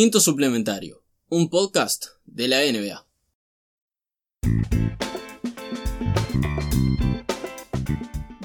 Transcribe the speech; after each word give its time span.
Quinto 0.00 0.20
Suplementario, 0.20 1.02
un 1.28 1.50
podcast 1.50 2.06
de 2.24 2.46
la 2.46 2.58
NBA. 2.60 3.04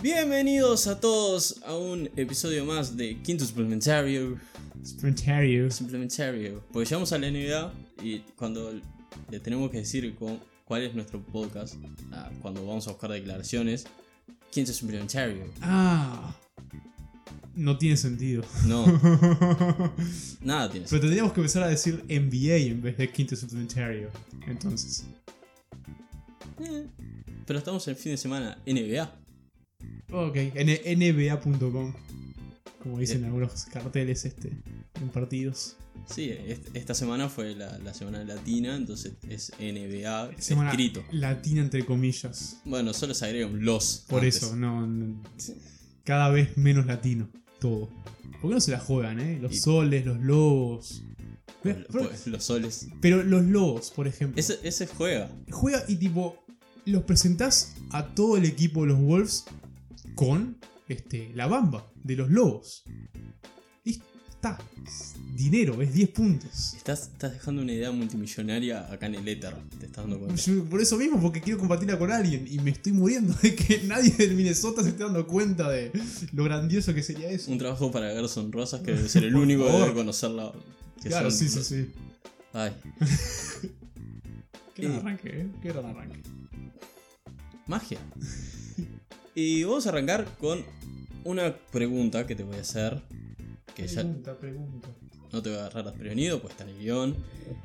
Bienvenidos 0.01 0.87
a 0.87 0.99
todos 0.99 1.61
a 1.65 1.75
un 1.75 2.09
episodio 2.15 2.65
más 2.65 2.97
de 2.97 3.21
Quinto 3.21 3.45
Suplementario. 3.45 4.37
Sprintarius. 4.85 5.75
Suplementario. 5.75 6.63
Porque 6.71 6.89
llegamos 6.89 7.13
a 7.13 7.17
la 7.19 7.29
NBA 7.29 7.73
y 8.03 8.19
cuando 8.35 8.73
le 9.29 9.39
tenemos 9.39 9.69
que 9.71 9.77
decir 9.77 10.13
cu- 10.15 10.39
cuál 10.65 10.81
es 10.83 10.93
nuestro 10.93 11.21
podcast, 11.23 11.75
ah, 12.11 12.29
cuando 12.41 12.65
vamos 12.65 12.87
a 12.87 12.91
buscar 12.91 13.11
declaraciones, 13.11 13.85
Quinto 14.51 14.73
Suplementario. 14.73 15.45
Ah. 15.61 16.35
No 17.55 17.77
tiene 17.77 17.97
sentido. 17.97 18.43
No, 18.65 18.85
nada 20.41 20.71
tiene 20.71 20.87
Pero 20.89 21.01
tendríamos 21.01 21.33
que 21.33 21.39
empezar 21.41 21.63
a 21.63 21.67
decir 21.67 22.03
NBA 22.09 22.55
en 22.71 22.81
vez 22.81 22.97
de 22.97 23.11
quinto 23.11 23.35
supplementario. 23.35 24.09
Entonces. 24.47 25.05
Eh, 26.59 26.87
Pero 27.45 27.59
estamos 27.59 27.87
en 27.87 27.95
fin 27.95 28.11
de 28.13 28.17
semana 28.17 28.57
NBA. 28.65 29.11
Ok. 30.11 30.37
NBA.com. 30.55 31.93
Como 32.81 32.99
dicen 32.99 33.23
Eh. 33.23 33.27
algunos 33.27 33.65
carteles 33.65 34.25
este. 34.25 34.49
En 35.01 35.09
partidos. 35.09 35.77
Sí, 36.07 36.29
est- 36.31 36.75
esta 36.75 36.93
semana 36.93 37.29
fue 37.29 37.55
la, 37.55 37.77
la 37.79 37.93
semana 37.93 38.23
latina, 38.25 38.75
entonces 38.75 39.13
es 39.29 39.53
NBA 39.59 40.31
Semana 40.37 40.71
escrito. 40.71 41.01
latina 41.11 41.61
entre 41.61 41.85
comillas. 41.85 42.59
Bueno, 42.65 42.93
solo 42.93 43.13
se 43.13 43.25
agrega 43.25 43.45
un 43.47 43.63
los. 43.63 44.03
Por 44.09 44.19
antes. 44.23 44.37
eso, 44.43 44.55
no, 44.55 44.85
no- 44.85 45.21
Cada 46.03 46.29
vez 46.29 46.57
menos 46.57 46.85
latino. 46.85 47.29
Todo. 47.63 47.87
¿Por 48.41 48.49
qué 48.49 48.55
no 48.55 48.59
se 48.59 48.71
la 48.71 48.79
juegan, 48.79 49.21
eh? 49.21 49.39
Los 49.41 49.53
Y- 49.53 49.57
soles, 49.57 50.05
los 50.05 50.19
lobos. 50.19 51.01
Los, 51.63 51.75
Pero, 51.87 51.87
pues, 52.09 52.27
los 52.27 52.43
soles. 52.43 52.87
pero 53.01 53.23
los 53.23 53.45
lobos, 53.45 53.89
por 53.91 54.05
ejemplo. 54.05 54.37
Ese, 54.37 54.59
ese 54.63 54.85
juega. 54.85 55.31
Juega 55.49 55.81
y 55.87 55.95
tipo, 55.95 56.43
los 56.85 57.03
presentás 57.03 57.73
a 57.91 58.13
todo 58.13 58.35
el 58.35 58.43
equipo 58.43 58.81
de 58.81 58.87
los 58.87 58.99
Wolves 58.99 59.45
con 60.15 60.57
este, 60.89 61.31
la 61.35 61.47
bamba 61.47 61.89
de 62.03 62.17
los 62.17 62.29
lobos. 62.29 62.83
Y 64.43 64.47
está. 64.47 64.57
Es 64.85 65.13
dinero, 65.35 65.81
es 65.81 65.93
10 65.93 66.09
puntos. 66.09 66.73
Estás, 66.75 67.03
estás 67.03 67.31
dejando 67.33 67.61
una 67.61 67.71
idea 67.71 67.91
multimillonaria 67.91 68.91
acá 68.91 69.05
en 69.05 69.15
el 69.15 69.27
éter. 69.27 69.55
Te 69.79 69.85
estás 69.85 70.03
dando 70.03 70.19
cuenta. 70.19 70.35
Yo- 70.35 70.65
por 70.65 70.81
eso 70.81 70.97
mismo, 70.97 71.21
porque 71.21 71.39
quiero 71.41 71.59
compartirla 71.59 71.97
con 71.97 72.11
alguien 72.11 72.45
y 72.49 72.59
me 72.59 72.71
estoy 72.71 72.91
muriendo 72.91 73.33
de 73.41 73.55
que 73.55 73.83
nadie 73.87 74.11
del 74.11 74.35
Minnesota 74.35 74.83
se 74.83 74.89
esté 74.89 75.03
dando 75.03 75.25
cuenta 75.25 75.69
de 75.69 75.91
lo 76.33 76.43
grandioso 76.43 76.93
que 76.93 77.01
sería 77.03 77.29
eso. 77.29 77.51
Un 77.51 77.57
trabajo 77.57 77.89
para 77.91 78.09
Gerson 78.11 78.51
Rosas 78.51 78.81
que 78.81 78.91
debe 78.91 79.07
ser 79.09 79.23
el 79.23 79.35
único 79.35 79.65
que 79.65 79.71
debe 79.71 79.93
conocerla. 79.93 80.51
que 81.01 81.07
Claro, 81.09 81.31
son 81.31 81.39
sí, 81.39 81.47
sí, 81.49 81.63
sí. 81.63 81.91
Ay, 82.51 82.71
Qué 84.75 84.83
gran 84.83 84.95
arranque, 84.99 85.29
¿eh? 85.41 85.47
Qué 85.61 85.69
gran 85.69 85.85
arranque. 85.85 86.19
magia. 87.67 87.99
Y 89.35 89.63
vamos 89.63 89.85
a 89.85 89.89
arrancar 89.89 90.27
con 90.39 90.63
una 91.23 91.55
pregunta 91.71 92.27
que 92.27 92.35
te 92.35 92.43
voy 92.43 92.57
a 92.57 92.61
hacer. 92.61 93.01
Que 93.75 93.87
ya 93.87 94.01
Pregunta, 94.01 94.37
pregunta. 94.37 94.87
no 95.31 95.41
te 95.41 95.49
voy 95.49 95.57
a 95.57 95.61
agarrar 95.61 95.85
desprevenido, 95.85 96.41
pues 96.41 96.51
está 96.51 96.63
en 96.63 96.69
el 96.71 96.79
guion. 96.79 97.15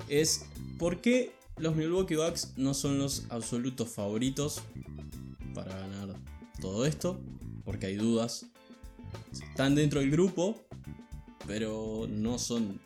Es 0.09 0.47
¿por 0.78 1.01
qué 1.01 1.33
los 1.59 1.75
Milwaukee 1.77 2.17
Bucks 2.17 2.55
no 2.56 2.73
son 2.75 2.98
los 2.98 3.27
absolutos 3.31 3.89
favoritos 3.89 4.62
para 5.55 5.77
ganar 5.79 6.14
todo 6.61 6.86
esto? 6.86 7.20
Porque 7.64 7.86
hay 7.86 7.97
dudas. 7.97 8.47
Están 9.33 9.74
dentro 9.74 10.01
del 10.01 10.11
grupo, 10.11 10.64
pero 11.47 12.07
no 12.08 12.39
son. 12.39 12.80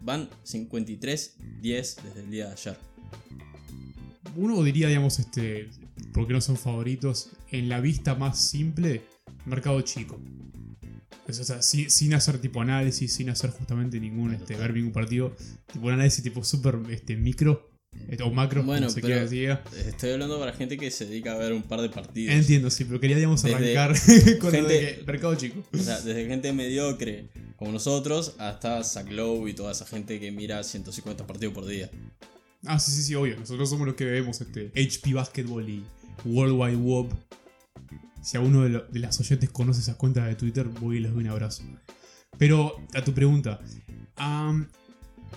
Van 0.00 0.28
53-10 0.44 1.32
desde 1.60 2.20
el 2.20 2.30
día 2.30 2.46
de 2.46 2.52
ayer. 2.52 2.78
Uno 4.36 4.62
diría, 4.62 4.86
digamos, 4.88 5.18
este, 5.18 5.70
porque 6.12 6.32
no 6.32 6.40
son 6.40 6.56
favoritos, 6.56 7.30
en 7.50 7.68
la 7.68 7.80
vista 7.80 8.14
más 8.14 8.38
simple, 8.38 9.02
mercado 9.44 9.80
chico. 9.80 10.20
Es, 11.28 11.38
o 11.40 11.44
sea, 11.44 11.62
sin, 11.62 11.90
sin 11.90 12.14
hacer 12.14 12.38
tipo 12.38 12.60
análisis, 12.60 13.12
sin 13.12 13.28
hacer 13.30 13.50
justamente 13.50 14.00
ningún, 14.00 14.32
este, 14.34 14.56
ver 14.56 14.72
ningún 14.74 14.92
partido, 14.92 15.36
tipo 15.72 15.86
un 15.86 15.92
análisis 15.92 16.24
tipo 16.24 16.42
súper 16.42 16.78
este, 16.90 17.16
micro, 17.16 17.70
este, 18.08 18.22
o 18.22 18.30
macro, 18.30 18.62
Bueno, 18.64 18.86
como 18.86 18.94
se 18.94 19.00
pero- 19.02 19.06
quiera 19.08 19.22
decir. 19.22 19.58
Estoy 19.86 20.10
hablando 20.12 20.38
para 20.38 20.52
gente 20.54 20.76
que 20.78 20.90
se 20.90 21.04
dedica 21.06 21.32
a 21.32 21.36
ver 21.36 21.52
un 21.52 21.62
par 21.62 21.80
de 21.82 21.90
partidos. 21.90 22.34
Entiendo, 22.34 22.70
sí, 22.70 22.84
pero 22.84 22.98
quería, 22.98 23.16
digamos, 23.16 23.42
Desde 23.42 23.76
arrancar 23.78 23.94
con 24.40 24.52
de 24.52 24.58
gente- 24.58 24.96
que 24.98 25.02
mercado 25.06 25.34
chico. 25.34 25.62
O 25.72 25.78
sea, 25.78 26.00
desde 26.00 26.26
gente 26.26 26.52
mediocre 26.52 27.28
como 27.56 27.72
nosotros 27.72 28.34
hasta 28.38 28.82
Zach 28.82 29.10
Lowe 29.10 29.48
y 29.50 29.52
toda 29.54 29.72
esa 29.72 29.84
gente 29.84 30.18
que 30.20 30.30
mira 30.32 30.62
150 30.64 31.26
partidos 31.26 31.52
por 31.54 31.66
día. 31.66 31.90
Ah, 32.64 32.78
sí, 32.78 32.90
sí, 32.90 33.02
sí, 33.02 33.14
obvio. 33.14 33.36
Nosotros 33.38 33.68
somos 33.68 33.86
los 33.86 33.96
que 33.96 34.04
vemos 34.04 34.40
este, 34.40 34.72
HP 34.74 35.12
Basketball 35.12 35.68
y 35.68 35.84
World 36.24 36.54
Wide 36.58 36.76
Web. 36.76 37.08
Si 38.28 38.36
alguno 38.36 38.62
de, 38.62 38.68
lo- 38.68 38.84
las 38.92 39.18
oyentes 39.20 39.48
conoce 39.48 39.80
esas 39.80 39.96
cuentas 39.96 40.26
de 40.26 40.34
Twitter, 40.34 40.68
voy 40.68 40.98
y 40.98 41.00
les 41.00 41.14
doy 41.14 41.24
un 41.24 41.30
abrazo. 41.30 41.62
Pero 42.36 42.74
a 42.94 43.02
tu 43.02 43.14
pregunta, 43.14 43.58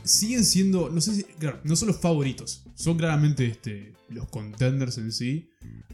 siguen 0.04 0.44
siendo, 0.44 0.90
no 0.90 1.00
sé 1.00 1.16
si, 1.16 1.24
claro, 1.24 1.62
no 1.64 1.78
son 1.78 1.88
los 1.88 2.02
favoritos, 2.02 2.66
son 2.76 2.98
claramente 2.98 3.46
este, 3.48 3.94
los 4.10 4.28
contenders 4.28 4.98
en 4.98 5.14
sí, 5.14 5.50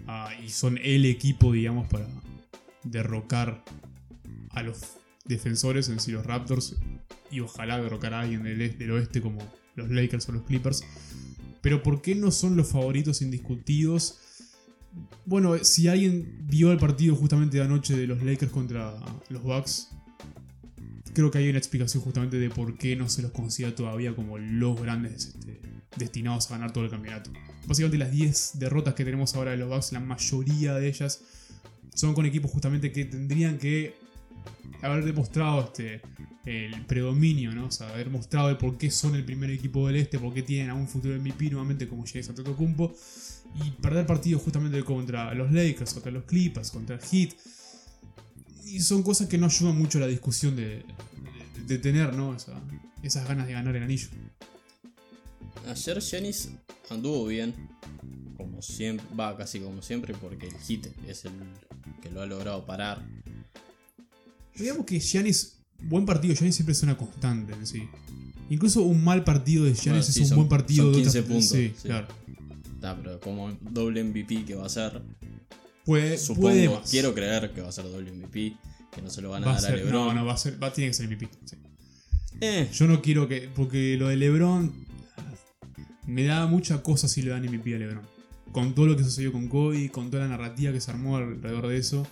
ah, 0.08 0.32
y 0.44 0.50
son 0.50 0.80
el 0.82 1.06
equipo, 1.06 1.52
digamos, 1.52 1.88
para 1.88 2.08
derrocar 2.84 3.64
a 4.50 4.64
los 4.64 4.80
defensores, 5.26 5.90
en 5.90 6.00
sí, 6.00 6.12
los 6.12 6.26
Raptors, 6.26 6.78
y 7.30 7.42
ojalá 7.42 7.80
derrocar 7.80 8.16
a 8.16 8.22
alguien 8.22 8.42
del 8.42 8.92
oeste 8.92 9.22
como 9.22 9.38
los 9.76 9.92
Lakers 9.92 10.30
o 10.30 10.32
los 10.32 10.42
Clippers. 10.46 10.84
Pero 11.62 11.84
¿por 11.84 12.02
qué 12.02 12.16
no 12.16 12.32
son 12.32 12.58
los 12.58 12.70
favoritos 12.70 13.22
indiscutidos? 13.22 14.20
Bueno, 15.26 15.58
si 15.64 15.88
alguien 15.88 16.46
vio 16.48 16.72
el 16.72 16.78
partido 16.78 17.16
justamente 17.16 17.58
de 17.58 17.64
anoche 17.64 17.96
de 17.96 18.08
los 18.08 18.22
Lakers 18.24 18.52
contra 18.52 18.96
los 19.30 19.44
Bucks, 19.44 19.90
creo 21.14 21.32
que 21.32 21.40
hay 21.40 21.50
una 21.50 21.58
explicación 21.58 22.04
justamente 22.04 22.38
de 22.38 22.50
por 22.50 22.78
qué 22.78 22.96
no 22.96 23.10
se 23.10 23.22
los 23.22 23.32
considera 23.32 23.76
todavía 23.76 24.16
como 24.16 24.38
los 24.38 24.80
grandes 24.82 25.28
este, 25.28 25.60
destinados 25.98 26.50
a 26.50 26.56
ganar 26.56 26.72
todo 26.72 26.86
el 26.86 26.92
campeonato. 26.92 27.32
Básicamente 27.66 27.98
las 27.98 28.12
10 28.12 28.60
derrotas 28.60 28.94
que 28.94 29.04
tenemos 29.04 29.36
ahora 29.36 29.52
de 29.52 29.58
los 29.58 29.68
Bucks, 29.68 29.92
la 29.92 30.00
mayoría 30.00 30.76
de 30.76 30.88
ellas 30.88 31.22
son 31.94 32.14
con 32.14 32.26
equipos 32.26 32.52
justamente 32.52 32.92
que 32.92 33.06
tendrían 33.06 33.58
que 33.58 33.96
haber 34.82 35.04
demostrado 35.06 35.64
este, 35.66 36.02
el 36.46 36.86
predominio, 36.86 37.52
¿no? 37.54 37.66
O 37.66 37.72
sea, 37.72 37.90
haber 37.90 38.10
mostrado 38.10 38.50
el 38.50 38.58
por 38.58 38.78
qué 38.78 38.92
son 38.92 39.16
el 39.16 39.26
primer 39.26 39.50
equipo 39.50 39.88
del 39.88 39.98
este, 39.98 40.20
por 40.20 40.34
qué 40.34 40.44
tienen 40.44 40.70
a 40.70 40.76
un 40.76 40.88
futuro 40.88 41.20
MVP 41.20 41.50
nuevamente 41.50 41.88
como 41.88 42.06
Giannis 42.06 42.30
Antetokounmpo 42.30 42.96
y 43.56 43.72
perder 43.72 44.06
partidos 44.06 44.42
justamente 44.42 44.84
contra 44.84 45.34
los 45.34 45.52
Lakers, 45.52 45.94
contra 45.94 46.12
los 46.12 46.24
Clippers, 46.26 46.72
contra 46.72 46.96
el 46.96 47.02
Heat. 47.02 47.32
Y 48.66 48.80
son 48.82 49.02
cosas 49.04 49.28
que 49.28 49.38
no 49.38 49.46
ayudan 49.48 49.78
mucho 49.78 49.98
a 49.98 50.02
la 50.02 50.08
discusión 50.08 50.56
de, 50.56 50.84
de- 51.58 51.64
de 51.68 51.78
tener, 51.80 52.14
¿no? 52.16 52.36
Esa- 52.36 52.62
esas 53.02 53.28
ganas 53.28 53.48
de 53.48 53.54
ganar 53.54 53.76
el 53.76 53.84
anillo. 53.84 54.08
Ayer 55.68 56.00
Giannis 56.02 56.50
anduvo 56.90 57.26
bien, 57.28 57.54
como 58.38 58.62
siempre, 58.62 59.06
va 59.18 59.36
casi 59.38 59.60
como 59.60 59.82
siempre, 59.82 60.14
porque 60.20 60.48
el 60.48 60.58
hit 60.60 60.88
es 61.08 61.26
el 61.26 61.32
que 62.02 62.10
lo 62.12 62.22
ha 62.22 62.26
logrado 62.26 62.66
parar. 62.66 63.02
Digamos 64.56 64.86
que 64.86 65.00
Giannis, 65.00 65.58
buen 65.84 66.06
partido, 66.06 66.34
Giannis 66.34 66.56
siempre 66.56 66.74
es 66.74 66.84
una 66.84 66.98
constante 66.98 67.54
en 67.54 67.68
sí. 67.68 67.84
Incluso 68.50 68.82
un 68.84 69.04
mal 69.04 69.24
partido 69.24 69.66
de 69.66 69.74
Bueno, 69.74 70.02
sí, 70.02 70.12
es 70.12 70.18
un 70.18 70.28
son- 70.28 70.36
buen 70.38 70.50
partido 70.50 70.86
son 70.86 70.94
de 70.94 71.00
15 71.02 71.20
otra- 71.20 71.30
puntos, 71.30 71.50
Sí, 71.50 71.74
sí. 71.78 71.88
claro. 71.88 72.08
Está, 72.78 72.96
pero 72.96 73.20
como 73.20 73.52
doble 73.62 74.04
MVP 74.04 74.46
que 74.46 74.56
va 74.56 74.66
a 74.66 74.70
ser, 74.70 75.02
Puede, 75.86 76.18
supongo, 76.18 76.50
puede 76.50 76.70
más. 76.70 76.90
quiero 76.90 77.14
creer 77.14 77.52
que 77.54 77.62
va 77.62 77.70
a 77.70 77.72
ser 77.72 77.86
doble 77.86 78.12
MVP, 78.12 78.56
que 78.94 79.02
no 79.02 79.10
se 79.10 79.22
lo 79.22 79.30
van 79.32 79.44
a 79.44 79.48
Va 79.48 79.54
dar 79.54 79.64
a 79.64 79.68
ser, 79.68 79.78
LeBron. 79.86 79.92
no, 80.08 80.14
no, 80.14 80.26
va 80.26 80.34
a 80.34 80.38
ser, 80.38 80.62
va, 80.62 80.72
tiene 80.72 80.90
que 80.90 80.94
ser 80.94 81.08
MVP. 81.08 81.28
sí. 81.46 81.56
Eh, 82.40 82.70
Yo 82.72 82.86
no 82.88 83.02
quiero 83.02 83.28
que. 83.28 83.50
Porque 83.56 83.96
lo 83.98 84.10
de 84.10 84.16
LeBron. 84.18 84.86
Me 86.06 86.24
da 86.24 86.46
mucha 86.48 86.84
cosa 86.84 87.08
si 87.08 87.22
le 87.22 87.32
dan 87.32 87.44
MVP 87.44 87.76
a 87.76 87.80
LeBron. 87.80 88.02
Con 88.52 88.74
todo 88.76 88.86
lo 88.88 88.96
que 88.96 89.04
sucedió 89.04 89.32
con 89.32 89.48
Kobe, 89.50 89.90
con 89.90 90.10
toda 90.12 90.24
la 90.24 90.30
narrativa 90.30 90.72
que 90.72 90.80
se 90.80 90.92
armó 90.92 91.18
alrededor 91.18 91.68
de 91.68 91.78
eso. 91.78 92.08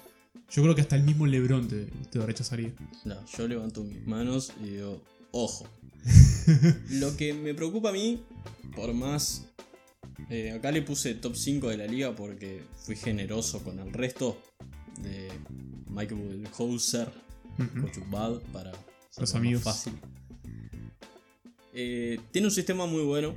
Yo 0.50 0.64
creo 0.64 0.74
que 0.76 0.82
hasta 0.82 0.96
el 0.96 1.04
mismo 1.04 1.28
LeBron 1.28 1.68
te, 1.68 1.86
te 2.12 2.18
lo 2.20 2.26
rechazaría. 2.26 2.74
no, 3.06 3.16
yo 3.38 3.48
levanto 3.48 3.84
mis 3.84 4.06
manos 4.06 4.52
y 4.64 4.70
digo, 4.72 5.02
ojo. 5.32 5.68
Lo 6.90 7.16
que 7.18 7.34
me 7.34 7.54
preocupa 7.54 7.90
a 7.90 7.94
mí, 7.94 8.22
por 8.76 8.94
más... 8.94 9.46
eh, 10.30 10.52
acá 10.52 10.72
le 10.72 10.82
puse 10.82 11.16
top 11.16 11.36
5 11.36 11.70
de 11.70 11.78
la 11.78 11.86
liga 11.88 12.16
porque 12.16 12.64
fui 12.78 12.96
generoso 12.96 13.64
con 13.64 13.80
el 13.80 13.92
resto 13.94 14.42
de 15.02 15.30
Michael 15.90 16.48
Hauser, 16.58 17.10
Ujú. 17.60 17.82
Coach 17.82 17.98
Bad, 18.10 18.40
para 18.52 18.72
Los 19.18 19.34
amigos. 19.36 19.64
fácil. 19.64 19.94
Eh, 21.74 22.20
tiene 22.32 22.48
un 22.48 22.54
sistema 22.54 22.86
muy 22.86 23.04
bueno. 23.04 23.36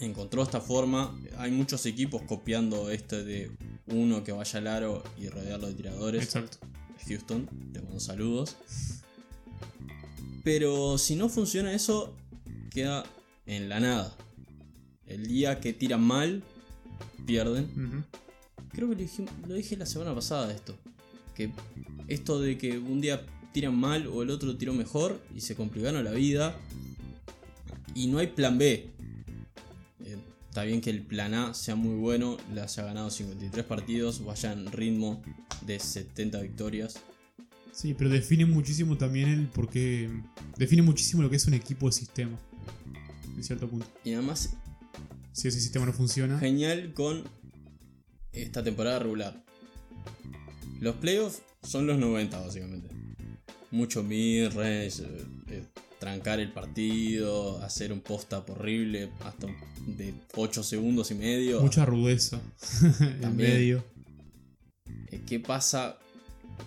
Encontró 0.00 0.42
esta 0.42 0.60
forma. 0.60 1.18
Hay 1.38 1.50
muchos 1.50 1.86
equipos 1.86 2.22
copiando 2.22 2.90
este 2.90 3.24
de 3.24 3.50
uno 3.86 4.24
que 4.24 4.32
vaya 4.32 4.58
al 4.58 4.66
aro 4.66 5.02
y 5.18 5.28
rodearlo 5.28 5.68
de 5.68 5.74
tiradores. 5.74 6.22
Exacto. 6.24 6.58
Houston, 7.06 7.46
te 7.72 7.80
mando 7.80 8.00
saludos. 8.00 8.56
Pero 10.42 10.98
si 10.98 11.16
no 11.16 11.28
funciona 11.28 11.72
eso, 11.72 12.14
queda 12.70 13.04
en 13.46 13.68
la 13.68 13.80
nada. 13.80 14.16
El 15.06 15.26
día 15.26 15.60
que 15.60 15.72
tiran 15.72 16.02
mal, 16.02 16.42
pierden. 17.26 18.04
Creo 18.72 18.88
que 18.88 18.94
lo 18.94 19.00
dije, 19.00 19.24
lo 19.46 19.54
dije 19.54 19.76
la 19.76 19.86
semana 19.86 20.14
pasada 20.14 20.52
esto. 20.52 20.76
Que 21.34 21.50
esto 22.08 22.40
de 22.40 22.58
que 22.58 22.78
un 22.78 23.00
día 23.00 23.24
tiran 23.52 23.76
mal 23.78 24.06
o 24.08 24.22
el 24.22 24.30
otro 24.30 24.56
tiró 24.56 24.74
mejor 24.74 25.20
y 25.34 25.40
se 25.40 25.54
complicaron 25.54 26.02
la 26.04 26.12
vida. 26.12 26.56
Y 27.94 28.08
no 28.08 28.18
hay 28.18 28.28
plan 28.28 28.58
B. 28.58 28.90
Eh, 30.04 30.16
está 30.48 30.64
bien 30.64 30.80
que 30.80 30.90
el 30.90 31.02
plan 31.02 31.34
A 31.34 31.54
sea 31.54 31.76
muy 31.76 31.94
bueno, 31.94 32.36
le 32.52 32.60
haya 32.60 32.82
ganado 32.84 33.10
53 33.10 33.64
partidos, 33.64 34.24
vaya 34.24 34.52
en 34.52 34.70
ritmo 34.72 35.22
de 35.64 35.78
70 35.78 36.40
victorias. 36.40 37.00
Sí, 37.72 37.94
pero 37.94 38.10
define 38.10 38.46
muchísimo 38.46 38.96
también 38.96 39.28
el 39.28 39.46
por 39.46 39.68
qué. 39.68 40.10
Define 40.56 40.82
muchísimo 40.82 41.22
lo 41.22 41.30
que 41.30 41.36
es 41.36 41.46
un 41.46 41.54
equipo 41.54 41.86
de 41.86 41.92
sistema. 41.92 42.38
En 43.36 43.42
cierto 43.42 43.68
punto. 43.68 43.86
Y 44.04 44.12
además, 44.12 44.56
Si 45.34 45.48
ese 45.48 45.60
sistema 45.60 45.84
no 45.84 45.92
funciona. 45.92 46.38
genial 46.38 46.92
con 46.94 47.24
esta 48.30 48.62
temporada 48.62 49.00
regular. 49.00 49.44
Los 50.80 50.94
playoffs 50.96 51.42
son 51.64 51.88
los 51.88 51.98
90 51.98 52.40
básicamente. 52.40 52.88
Mucho 53.72 54.04
mid-range, 54.04 55.02
eh, 55.02 55.24
eh, 55.48 55.64
trancar 55.98 56.38
el 56.38 56.52
partido, 56.52 57.60
hacer 57.64 57.92
un 57.92 58.00
post-up 58.00 58.44
horrible 58.48 59.10
hasta 59.24 59.48
de 59.88 60.14
8 60.36 60.62
segundos 60.62 61.10
y 61.10 61.16
medio. 61.16 61.60
Mucha 61.60 61.84
rudeza. 61.84 62.40
en 63.00 63.36
medio. 63.36 63.82
Eh, 65.10 65.20
¿Qué 65.26 65.40
pasa? 65.40 65.98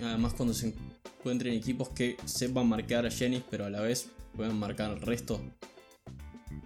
Además 0.02 0.34
cuando 0.34 0.54
se 0.54 0.74
encuentren 1.19 1.54
equipos 1.54 1.88
que 1.90 2.18
sepan 2.25 2.68
marcar 2.68 3.06
a 3.06 3.12
Jennings, 3.12 3.46
pero 3.50 3.64
a 3.64 3.69
la 3.69 3.80
vez 3.80 4.10
puedan 4.36 4.60
marcar 4.60 4.92
al 4.92 5.00
resto. 5.00 5.42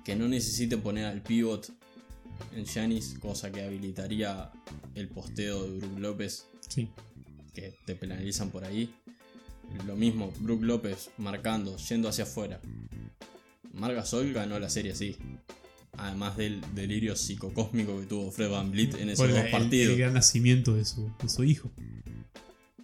Que 0.04 0.16
no 0.16 0.28
necesiten 0.28 0.82
poner 0.82 1.06
al 1.06 1.22
pivot 1.22 1.72
en 2.56 2.66
Janis, 2.66 3.16
cosa 3.20 3.52
que 3.52 3.64
habilitaría 3.64 4.52
el 4.96 5.08
posteo 5.10 5.64
de 5.64 5.80
Brook 5.80 6.00
López, 6.00 6.46
Sí. 6.70 6.90
que 7.54 7.74
te 7.86 7.96
penalizan 7.96 8.50
por 8.52 8.64
ahí. 8.66 8.94
Lo 9.88 9.96
mismo, 9.96 10.32
Brook 10.40 10.64
López 10.64 11.12
marcando, 11.18 11.78
yendo 11.78 12.10
hacia 12.10 12.26
afuera. 12.26 12.60
Margasol 13.74 14.34
ganó 14.34 14.60
la 14.60 14.70
serie 14.70 14.92
así. 14.92 15.16
Además 15.98 16.38
del 16.38 16.62
delirio 16.74 17.16
psicocósmico 17.16 18.00
que 18.00 18.06
tuvo 18.06 18.32
Fred 18.32 18.50
Van 18.50 18.72
Vliet 18.72 18.96
en 18.96 19.10
esos 19.10 19.26
Por 19.26 19.36
dos 19.36 19.46
el, 19.46 19.52
partidos. 19.52 19.94
el 19.94 20.00
gran 20.00 20.14
nacimiento 20.14 20.74
de 20.76 20.86
su, 20.86 21.12
de 21.22 21.30
su 21.30 21.44
hijo. 21.44 21.72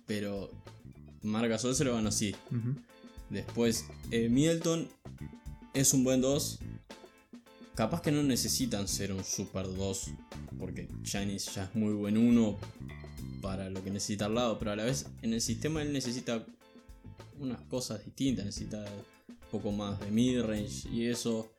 Pero 0.05 0.49
Margasol 1.23 1.75
se 1.75 1.83
lo 1.83 1.93
ganó 1.95 2.09
así. 2.09 2.35
Después, 3.29 3.85
eh, 4.11 4.29
Middleton 4.29 4.87
es 5.73 5.93
un 5.93 6.03
buen 6.03 6.21
2. 6.21 6.59
Capaz 7.77 8.01
que 8.01 8.11
no 8.11 8.23
necesitan 8.23 8.87
ser 8.87 9.11
un 9.13 9.23
super 9.23 9.67
2. 9.67 10.11
Porque 10.57 10.87
Giannis 11.03 11.53
ya 11.53 11.65
es 11.65 11.75
muy 11.75 11.93
buen 11.93 12.17
1 12.17 12.57
para 13.39 13.69
lo 13.69 13.83
que 13.83 13.91
necesita 13.91 14.25
al 14.25 14.33
lado. 14.33 14.57
Pero 14.57 14.71
a 14.71 14.75
la 14.75 14.83
vez, 14.83 15.05
en 15.21 15.33
el 15.33 15.41
sistema 15.41 15.83
él 15.83 15.93
necesita 15.93 16.43
unas 17.39 17.61
cosas 17.69 18.03
distintas. 18.03 18.45
Necesita 18.45 18.83
un 19.29 19.35
poco 19.51 19.71
más 19.71 19.99
de 19.99 20.09
midrange 20.09 20.89
y 20.91 21.05
eso. 21.05 21.51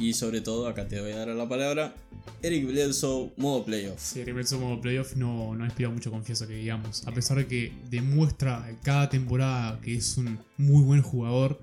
Y 0.00 0.14
sobre 0.14 0.40
todo, 0.40 0.66
acá 0.66 0.88
te 0.88 1.00
voy 1.00 1.12
a 1.12 1.18
dar 1.18 1.28
la 1.28 1.48
palabra. 1.48 1.94
Eric 2.42 2.66
Bledsoe, 2.66 3.30
modo 3.36 3.64
playoff. 3.64 4.00
Sí, 4.00 4.24
Reverso 4.24 4.58
modo 4.58 4.80
playoff 4.80 5.14
no, 5.14 5.54
no 5.54 5.64
inspira 5.64 5.90
mucha 5.90 6.10
confianza 6.10 6.48
que 6.48 6.54
digamos. 6.54 7.06
A 7.06 7.12
pesar 7.12 7.36
de 7.36 7.46
que 7.46 7.72
demuestra 7.88 8.68
cada 8.82 9.08
temporada 9.08 9.80
que 9.80 9.94
es 9.94 10.16
un 10.18 10.40
muy 10.58 10.82
buen 10.82 11.02
jugador, 11.02 11.60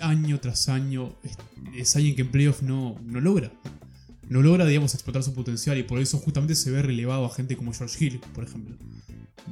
año 0.00 0.40
tras 0.40 0.68
año 0.68 1.14
es, 1.22 1.36
es 1.76 1.96
alguien 1.96 2.16
que 2.16 2.22
en 2.22 2.30
playoff 2.30 2.62
no, 2.62 2.98
no 3.04 3.20
logra. 3.20 3.52
No 4.28 4.40
logra, 4.40 4.64
digamos, 4.66 4.94
explotar 4.94 5.22
su 5.22 5.34
potencial 5.34 5.76
y 5.78 5.82
por 5.82 5.98
eso 6.00 6.18
justamente 6.18 6.54
se 6.54 6.70
ve 6.70 6.80
relevado 6.82 7.26
a 7.26 7.30
gente 7.34 7.56
como 7.56 7.72
George 7.72 8.04
Hill, 8.04 8.20
por 8.34 8.44
ejemplo. 8.44 8.76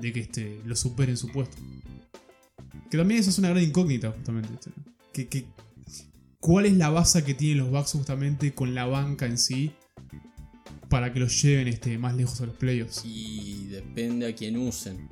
De 0.01 0.13
que 0.13 0.21
este, 0.21 0.61
lo 0.65 0.75
supere 0.77 1.11
en 1.13 1.19
su 1.19 1.29
puesto. 1.29 1.57
Que 2.91 2.97
también 2.97 3.21
esa 3.21 3.31
es 3.31 3.39
una 3.39 3.51
gran 3.51 3.63
incógnita, 3.63 4.11
justamente. 4.13 4.49
este. 4.55 4.71
Que, 5.13 5.29
que- 5.29 5.47
¿Cuál 6.39 6.65
es 6.67 6.73
la 6.73 6.89
base 6.89 7.23
que 7.23 7.35
tienen 7.35 7.59
los 7.59 7.71
Bucks 7.71 7.93
justamente 7.93 8.55
con 8.55 8.75
la 8.75 8.87
banca 8.87 9.27
en 9.27 9.37
sí? 9.37 9.73
Para 10.91 11.13
que 11.13 11.21
los 11.21 11.41
lleven 11.41 11.69
este, 11.69 11.97
más 11.97 12.15
lejos 12.15 12.39
a 12.43 12.47
los 12.47 12.57
playoffs. 12.57 13.03
Y 13.07 13.69
depende 13.69 14.27
a 14.27 14.35
quién 14.35 14.59
usen. 14.59 15.09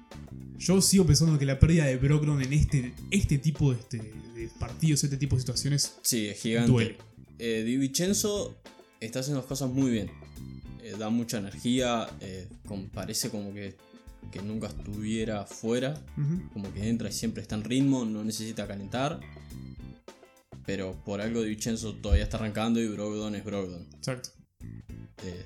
Yo 0.58 0.82
sigo 0.82 1.06
pensando 1.06 1.38
que 1.38 1.46
la 1.46 1.58
pérdida 1.58 1.84
de 1.86 1.96
Brogdon 1.96 2.42
en 2.42 2.52
este, 2.52 2.92
este 3.10 3.38
tipo 3.38 3.72
de, 3.72 3.78
este, 3.80 3.98
de 3.98 4.50
partidos, 4.58 5.04
este 5.04 5.16
tipo 5.16 5.36
de 5.36 5.40
situaciones, 5.40 5.96
Sí, 6.02 6.26
es 6.26 6.40
gigante. 6.40 6.70
duele. 6.72 6.98
Eh, 7.38 7.62
Di 7.64 7.76
Vincenzo 7.76 8.60
está 9.00 9.20
haciendo 9.20 9.38
las 9.40 9.46
cosas 9.48 9.70
muy 9.70 9.90
bien. 9.92 10.10
Eh, 10.82 10.96
da 10.98 11.08
mucha 11.10 11.38
energía. 11.38 12.08
eh, 12.20 12.48
parece 12.92 13.30
como 13.30 13.54
que, 13.54 13.76
que 14.32 14.42
nunca 14.42 14.66
estuviera 14.66 15.46
fuera. 15.46 15.94
Como 16.52 16.72
que 16.74 16.88
entra 16.88 17.08
y 17.08 17.12
siempre 17.12 17.40
está 17.42 17.54
en 17.54 17.62
ritmo. 17.62 18.04
No 18.04 18.24
necesita 18.24 18.66
calentar. 18.66 19.20
Pero 20.66 21.00
por 21.04 21.20
algo 21.20 21.42
Di 21.42 21.50
Vincenzo 21.50 21.94
todavía 21.94 22.24
está 22.24 22.36
arrancando 22.36 22.80
y 22.80 22.88
Brogdon 22.88 23.36
es 23.36 23.44
Brogdon. 23.44 23.86
Exacto. 23.94 24.30
Eh, 25.24 25.44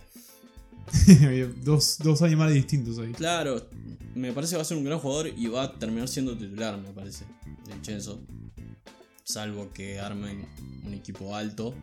Había 1.27 1.47
dos, 1.47 1.99
dos 1.99 2.23
animales 2.23 2.55
distintos 2.55 2.99
ahí. 2.99 3.13
claro, 3.13 3.67
me 4.15 4.33
parece 4.33 4.53
que 4.53 4.57
va 4.57 4.63
a 4.63 4.65
ser 4.67 4.77
un 4.77 4.85
gran 4.85 4.99
jugador 4.99 5.29
y 5.29 5.47
va 5.47 5.63
a 5.63 5.79
terminar 5.79 6.09
siendo 6.09 6.37
titular, 6.37 6.77
me 6.79 6.91
parece. 6.93 7.25
Vincenzo. 7.67 8.21
Salvo 9.25 9.71
que 9.73 9.99
armen 10.01 10.47
un 10.85 10.93
equipo 10.95 11.35
alto. 11.35 11.75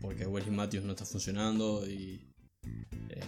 Porque 0.00 0.26
Wesley 0.26 0.54
Matthews 0.54 0.84
no 0.84 0.92
está 0.92 1.04
funcionando 1.04 1.86
y. 1.88 2.20
eh, 3.10 3.20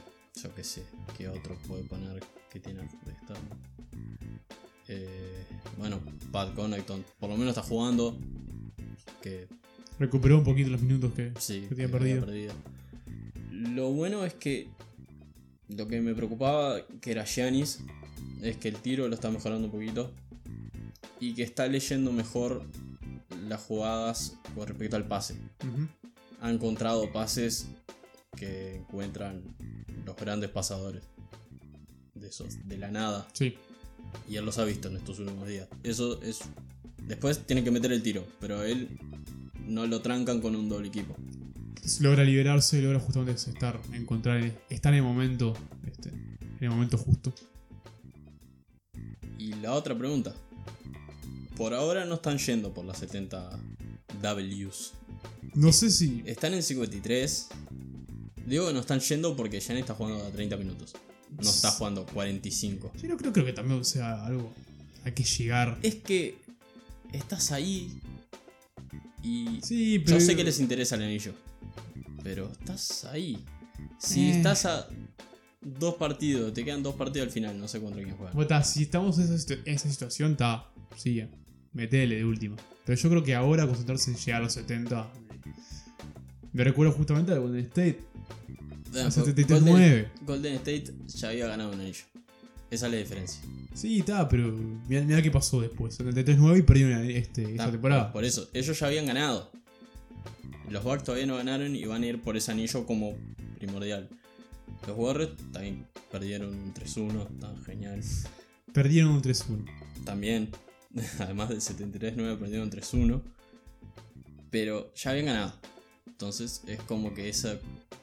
yo 0.42 0.54
qué 0.54 0.62
sé, 0.64 0.84
¿qué 1.16 1.28
otro 1.28 1.56
puede 1.66 1.82
poner 1.84 2.22
que 2.50 2.60
tiene 2.60 2.82
de 3.04 3.12
estar? 3.12 3.36
Eh, 4.88 5.46
bueno, 5.78 6.00
Pat 6.32 6.54
Connaughton 6.54 7.04
por 7.18 7.30
lo 7.30 7.36
menos 7.36 7.56
está 7.56 7.62
jugando. 7.62 8.18
Que 9.22 9.48
Recuperó 9.98 10.38
un 10.38 10.44
poquito 10.44 10.70
los 10.70 10.80
minutos 10.80 11.12
que, 11.14 11.32
sí, 11.38 11.66
que 11.68 11.74
tenía 11.74 11.76
que 11.76 11.82
había 11.84 11.90
perdido. 11.98 12.26
perdido. 12.26 12.54
Lo 13.60 13.90
bueno 13.90 14.24
es 14.24 14.34
que. 14.34 14.68
Lo 15.68 15.86
que 15.86 16.00
me 16.00 16.14
preocupaba, 16.14 16.84
que 17.00 17.12
era 17.12 17.24
Giannis, 17.24 17.78
es 18.42 18.56
que 18.56 18.68
el 18.68 18.76
tiro 18.76 19.06
lo 19.06 19.14
está 19.14 19.30
mejorando 19.30 19.66
un 19.66 19.72
poquito. 19.72 20.10
Y 21.20 21.34
que 21.34 21.42
está 21.42 21.68
leyendo 21.68 22.10
mejor 22.10 22.64
las 23.48 23.60
jugadas 23.60 24.36
con 24.54 24.66
respecto 24.66 24.96
al 24.96 25.06
pase. 25.06 25.36
Ha 26.40 26.50
encontrado 26.50 27.12
pases 27.12 27.68
que 28.36 28.76
encuentran 28.76 29.42
los 30.04 30.16
grandes 30.16 30.50
pasadores. 30.50 31.02
De 32.14 32.28
esos, 32.28 32.66
de 32.66 32.78
la 32.78 32.90
nada. 32.90 33.28
Sí. 33.32 33.54
Y 34.28 34.36
él 34.36 34.44
los 34.44 34.58
ha 34.58 34.64
visto 34.64 34.88
en 34.88 34.96
estos 34.96 35.18
últimos 35.18 35.46
días. 35.46 35.68
Eso 35.82 36.20
es. 36.22 36.40
Después 37.06 37.46
tiene 37.46 37.62
que 37.62 37.70
meter 37.70 37.92
el 37.92 38.02
tiro, 38.02 38.26
pero 38.40 38.62
él 38.62 38.88
no 39.66 39.86
lo 39.86 40.00
trancan 40.00 40.40
con 40.40 40.56
un 40.56 40.68
doble 40.68 40.88
equipo. 40.88 41.14
Logra 42.00 42.24
liberarse, 42.24 42.80
logra 42.80 43.00
justamente 43.00 43.32
estar, 43.32 43.80
encontrar, 43.92 44.52
estar 44.68 44.92
en 44.92 44.98
el 44.98 45.04
momento, 45.04 45.54
este, 45.86 46.10
en 46.10 46.58
el 46.60 46.70
momento 46.70 46.98
justo. 46.98 47.34
Y 49.38 49.54
la 49.54 49.72
otra 49.72 49.96
pregunta. 49.96 50.34
Por 51.56 51.74
ahora 51.74 52.04
no 52.04 52.16
están 52.16 52.38
yendo 52.38 52.72
por 52.72 52.84
las 52.84 52.98
70 52.98 53.50
Ws. 54.22 54.92
No 55.54 55.72
sé 55.72 55.90
si. 55.90 56.22
Están 56.26 56.54
en 56.54 56.62
53. 56.62 57.48
Digo 58.46 58.66
que 58.66 58.72
no 58.72 58.80
están 58.80 59.00
yendo 59.00 59.36
porque 59.36 59.60
Giannis 59.60 59.82
está 59.82 59.94
jugando 59.94 60.24
a 60.24 60.30
30 60.30 60.56
minutos. 60.56 60.94
No 61.30 61.48
está 61.48 61.70
jugando 61.70 62.06
45. 62.06 62.92
Yo 63.00 63.08
no 63.08 63.16
creo, 63.16 63.32
creo 63.32 63.46
que 63.46 63.52
también 63.52 63.84
sea 63.84 64.24
algo. 64.24 64.52
Hay 65.04 65.12
que 65.12 65.24
llegar. 65.24 65.78
Es 65.82 65.96
que 65.96 66.36
estás 67.12 67.52
ahí 67.52 68.00
y 69.22 69.60
Sí, 69.62 69.98
pero. 70.00 70.18
yo 70.18 70.24
sé 70.24 70.36
que 70.36 70.44
les 70.44 70.60
interesa 70.60 70.96
el 70.96 71.02
anillo, 71.02 71.34
pero 72.22 72.50
estás 72.50 73.04
ahí. 73.04 73.38
Si 73.98 74.28
Eh. 74.28 74.36
estás 74.36 74.66
a 74.66 74.86
dos 75.62 75.94
partidos, 75.96 76.52
te 76.52 76.64
quedan 76.64 76.82
dos 76.82 76.94
partidos 76.94 77.26
al 77.28 77.32
final, 77.32 77.58
no 77.58 77.68
sé 77.68 77.80
contra 77.80 78.02
quién 78.02 78.16
juega. 78.16 78.32
Bueno, 78.32 78.48
ta, 78.48 78.62
si 78.62 78.82
estamos 78.84 79.18
en 79.18 79.24
esa, 79.24 79.38
situ- 79.38 79.62
en 79.64 79.74
esa 79.74 79.90
situación, 79.90 80.32
está. 80.32 80.66
Sí, 80.96 81.22
metele 81.72 82.16
de 82.16 82.24
última. 82.24 82.56
Pero 82.84 83.00
yo 83.00 83.10
creo 83.10 83.22
que 83.22 83.34
ahora 83.34 83.66
concentrarse 83.66 84.10
en 84.10 84.16
llegar 84.16 84.40
a 84.40 84.44
los 84.44 84.52
70. 84.54 85.10
Me 86.52 86.64
recuerdo 86.64 86.92
justamente 86.92 87.32
al 87.32 87.40
Golden 87.40 87.64
State. 87.66 88.00
Bueno, 88.90 89.06
a 89.08 89.10
Golden, 89.10 89.12
79. 89.12 90.08
Golden 90.22 90.54
State 90.56 90.84
ya 91.06 91.28
había 91.28 91.46
ganado 91.46 91.72
un 91.72 91.80
anillo. 91.80 92.04
Esa 92.70 92.86
es 92.86 92.92
la 92.92 92.98
diferencia. 92.98 93.40
Sí, 93.74 94.00
está, 94.00 94.28
pero 94.28 94.52
mirá, 94.88 95.02
mirá 95.02 95.22
qué 95.22 95.30
pasó 95.30 95.60
después. 95.60 95.96
73-9 95.98 96.58
y 96.58 96.62
perdieron 96.62 97.04
este, 97.10 97.50
esta 97.52 97.70
temporada. 97.70 98.12
Por 98.12 98.24
eso, 98.24 98.48
ellos 98.52 98.78
ya 98.78 98.86
habían 98.86 99.06
ganado. 99.06 99.50
Los 100.70 100.84
Bucks 100.84 101.02
todavía 101.04 101.26
no 101.26 101.36
ganaron 101.36 101.74
y 101.74 101.84
van 101.84 102.04
a 102.04 102.06
ir 102.06 102.22
por 102.22 102.36
ese 102.36 102.52
anillo 102.52 102.86
como 102.86 103.16
primordial. 103.58 104.08
Los 104.86 104.96
Warriors 104.96 105.36
también 105.52 105.86
perdieron 106.10 106.54
un 106.54 106.72
3-1, 106.72 107.38
tan 107.40 107.62
genial. 107.64 108.00
Perdieron 108.72 109.12
un 109.12 109.22
3-1. 109.22 109.64
También, 110.04 110.50
además 111.18 111.48
del 111.48 111.60
73-9, 111.60 112.38
perdieron 112.38 112.70
3-1. 112.70 113.20
Pero 114.50 114.94
ya 114.94 115.10
habían 115.10 115.26
ganado. 115.26 115.54
Entonces 116.06 116.62
es 116.66 116.80
como 116.82 117.14
que 117.14 117.28
esa 117.28 117.58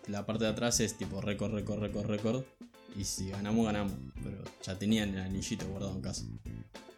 la 0.07 0.25
parte 0.25 0.45
de 0.45 0.49
atrás 0.49 0.79
es 0.79 0.97
tipo 0.97 1.21
récord, 1.21 1.53
récord, 1.53 1.79
récord, 1.79 2.07
récord. 2.07 2.43
Y 2.97 3.03
si 3.03 3.29
ganamos, 3.29 3.65
ganamos. 3.65 3.93
Pero 4.23 4.43
ya 4.63 4.77
tenían 4.77 5.09
el 5.09 5.21
anillito 5.21 5.67
guardado 5.67 5.93
en 5.95 6.01
casa. 6.01 6.25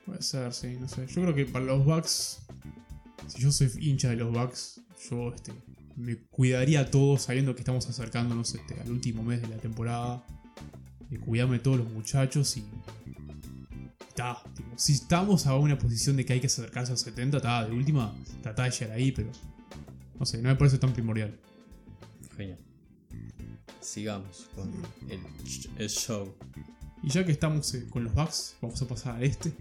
Puede 0.06 0.22
ser, 0.22 0.54
sí, 0.54 0.78
no 0.80 0.88
sé. 0.88 1.06
Yo 1.08 1.22
creo 1.22 1.36
que 1.36 1.46
para 1.46 1.66
los 1.66 1.86
Bucks, 1.86 2.40
si 3.28 3.42
yo 3.42 3.52
soy 3.52 3.72
hincha 3.80 4.10
de 4.10 4.16
los 4.16 4.32
Bucks, 4.32 4.82
yo 5.10 5.34
este, 5.34 5.54
me 5.96 6.18
cuidaría 6.18 6.82
a 6.82 6.92
todos 6.92 7.24
sabiendo 7.24 7.56
que 7.56 7.62
estamos 7.62 7.88
acercándonos 7.88 8.56
este, 8.56 8.80
al 8.80 8.92
último 8.92 9.24
mes 9.24 9.42
de 9.42 9.48
la 9.48 9.58
temporada. 9.58 10.24
De 11.10 11.20
cuidarme 11.20 11.58
de 11.58 11.64
todos 11.64 11.78
los 11.78 11.92
muchachos 11.92 12.56
y. 12.58 12.64
Ta, 14.16 14.44
tipo, 14.56 14.70
si 14.78 14.94
estamos 14.94 15.48
a 15.48 15.56
una 15.56 15.78
posición 15.78 16.18
de 16.18 16.26
que 16.26 16.34
hay 16.34 16.40
que 16.40 16.48
acercarse 16.48 16.92
a 16.92 16.94
los 16.94 17.02
70, 17.02 17.42
ta, 17.42 17.66
de 17.66 17.72
última, 17.72 18.14
tratá 18.44 18.64
de 18.66 18.72
llegar 18.72 18.92
ahí, 18.92 19.12
pero. 19.12 19.32
No 20.20 20.26
sé, 20.26 20.42
no 20.42 20.50
me 20.50 20.56
parece 20.56 20.78
tan 20.78 20.94
primordial. 20.94 21.36
Genial. 22.38 22.60
Sigamos 23.82 24.50
con 24.54 24.72
el 25.78 25.90
show. 25.90 26.36
Y 27.02 27.10
ya 27.10 27.26
que 27.26 27.32
estamos 27.32 27.74
eh, 27.74 27.88
con 27.90 28.04
los 28.04 28.14
Bucks, 28.14 28.56
vamos 28.62 28.82
a 28.82 28.88
pasar 28.88 29.16
a 29.16 29.22
este. 29.22 29.54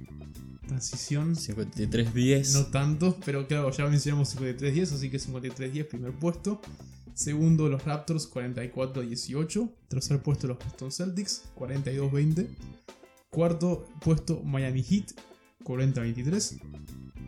Transición. 0.68 1.34
53-10. 1.34 2.52
No 2.52 2.66
tanto, 2.66 3.18
pero 3.24 3.46
claro, 3.46 3.70
ya 3.70 3.86
mencionamos 3.86 4.36
53-10, 4.36 4.92
así 4.92 5.10
que 5.10 5.18
53-10 5.18 5.88
primer 5.88 6.12
puesto. 6.12 6.60
Segundo 7.14 7.68
los 7.68 7.84
Raptors 7.84 8.30
44-18. 8.30 9.72
Tercer 9.88 10.22
puesto 10.22 10.46
los 10.46 10.58
Boston 10.58 10.92
Celtics 10.92 11.42
42-20. 11.56 12.46
Cuarto 13.30 13.88
puesto 14.00 14.40
Miami 14.44 14.84
Heat 14.84 15.14
40-23. 15.64 16.60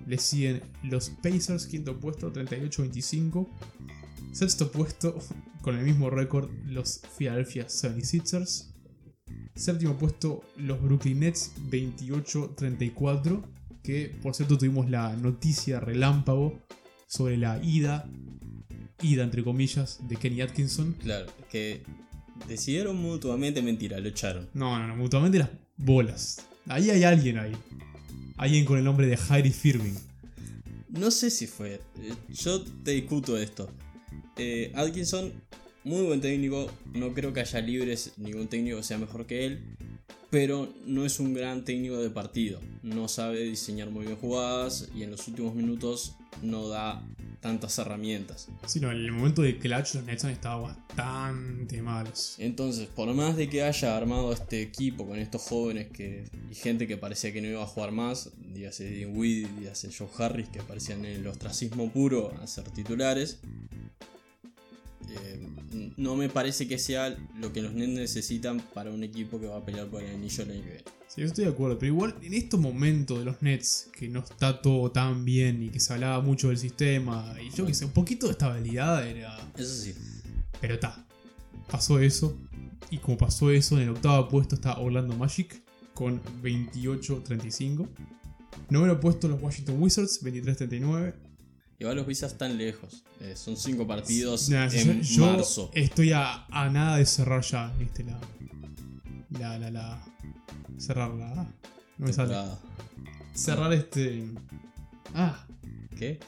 Le 0.07 0.19
siguen 0.19 0.63
los 0.85 1.11
Pacers, 1.11 1.67
quinto 1.67 1.99
puesto 1.99 2.33
38-25. 2.33 3.49
Sexto 4.33 4.71
puesto 4.71 5.19
con 5.63 5.77
el 5.77 5.85
mismo 5.85 6.09
récord 6.09 6.51
los 6.67 7.01
Philadelphia 7.19 7.67
76ers. 7.67 8.70
Séptimo 9.61 9.97
puesto 9.99 10.43
los 10.57 10.81
Brooklyn 10.81 11.21
Nets 11.21 11.53
28-34. 11.71 13.43
Que 13.83 14.15
por 14.23 14.35
cierto 14.35 14.59
tuvimos 14.59 14.91
la 14.91 15.15
noticia 15.17 15.81
relámpago 15.81 16.59
sobre 17.07 17.37
la 17.39 17.63
ida, 17.63 18.09
ida 19.03 19.23
entre 19.25 19.43
comillas, 19.43 20.01
de 20.09 20.17
Kenny 20.17 20.43
Atkinson. 20.43 20.95
Claro, 21.01 21.27
que 21.51 21.83
decidieron 22.47 22.97
mutuamente 22.97 23.63
mentira, 23.63 23.99
lo 23.99 24.09
echaron. 24.09 24.49
No, 24.55 24.79
no, 24.79 24.87
no, 24.87 24.97
mutuamente 24.97 25.39
las 25.39 25.49
bolas. 25.77 26.47
Ahí 26.67 26.91
hay 26.91 27.05
alguien 27.05 27.39
ahí. 27.39 27.53
Alguien 28.37 28.65
con 28.65 28.79
el 28.79 28.85
nombre 28.85 29.07
de 29.07 29.19
Harry 29.29 29.51
Firming. 29.51 29.97
No 30.91 31.11
sé 31.11 31.31
si 31.31 31.47
fue. 31.47 31.81
eh, 32.01 32.15
Yo 32.29 32.63
te 32.63 32.93
discuto 32.93 33.37
esto. 33.39 33.71
Eh, 34.37 34.73
Atkinson, 34.75 35.33
muy 35.85 36.03
buen 36.03 36.21
técnico. 36.21 36.71
No 36.95 37.13
creo 37.15 37.33
que 37.33 37.41
haya 37.41 37.61
libres 37.61 38.13
ningún 38.17 38.49
técnico 38.49 38.79
que 38.79 38.83
sea 38.83 38.99
mejor 38.99 39.27
que 39.27 39.47
él. 39.47 39.61
Pero 40.31 40.73
no 40.87 41.05
es 41.05 41.19
un 41.19 41.35
gran 41.35 41.65
técnico 41.65 41.97
de 41.99 42.11
partido. 42.11 42.61
No 42.83 43.09
sabe 43.09 43.43
diseñar 43.43 43.91
muy 43.91 44.07
bien 44.07 44.17
jugadas. 44.17 44.89
Y 44.95 45.03
en 45.03 45.11
los 45.11 45.27
últimos 45.27 45.55
minutos 45.55 46.15
no 46.43 46.69
da 46.69 47.03
tantas 47.41 47.79
herramientas. 47.79 48.49
Sí, 48.67 48.81
no, 48.81 48.91
en 48.91 48.99
el 48.99 49.13
momento 49.13 49.43
de 49.43 49.59
clutch 49.59 49.95
los 49.95 50.05
Nets 50.05 50.25
han 50.25 50.31
estado 50.33 50.63
bastante 50.63 51.81
malos. 51.83 52.37
Entonces, 52.39 52.87
por 52.87 53.13
más 53.15 53.37
de 53.37 53.49
que 53.49 53.63
haya 53.63 53.97
armado 53.97 54.33
este 54.33 54.61
equipo 54.61 55.07
con 55.07 55.19
estos 55.19 55.43
jóvenes 55.43 55.89
que, 55.89 56.25
y 56.51 56.55
gente 56.55 56.87
que 56.87 56.97
parecía 56.97 57.33
que 57.33 57.41
no 57.41 57.49
iba 57.49 57.63
a 57.63 57.67
jugar 57.67 57.93
más, 57.93 58.31
dígase 58.53 58.91
Dean 58.91 59.17
Weed, 59.17 59.49
dígase 59.59 59.91
Joe 59.91 60.09
Harris, 60.19 60.49
que 60.49 60.61
parecían 60.61 61.05
en 61.05 61.17
el 61.21 61.27
ostracismo 61.27 61.91
puro 61.91 62.33
a 62.43 62.47
ser 62.47 62.65
titulares, 62.71 63.41
eh, 65.11 65.93
no 65.97 66.17
me 66.17 66.29
parece 66.29 66.67
que 66.69 66.79
sea 66.79 67.17
lo 67.39 67.53
que 67.53 67.63
los 67.63 67.73
Nets 67.73 67.93
necesitan 67.93 68.61
para 68.75 68.91
un 68.91 69.05
equipo 69.05 69.41
que 69.41 69.47
va 69.47 69.59
a 69.59 69.65
pelear 69.65 69.89
por 69.89 70.03
el 70.03 70.15
anillo 70.15 70.43
el 70.45 70.51
año 70.51 70.63
que 70.63 70.69
viene. 70.69 70.85
Sí, 71.09 71.21
yo 71.21 71.27
estoy 71.27 71.45
de 71.45 71.51
acuerdo, 71.51 71.79
pero 71.79 71.93
igual 71.93 72.15
en 72.23 72.35
estos 72.35 72.61
momentos 72.61 73.19
de 73.19 73.25
los 73.25 73.43
Nets, 73.43 73.89
que 73.93 74.09
no 74.09 74.21
está 74.21 74.63
todo 74.63 74.91
tan 74.93 75.25
bien 75.25 75.63
y 75.63 75.71
que 75.71 75.81
se 75.81 75.93
hablaba 75.93 76.21
mucho 76.21 76.49
del 76.49 76.59
sistema, 76.59 77.35
y 77.45 77.51
yo 77.51 77.67
que 77.67 77.75
sé, 77.75 77.85
un 77.85 77.93
poquito 77.93 78.27
de 78.27 78.33
estabilidad 78.33 79.07
era. 79.07 79.37
Eso 79.57 79.75
sí, 79.75 79.95
Pero 80.61 80.75
está, 80.75 81.05
pasó 81.69 81.99
eso, 81.99 82.39
y 82.91 82.99
como 82.99 83.19
pasó 83.19 83.51
eso, 83.51 83.77
en 83.77 83.83
el 83.85 83.89
octavo 83.91 84.29
puesto 84.29 84.55
está 84.55 84.79
Orlando 84.79 85.17
Magic 85.17 85.63
con 85.95 86.23
28-35. 86.43 87.89
Noveno 88.69 89.01
puesto 89.01 89.29
los 89.29 89.43
Washington 89.43 89.83
Wizards, 89.83 90.23
23-39. 90.25 91.15
Igual 91.81 91.97
los 91.97 92.07
Wizards 92.07 92.33
están 92.35 92.57
lejos. 92.57 93.03
Eh, 93.21 93.35
son 93.37 93.57
cinco 93.57 93.87
partidos 93.87 94.49
Nah, 94.49 94.69
en 94.73 95.03
yo 95.03 95.27
marzo. 95.27 95.71
estoy 95.75 96.13
a, 96.13 96.45
a 96.47 96.69
nada 96.71 96.97
de 96.99 97.07
cerrar 97.07 97.43
ya 97.43 97.73
este, 97.81 98.05
la, 98.05 98.21
la, 99.39 99.59
la, 99.59 99.71
la. 99.71 100.05
Cerrar 100.79 101.11
la. 101.11 101.35
No 101.99 102.07
me 102.07 102.13
sale. 102.13 102.35
Cerrar 103.35 103.73
este. 103.73 104.25
Ah, 105.15 105.47
¿Qué? 105.99 106.19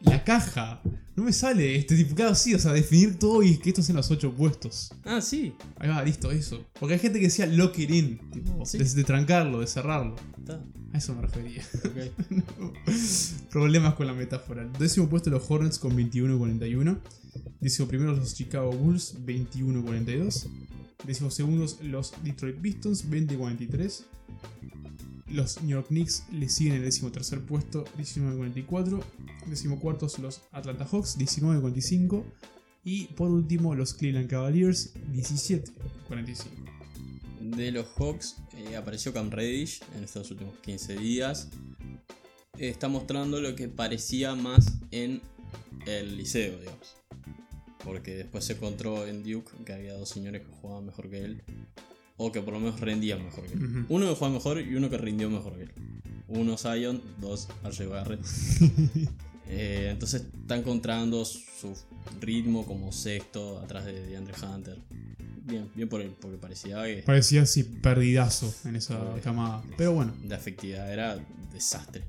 La 0.00 0.22
caja. 0.24 0.82
No 1.14 1.22
me 1.24 1.32
sale 1.32 1.76
este 1.76 1.96
tipo. 1.96 2.14
Claro, 2.14 2.34
sí, 2.34 2.54
o 2.54 2.58
sea, 2.58 2.72
definir 2.72 3.18
todo 3.18 3.42
y 3.42 3.56
que 3.56 3.70
estos 3.70 3.86
sean 3.86 3.96
los 3.96 4.10
ocho 4.10 4.32
puestos. 4.34 4.92
Ah, 5.04 5.20
sí. 5.22 5.54
Ahí 5.78 5.88
va, 5.88 6.02
listo, 6.04 6.30
eso. 6.30 6.66
Porque 6.78 6.94
hay 6.94 7.00
gente 7.00 7.18
que 7.18 7.26
decía 7.26 7.46
lock 7.46 7.78
it 7.78 7.90
in. 7.90 8.18
Tipo, 8.30 8.66
Sí. 8.66 8.76
de, 8.78 8.84
de 8.84 9.04
trancarlo, 9.04 9.60
de 9.60 9.66
cerrarlo. 9.66 10.14
Está. 10.38 10.60
A 10.92 10.98
eso 10.98 11.14
me 11.14 11.22
refería. 11.22 11.62
Problemas 13.50 13.94
con 13.94 14.06
la 14.06 14.12
metáfora. 14.12 14.66
Décimo 14.78 15.08
puesto 15.08 15.30
los 15.30 15.50
Hornets 15.50 15.78
con 15.78 15.96
21-41. 15.96 16.98
Décimo 17.60 17.88
primero 17.88 18.12
los 18.14 18.34
Chicago 18.34 18.70
Bulls 18.72 19.16
21-42. 19.24 20.46
Décimo 21.04 21.30
segundos 21.30 21.78
los 21.82 22.12
Detroit 22.22 22.56
Pistons 22.56 23.08
20-43. 23.10 24.04
Los 25.28 25.60
New 25.62 25.70
York 25.70 25.88
Knicks 25.88 26.24
le 26.30 26.48
siguen 26.48 26.74
en 26.74 26.84
el 26.84 27.12
tercer 27.12 27.40
puesto 27.40 27.84
19-44. 27.98 29.02
Décimo 29.46 29.80
cuartos 29.80 30.18
los 30.18 30.42
Atlanta 30.52 30.84
Hawks 30.84 31.18
19-45. 31.18 32.22
Y 32.84 33.06
por 33.08 33.30
último 33.30 33.74
los 33.74 33.94
Cleveland 33.94 34.30
Cavaliers 34.30 34.94
17-45. 35.12 35.72
De 37.40 37.72
los 37.72 37.86
Hawks 37.96 38.36
eh, 38.56 38.76
apareció 38.76 39.12
Cam 39.12 39.30
Reddish 39.30 39.80
en 39.96 40.04
estos 40.04 40.30
últimos 40.30 40.56
15 40.60 40.96
días. 40.96 41.48
Está 42.56 42.88
mostrando 42.88 43.40
lo 43.40 43.56
que 43.56 43.68
parecía 43.68 44.34
más 44.36 44.78
en 44.92 45.20
el 45.86 46.16
liceo, 46.16 46.58
digamos. 46.58 46.96
Porque 47.84 48.14
después 48.14 48.44
se 48.44 48.54
encontró 48.54 49.06
en 49.06 49.22
Duke 49.24 49.52
que 49.64 49.72
había 49.72 49.94
dos 49.94 50.08
señores 50.08 50.42
que 50.42 50.52
jugaban 50.60 50.86
mejor 50.86 51.10
que 51.10 51.18
él. 51.18 51.42
O 52.18 52.32
que 52.32 52.40
por 52.40 52.54
lo 52.54 52.60
menos 52.60 52.80
rendían 52.80 53.22
mejor 53.24 53.44
que 53.46 53.54
él. 53.54 53.86
Uno 53.88 54.06
que 54.06 54.14
jugaba 54.14 54.34
mejor 54.34 54.60
y 54.60 54.74
uno 54.74 54.88
que 54.88 54.98
rindió 54.98 55.28
mejor 55.28 55.56
que 55.56 55.64
él. 55.64 55.72
Uno 56.28 56.56
Zion, 56.56 57.02
dos 57.20 57.48
RJ 57.64 57.86
Barrett. 57.88 58.24
Eh, 59.48 59.90
entonces 59.92 60.24
está 60.40 60.56
encontrando 60.56 61.24
su 61.24 61.72
ritmo 62.20 62.66
como 62.66 62.90
sexto 62.90 63.60
atrás 63.60 63.84
de 63.84 64.04
DeAndre 64.06 64.34
Hunter. 64.42 64.76
Bien, 65.44 65.70
bien 65.74 65.88
por 65.88 66.00
él, 66.00 66.12
porque 66.20 66.36
parecía 66.36 66.82
que 66.84 67.04
Parecía 67.06 67.42
así 67.42 67.62
perdidazo 67.62 68.52
en 68.64 68.74
esa 68.74 68.98
camada. 69.22 69.62
Pero 69.76 69.92
bueno, 69.92 70.12
la 70.24 70.34
efectividad 70.34 70.92
era 70.92 71.24
desastre. 71.52 72.02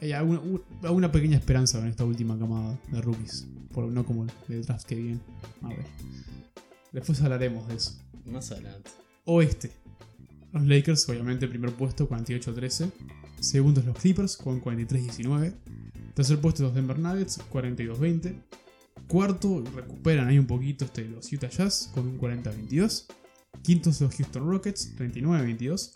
hay 0.00 0.12
alguna, 0.12 1.10
pequeña 1.10 1.36
esperanza 1.36 1.80
en 1.80 1.88
esta 1.88 2.04
última 2.04 2.38
camada 2.38 2.78
de 2.92 3.00
rookies. 3.00 3.48
Por, 3.74 3.86
no 3.86 4.04
como 4.06 4.24
el 4.24 4.30
de 4.46 4.62
draft 4.62 4.86
que 4.86 4.94
viene. 4.94 5.20
A 5.62 5.68
ver. 5.68 5.86
Después 6.92 7.20
hablaremos 7.22 7.66
de 7.66 7.74
eso. 7.74 7.98
Más 8.26 8.50
adelante. 8.52 8.90
Oeste. 9.24 9.70
Los 10.52 10.66
Lakers, 10.66 11.08
obviamente, 11.08 11.46
primer 11.46 11.72
puesto, 11.72 12.08
48-13. 12.08 12.90
Segundos 13.40 13.84
los 13.84 13.96
Clippers, 13.96 14.36
con 14.36 14.60
43-19. 14.60 15.54
Tercer 16.14 16.40
puesto 16.40 16.64
los 16.64 16.74
Denver 16.74 16.98
Nuggets, 16.98 17.40
42-20. 17.50 18.34
Cuarto, 19.06 19.64
recuperan 19.74 20.28
ahí 20.28 20.38
un 20.38 20.46
poquito 20.46 20.84
este, 20.84 21.04
los 21.04 21.32
Utah 21.32 21.48
Jazz, 21.48 21.90
con 21.94 22.06
un 22.06 22.18
40-22. 22.18 23.06
Quintos 23.62 24.00
los 24.00 24.14
Houston 24.14 24.48
Rockets, 24.48 24.96
39-22. 24.96 25.92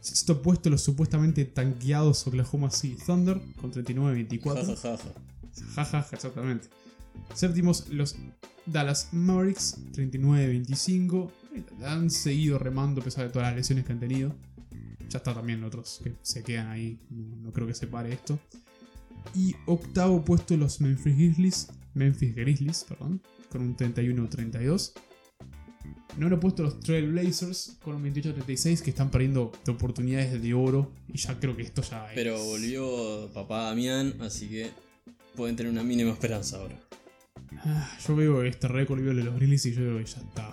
Sexto 0.00 0.42
puesto 0.42 0.70
los 0.70 0.82
supuestamente 0.82 1.44
tanqueados 1.44 2.26
Oklahoma 2.26 2.70
City 2.70 2.96
Thunder, 3.04 3.40
con 3.60 3.72
39-24. 3.72 4.42
Ja, 4.42 4.64
ja, 4.64 4.76
ja, 4.76 4.96
ja. 4.96 5.28
Jajaja, 5.74 6.14
exactamente. 6.14 6.68
Séptimos, 7.34 7.88
los 7.88 8.16
Dallas 8.66 9.08
Mavericks, 9.12 9.76
39-25. 9.92 11.30
Han 11.84 12.10
seguido 12.10 12.58
remando 12.58 13.00
a 13.00 13.04
pesar 13.04 13.24
de 13.26 13.30
todas 13.32 13.48
las 13.48 13.56
lesiones 13.56 13.84
que 13.84 13.92
han 13.92 14.00
tenido. 14.00 14.34
Ya 15.08 15.18
está 15.18 15.32
también 15.34 15.64
otros 15.64 16.00
que 16.04 16.14
se 16.22 16.42
quedan 16.42 16.68
ahí. 16.68 16.98
No, 17.10 17.36
no 17.36 17.52
creo 17.52 17.66
que 17.66 17.74
se 17.74 17.86
pare 17.86 18.12
esto. 18.12 18.38
Y 19.34 19.54
octavo 19.66 20.24
puesto 20.24 20.56
los 20.56 20.80
Memphis 20.80 21.16
Grizzlies. 21.16 21.68
Memphis 21.94 22.34
Grizzlies, 22.34 22.84
perdón. 22.88 23.22
Con 23.50 23.62
un 23.62 23.76
31-32. 23.76 24.92
Noveno 26.18 26.40
puesto 26.40 26.62
los 26.64 26.80
Trailblazers 26.80 27.78
con 27.82 27.94
un 27.96 28.02
28-36 28.04 28.82
que 28.82 28.90
están 28.90 29.10
perdiendo 29.10 29.52
de 29.64 29.72
oportunidades 29.72 30.42
de 30.42 30.52
oro. 30.54 30.92
Y 31.08 31.18
ya 31.18 31.38
creo 31.38 31.56
que 31.56 31.62
esto 31.62 31.80
ya 31.82 32.08
es- 32.08 32.14
Pero 32.14 32.42
volvió 32.44 33.28
papá 33.32 33.64
Damián, 33.64 34.14
así 34.20 34.48
que 34.48 34.70
pueden 35.36 35.54
tener 35.56 35.70
una 35.72 35.84
mínima 35.84 36.10
esperanza 36.10 36.56
ahora. 36.58 36.78
Ah, 37.64 37.96
yo 38.06 38.16
veo 38.16 38.42
este 38.42 38.68
récord 38.68 39.00
de 39.02 39.14
los 39.14 39.34
Grizzlies 39.36 39.66
y 39.66 39.70
yo 39.72 39.76
creo 39.76 39.98
que 39.98 40.04
ya 40.04 40.20
está. 40.20 40.52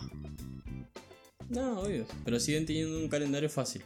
No, 1.50 1.82
obvio. 1.82 2.06
Pero 2.24 2.40
siguen 2.40 2.66
teniendo 2.66 2.98
un 2.98 3.08
calendario 3.08 3.50
fácil. 3.50 3.82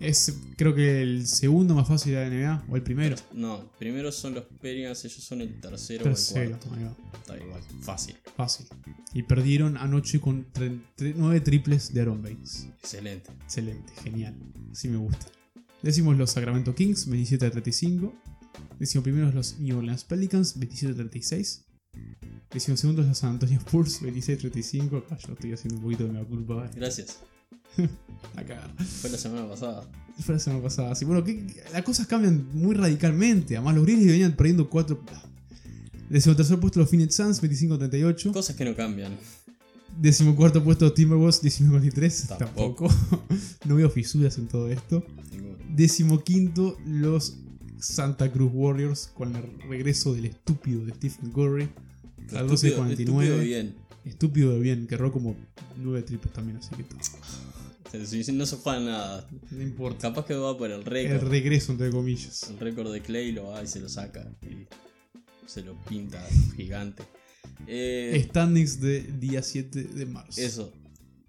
Es 0.00 0.34
creo 0.56 0.74
que 0.74 1.02
el 1.02 1.26
segundo 1.26 1.74
más 1.74 1.86
fácil 1.86 2.14
de 2.14 2.20
la 2.20 2.30
NBA 2.30 2.64
o 2.70 2.76
el 2.76 2.82
primero. 2.82 3.16
No, 3.32 3.70
primero 3.78 4.10
son 4.10 4.34
los 4.34 4.44
Pelicans, 4.60 5.04
ellos 5.04 5.22
son 5.22 5.42
el 5.42 5.60
tercero, 5.60 6.04
Tercero, 6.04 6.58
o 6.70 6.74
el 6.74 6.80
cuarto. 6.80 6.96
Está 7.18 7.36
igual, 7.38 7.62
fácil. 7.82 8.16
Fácil. 8.34 8.66
Y 9.12 9.22
perdieron 9.24 9.76
anoche 9.76 10.18
con 10.18 10.46
9 10.98 11.40
triples 11.40 11.92
de 11.92 12.00
Aaron 12.00 12.22
Baines. 12.22 12.68
Excelente. 12.82 13.30
Excelente, 13.44 13.92
genial. 14.02 14.34
Así 14.72 14.88
me 14.88 14.96
gusta. 14.96 15.26
Decimos 15.82 16.16
los 16.16 16.30
Sacramento 16.30 16.74
Kings, 16.74 17.06
27 17.08 17.46
a 17.46 17.50
35. 17.50 18.14
Decimos 18.78 19.04
primeros 19.04 19.34
los 19.34 19.58
New 19.58 19.78
Orleans 19.78 20.04
Pelicans, 20.04 20.58
27 20.58 20.92
a 20.92 20.96
36. 20.96 21.66
Decimos 22.52 22.80
segundos 22.80 23.06
los 23.06 23.16
San 23.18 23.30
Antonio 23.30 23.58
Spurs, 23.58 24.00
26 24.02 24.38
a 24.38 24.40
35. 24.40 24.96
Acá 24.96 25.16
yo 25.24 25.32
estoy 25.34 25.52
haciendo 25.52 25.76
un 25.76 25.82
poquito 25.84 26.04
de 26.04 26.12
mi 26.12 26.24
culpa. 26.24 26.66
eh. 26.66 26.70
Gracias. 26.74 27.20
Acá. 28.36 28.68
Fue 29.00 29.08
la 29.10 29.18
semana 29.18 29.48
pasada. 29.48 29.88
Fue 30.18 30.34
la 30.34 30.40
semana 30.40 30.62
pasada. 30.62 30.94
Sí, 30.96 31.04
bueno, 31.04 31.22
que 31.22 31.46
las 31.72 31.82
cosas 31.82 32.06
cambian 32.08 32.48
muy 32.52 32.74
radicalmente. 32.74 33.56
Además, 33.56 33.76
los 33.76 33.84
Grizzlies 33.84 34.10
venían 34.10 34.32
perdiendo 34.32 34.68
4. 34.68 35.00
Décimo 36.08 36.34
tercer 36.34 36.58
puesto 36.58 36.80
los 36.80 36.90
Phoenix 36.90 37.14
Suns, 37.14 37.40
25 37.40 37.74
a 37.74 37.78
38. 37.78 38.32
Cosas 38.32 38.56
que 38.56 38.64
no 38.64 38.74
cambian. 38.74 39.16
Décimo 39.96 40.34
cuarto 40.34 40.62
puesto 40.64 40.86
los 40.86 40.94
Timberwolves, 40.94 41.40
19 41.42 41.76
a 41.76 41.80
23. 41.80 42.26
Tampoco. 42.36 42.88
Tampoco. 42.88 43.34
no 43.64 43.76
veo 43.76 43.88
fisuras 43.90 44.36
en 44.38 44.48
todo 44.48 44.68
esto. 44.68 45.04
Ninguno. 45.30 45.56
Décimo 45.68 46.24
quinto 46.24 46.76
los 46.84 47.36
Santa 47.80 48.30
Cruz 48.30 48.50
Warriors 48.52 49.10
con 49.14 49.34
el 49.36 49.42
regreso 49.68 50.14
del 50.14 50.26
estúpido 50.26 50.84
de 50.84 50.92
Stephen 50.94 51.30
Curry. 51.32 51.68
Al 52.34 52.46
Estúpido- 52.50 52.84
12.49. 52.84 52.92
estúpido 52.92 53.38
bien. 53.38 53.74
Estúpido 54.04 54.52
de 54.54 54.60
bien, 54.60 54.86
que 54.86 54.94
erró 54.94 55.12
como 55.12 55.36
9 55.76 56.02
triples 56.02 56.32
también, 56.32 56.56
así 56.58 56.70
que 56.74 56.84
No 58.32 58.46
se 58.46 58.56
juega 58.56 58.80
nada. 58.80 59.28
no 59.50 59.62
importa. 59.62 60.08
Capaz 60.08 60.26
que 60.26 60.34
va 60.34 60.56
por 60.56 60.70
el 60.70 60.80
El 60.80 60.84
récord. 60.84 61.28
regreso, 61.28 61.72
entre 61.72 61.90
comillas. 61.90 62.48
El 62.50 62.58
récord 62.58 62.92
de 62.92 63.00
Clay 63.02 63.32
lo 63.32 63.46
va 63.48 63.62
y 63.62 63.66
se 63.66 63.80
lo 63.80 63.88
saca. 63.88 64.30
Y 64.42 64.66
se 65.48 65.62
lo 65.62 65.74
pinta 65.84 66.24
gigante. 66.56 67.02
Eh, 67.66 68.26
Standings 68.30 68.80
de 68.80 69.00
día 69.02 69.42
7 69.42 69.82
de 69.84 70.06
marzo. 70.06 70.40
Eso. 70.40 70.72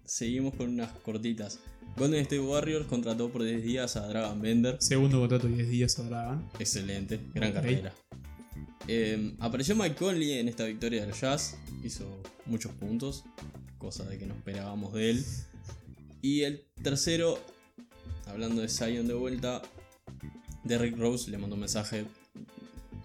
Seguimos 0.04 0.54
con 0.54 0.70
unas 0.70 0.92
cortitas. 0.98 1.58
Golden 1.96 2.20
State 2.22 2.40
Warriors 2.40 2.86
contrató 2.86 3.30
por 3.30 3.42
10 3.44 3.62
días 3.62 3.96
a 3.96 4.06
Dragon 4.08 4.40
Bender. 4.40 4.76
Segundo 4.80 5.20
contrato 5.20 5.46
10 5.46 5.68
días 5.68 5.98
a 5.98 6.02
Dragon. 6.04 6.48
Excelente, 6.58 7.20
gran 7.34 7.50
Ok. 7.50 7.54
carrera. 7.54 7.92
Eh, 8.88 9.34
apareció 9.38 9.76
Mike 9.76 9.94
Conley 9.96 10.32
en 10.38 10.48
esta 10.48 10.64
victoria 10.64 11.02
de 11.02 11.08
los 11.08 11.20
Jazz. 11.20 11.56
Hizo 11.84 12.20
muchos 12.46 12.72
puntos, 12.72 13.24
cosa 13.78 14.04
de 14.04 14.18
que 14.18 14.26
no 14.26 14.34
esperábamos 14.34 14.92
de 14.94 15.10
él. 15.10 15.24
Y 16.22 16.42
el 16.42 16.64
tercero, 16.82 17.38
hablando 18.26 18.62
de 18.62 18.68
Zion 18.68 19.06
de 19.06 19.14
vuelta, 19.14 19.62
Derrick 20.64 20.96
Rose 20.96 21.30
le 21.30 21.38
mandó 21.38 21.54
un 21.54 21.60
mensaje 21.60 22.04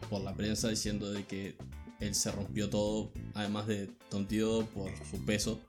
por 0.10 0.22
la 0.24 0.34
prensa 0.34 0.70
diciendo 0.70 1.12
de 1.12 1.26
que 1.26 1.56
él 2.00 2.16
se 2.16 2.32
rompió 2.32 2.70
todo, 2.70 3.12
además 3.34 3.68
de 3.68 3.90
tontido 4.10 4.66
por 4.68 4.92
su 5.10 5.24
peso, 5.26 5.60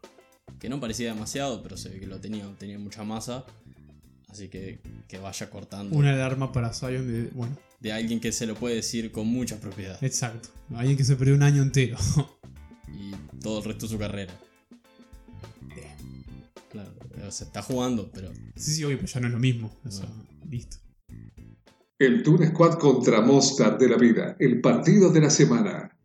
que 0.58 0.68
no 0.68 0.80
parecía 0.80 1.12
demasiado, 1.12 1.62
pero 1.62 1.76
se 1.76 1.88
ve 1.88 2.00
que 2.00 2.06
lo 2.06 2.20
tenía, 2.20 2.44
tenía 2.58 2.78
mucha 2.78 3.04
masa. 3.04 3.44
Así 4.28 4.48
que 4.48 4.80
que 5.08 5.18
vaya 5.18 5.48
cortando 5.48 5.96
Una 5.96 6.12
alarma 6.12 6.52
para 6.52 6.72
Zion 6.72 7.06
de. 7.06 7.30
Bueno, 7.32 7.56
de 7.80 7.92
alguien 7.92 8.20
que 8.20 8.32
se 8.32 8.46
lo 8.46 8.54
puede 8.54 8.76
decir 8.76 9.10
con 9.12 9.26
mucha 9.26 9.58
propiedad 9.58 10.02
exacto. 10.02 10.50
Alguien 10.74 10.96
que 10.96 11.04
se 11.04 11.16
perdió 11.16 11.34
un 11.34 11.42
año 11.42 11.62
entero. 11.62 11.96
y 12.88 13.12
todo 13.40 13.58
el 13.58 13.64
resto 13.64 13.86
de 13.86 13.92
su 13.92 13.98
carrera. 13.98 14.34
Claro, 16.70 16.92
o 17.26 17.30
sea, 17.30 17.46
está 17.46 17.62
jugando, 17.62 18.10
pero 18.12 18.30
sí, 18.56 18.74
sí, 18.74 18.84
obvio, 18.84 18.98
pero 18.98 19.08
ya 19.08 19.20
no 19.20 19.26
es 19.28 19.32
lo 19.32 19.38
mismo. 19.38 19.74
O 19.86 19.90
sea, 19.90 20.06
listo. 20.50 20.76
El 21.98 22.22
Toon 22.22 22.46
Squad 22.48 22.74
contra 22.78 23.22
Mostar 23.22 23.78
de 23.78 23.88
la 23.88 23.96
Vida, 23.96 24.36
el 24.38 24.60
partido 24.60 25.10
de 25.10 25.20
la 25.20 25.30
semana. 25.30 25.97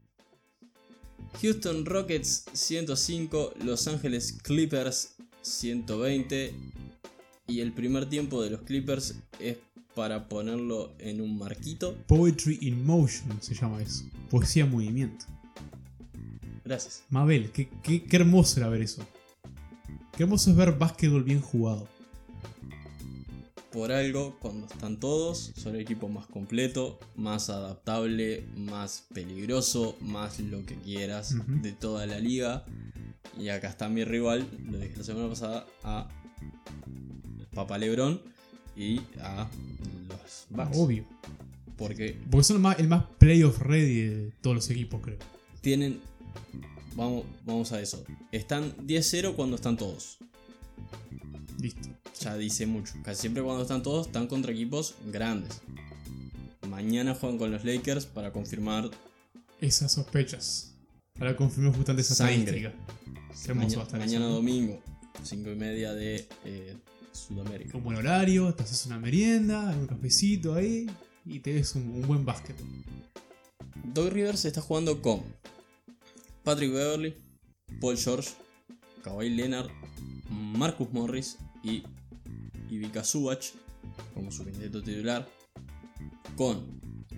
Houston 1.42 1.86
Rockets 1.86 2.46
105, 2.54 3.54
Los 3.64 3.88
Ángeles 3.88 4.38
Clippers 4.42 5.16
120 5.42 6.54
y 7.48 7.60
el 7.60 7.74
primer 7.74 8.08
tiempo 8.08 8.42
de 8.42 8.50
los 8.50 8.62
Clippers 8.62 9.16
es 9.40 9.58
para 9.96 10.28
ponerlo 10.28 10.94
en 11.00 11.22
un 11.22 11.38
marquito. 11.38 11.96
Poetry 12.08 12.60
in 12.62 12.86
Motion 12.86 13.42
se 13.42 13.54
llama 13.54 13.82
eso. 13.82 14.06
Poesía 14.30 14.64
en 14.64 14.72
movimiento. 14.72 15.26
Gracias. 16.64 17.04
Mabel, 17.10 17.52
qué, 17.52 17.70
qué, 17.84 18.04
qué 18.04 18.16
hermoso 18.16 18.60
era 18.60 18.70
ver 18.70 18.82
eso. 18.82 19.06
Qué 20.16 20.24
hermoso 20.24 20.52
es 20.52 20.56
ver 20.56 20.78
básquetbol 20.78 21.24
bien 21.24 21.42
jugado. 21.42 21.88
Por 23.74 23.92
algo, 23.92 24.38
cuando 24.40 24.68
están 24.68 25.00
todos, 25.00 25.52
son 25.56 25.74
el 25.74 25.82
equipo 25.82 26.08
más 26.08 26.28
completo, 26.28 27.00
más 27.16 27.50
adaptable, 27.50 28.46
más 28.56 29.08
peligroso, 29.16 29.98
más 30.00 30.40
lo 30.40 30.64
que 30.64 30.76
quieras 30.76 31.36
de 31.48 31.72
toda 31.72 32.06
la 32.06 32.20
liga. 32.20 32.66
Y 33.36 33.50
acá 33.50 33.70
está 33.70 33.90
mi 33.90 34.04
rival, 34.04 34.48
lo 34.70 34.78
dije 34.78 34.96
la 34.96 35.04
semana 35.04 35.28
pasada, 35.28 35.66
a 35.82 36.08
Papa 37.56 37.80
Lebron 37.80 38.22
y 38.78 39.02
a 39.20 39.50
los 40.08 40.46
Bucks. 40.52 40.78
Obvio. 40.78 41.06
Porque 41.76 42.16
Porque 42.30 42.44
son 42.44 42.58
el 42.58 42.62
más, 42.62 42.80
el 42.80 42.88
más 42.88 43.06
playoff 43.18 43.60
ready 43.60 44.02
de 44.02 44.32
todos 44.42 44.56
los 44.56 44.70
equipos, 44.70 45.02
creo. 45.02 45.18
tienen. 45.62 46.00
Vamos, 46.96 47.26
vamos 47.44 47.72
a 47.72 47.82
eso. 47.82 48.06
Están 48.32 48.78
10-0 48.86 49.34
cuando 49.36 49.56
están 49.56 49.78
todos. 49.78 50.20
Listo. 51.60 51.90
Ya 52.20 52.38
dice 52.38 52.66
mucho. 52.66 52.94
Casi 53.04 53.22
siempre 53.22 53.44
cuando 53.44 53.64
están 53.64 53.84
todos 53.84 54.08
están 54.08 54.28
contra 54.28 54.52
equipos 54.52 54.96
grandes. 55.12 55.62
Mañana 56.70 57.14
juegan 57.16 57.38
con 57.38 57.52
los 57.52 57.64
Lakers 57.66 58.06
para 58.06 58.32
confirmar. 58.32 58.90
Esas 59.60 59.92
sospechas. 59.94 60.74
Ahora 61.20 61.36
confirmó 61.36 61.72
justamente 61.74 62.02
esa 62.02 62.16
Sangre. 62.16 62.74
maña- 63.56 63.98
mañana 64.00 64.26
domingo, 64.28 64.82
5 65.24 65.50
y 65.52 65.56
media 65.56 65.94
de 65.94 66.28
eh, 66.46 66.78
Sudamérica. 67.12 67.78
Un 67.78 67.84
buen 67.84 67.98
horario, 67.98 68.54
te 68.54 68.64
haces 68.64 68.86
una 68.86 69.00
merienda, 69.00 69.76
un 69.78 69.88
cafecito 69.88 70.56
ahí 70.56 70.88
y 71.26 71.40
te 71.40 71.54
ves 71.54 71.76
un, 71.76 71.84
un 71.90 72.02
buen 72.08 72.26
básquet. 72.26 72.56
Doug 73.84 74.10
Rivers 74.12 74.46
está 74.46 74.62
jugando 74.62 75.02
con 75.02 75.22
Patrick 76.44 76.72
Beverly, 76.72 77.16
Paul 77.80 77.98
George, 77.98 78.30
Kawhi 79.04 79.30
Leonard, 79.30 79.70
Marcus 80.30 80.92
Morris 80.92 81.38
y 81.64 81.84
Ivica 82.74 83.04
Subach 83.04 83.52
como 84.14 84.32
su 84.32 84.44
quinteto 84.44 84.82
titular. 84.82 85.28
Con 86.36 86.66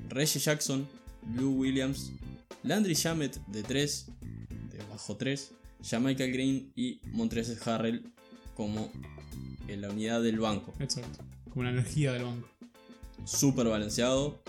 Reggie 0.10 0.40
Jackson, 0.40 0.88
Lou 1.36 1.54
Williams, 1.62 2.12
Landry 2.64 2.94
Shamet 2.94 3.40
de 3.48 3.64
3, 3.64 4.08
de 4.72 4.78
bajo 4.90 5.16
3, 5.16 5.52
Jamaica 5.84 6.26
Green 6.26 6.72
y 6.76 7.00
Montrezl 7.12 7.58
Harrell 7.70 8.04
como 8.56 8.92
en 9.68 9.82
la 9.82 9.90
unidad 9.90 10.22
del 10.22 10.40
banco. 10.40 10.74
Exacto. 10.80 11.24
Como 11.50 11.64
la 11.64 11.70
energía 11.72 12.12
del 12.14 12.24
banco. 12.24 12.48
súper 13.26 13.68
balanceado. 13.68 14.42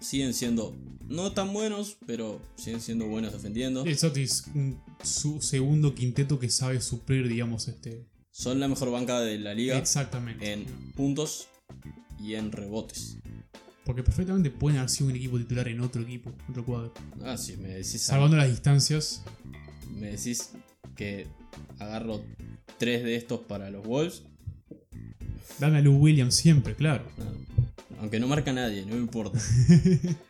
Siguen 0.00 0.32
siendo 0.32 0.76
no 1.08 1.32
tan 1.32 1.52
buenos, 1.52 1.96
pero 2.06 2.40
siguen 2.56 2.80
siendo 2.80 3.06
buenos 3.06 3.32
defendiendo. 3.32 3.84
Exacto, 3.86 4.20
y 4.20 4.22
es 4.24 4.44
un- 4.54 4.80
su 5.02 5.40
segundo 5.42 5.94
quinteto 5.94 6.38
que 6.38 6.48
sabe 6.50 6.80
suplir, 6.80 7.26
digamos, 7.28 7.66
este. 7.68 8.06
Son 8.38 8.60
la 8.60 8.68
mejor 8.68 8.92
banca 8.92 9.18
de 9.20 9.36
la 9.36 9.52
liga 9.52 9.76
Exactamente. 9.76 10.52
en 10.52 10.64
puntos 10.92 11.48
y 12.20 12.34
en 12.34 12.52
rebotes. 12.52 13.16
Porque 13.84 14.04
perfectamente 14.04 14.50
pueden 14.50 14.78
haber 14.78 14.90
sido 14.90 15.10
un 15.10 15.16
equipo 15.16 15.38
titular 15.38 15.66
en 15.66 15.80
otro 15.80 16.02
equipo, 16.02 16.32
otro 16.48 16.64
cuadro. 16.64 16.94
Ah, 17.24 17.36
si 17.36 17.56
me 17.56 17.68
decís, 17.68 17.96
a- 17.96 18.12
Salvando 18.12 18.36
las 18.36 18.48
distancias, 18.48 19.24
me 19.92 20.12
decís 20.12 20.50
que 20.94 21.26
agarro 21.80 22.22
tres 22.78 23.02
de 23.02 23.16
estos 23.16 23.40
para 23.40 23.70
los 23.70 23.84
Wolves, 23.84 24.22
dame 25.58 25.78
a 25.78 25.80
Lou 25.80 25.96
Williams 25.96 26.36
siempre, 26.36 26.76
claro. 26.76 27.04
nada. 27.18 27.32
aunque 28.00 28.20
no 28.20 28.28
marca 28.28 28.52
nadie, 28.52 28.82
no 28.86 28.94
me 28.94 29.00
importa. 29.00 29.40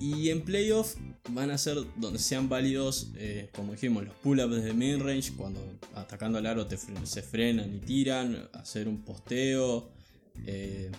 Y 0.00 0.30
en 0.30 0.42
playoff 0.42 0.94
van 1.30 1.50
a 1.50 1.58
ser 1.58 1.76
donde 1.96 2.18
sean 2.18 2.48
válidos, 2.48 3.10
eh, 3.16 3.50
como 3.54 3.72
dijimos, 3.72 4.04
los 4.04 4.14
pull-ups 4.16 4.54
desde 4.54 4.72
mid-range, 4.74 5.32
cuando 5.36 5.60
atacando 5.94 6.38
al 6.38 6.46
aro 6.46 6.66
te 6.66 6.78
fre- 6.78 7.04
se 7.04 7.22
frenan 7.22 7.74
y 7.74 7.78
tiran, 7.80 8.48
hacer 8.52 8.86
un 8.88 8.98
posteo, 9.02 9.90
eh, 10.46 10.90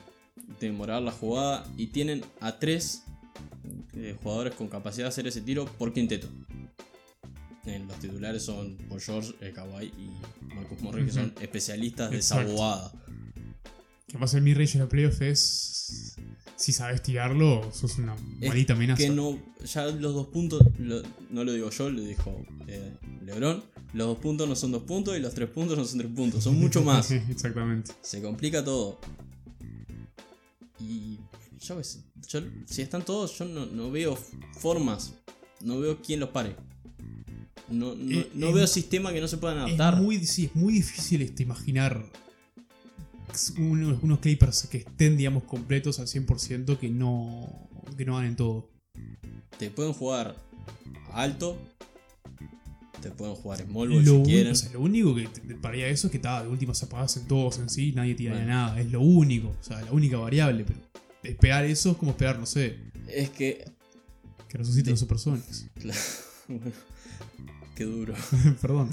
demorar 0.60 1.02
la 1.02 1.12
jugada. 1.12 1.66
Y 1.78 1.88
tienen 1.88 2.24
a 2.42 2.60
tres 2.60 3.04
eh, 3.94 4.16
jugadores 4.22 4.54
con 4.56 4.68
capacidad 4.68 5.06
de 5.06 5.10
hacer 5.10 5.28
ese 5.28 5.42
tiro 5.42 5.66
por 5.66 5.94
quinteto. 5.94 6.28
Los 7.88 8.00
titulares 8.00 8.44
son 8.44 8.78
Paul 8.90 9.00
George, 9.00 9.34
Kawhi 9.54 9.86
y 9.86 10.54
Marcus 10.56 10.82
Morris, 10.82 11.06
que 11.06 11.12
son 11.12 11.34
especialistas 11.40 12.10
de 12.10 12.18
esa 12.18 12.44
Exacto. 14.10 14.12
bobada. 14.12 14.12
Que 14.12 14.18
pasa 14.18 14.38
el 14.38 14.44
mid-range 14.44 14.74
en 14.78 14.80
la 14.84 14.90
playoff 14.90 15.22
es. 15.22 16.16
si 16.56 16.74
sabes 16.74 17.02
tirarlo, 17.02 17.72
sos 17.72 17.98
una 18.00 18.16
Es 18.42 18.50
malita 18.50 18.74
amenaza. 18.74 19.02
Que 19.02 19.10
no, 19.10 19.40
ya 19.66 19.86
los 19.86 20.14
dos 20.14 20.28
puntos, 20.28 20.62
lo- 20.78 21.02
no 21.30 21.44
lo 21.46 21.54
digo 21.54 21.70
yo, 21.70 21.90
lo 21.90 22.02
dijo 22.02 22.46
eh, 22.68 22.94
Lebron. 23.24 23.64
Los 23.94 24.08
dos 24.08 24.20
puntos 24.20 24.48
no 24.48 24.56
son 24.56 24.72
dos 24.72 24.84
puntos 24.84 25.18
y 25.18 25.20
los 25.22 25.34
tres 25.34 25.50
puntos 25.50 25.78
no 25.78 25.84
son 25.86 26.00
tres 26.00 26.12
puntos, 26.14 26.44
son 26.44 26.60
mucho 26.60 26.84
más. 26.84 27.10
Exactamente. 27.30 27.92
Se 28.02 28.22
complica 28.22 28.64
todo. 28.64 29.00
Y 30.80 31.18
yo 31.60 31.78
qué 31.78 31.84
sé, 31.84 32.00
yo- 32.28 32.42
si 32.66 32.82
están 32.82 33.04
todos, 33.04 33.38
yo 33.38 33.46
no, 33.46 33.66
no 33.66 33.90
veo 33.92 34.18
formas, 34.60 35.14
no 35.62 35.80
veo 35.80 36.02
quién 36.02 36.20
los 36.20 36.30
pare. 36.30 36.56
No, 37.70 37.96
no, 37.96 38.12
Eh, 38.20 38.30
no 38.34 38.48
es- 38.50 38.54
veo 38.54 38.68
sistema 38.68 39.12
que 39.14 39.22
no 39.22 39.28
se 39.28 39.38
puedan 39.38 39.58
Es 39.60 39.64
adaptar. 39.80 40.02
muy, 40.02 40.26
sí, 40.26 40.46
es 40.46 40.56
muy 40.56 40.74
difícil 40.74 41.22
este, 41.22 41.44
imaginar 41.44 42.04
unos, 43.58 44.02
unos 44.04 44.20
Clippers 44.20 44.68
que 44.68 44.78
estén, 44.80 45.18
digamos, 45.18 45.44
completos 45.44 46.00
al 46.00 46.08
100% 46.08 46.78
que 46.78 46.90
no, 46.90 47.70
que 47.98 48.06
no 48.06 48.16
ganen 48.18 48.36
todo. 48.36 48.70
Te 49.58 49.70
pueden 49.70 49.94
jugar 49.94 50.36
alto, 51.14 51.58
te 53.02 53.12
pueden 53.12 53.36
jugar 53.36 53.60
small 53.60 53.90
ball 53.90 54.04
Lo, 54.04 54.04
si 54.04 54.10
un- 54.10 54.26
quieren. 54.26 54.52
o 54.52 54.56
sea, 54.56 54.72
lo 54.74 54.82
único 54.82 55.16
que 55.16 55.28
te, 55.28 55.56
pararía 55.56 55.88
eso 55.88 56.08
es 56.08 56.12
que 56.12 56.20
ta, 56.20 56.44
de 56.44 56.50
última 56.50 56.74
se 56.74 56.86
apagasen 56.86 57.28
todos 57.28 57.58
en 57.60 57.70
sí, 57.70 57.92
nadie 57.94 58.16
tiraría 58.16 58.44
Bueno. 58.44 58.54
nada. 58.54 58.80
Es 58.80 58.92
lo 58.92 59.02
único, 59.02 59.50
o 59.50 59.64
sea, 59.64 59.82
la 59.82 59.92
única 59.92 60.18
variable. 60.18 60.66
Pero 60.66 60.80
esperar 61.24 61.66
eso 61.66 61.92
es 61.92 61.98
como 61.98 62.12
esperar, 62.12 62.40
no 62.40 62.46
sé, 62.46 62.78
Es 63.08 63.30
que. 63.30 63.66
que 64.48 64.58
resuciten 64.58 64.92
los 64.92 65.00
supersónicos. 65.00 65.66
claro, 65.80 66.00
bueno, 66.48 66.72
qué 67.76 67.84
duro. 67.86 68.14
Perdón. 68.62 68.90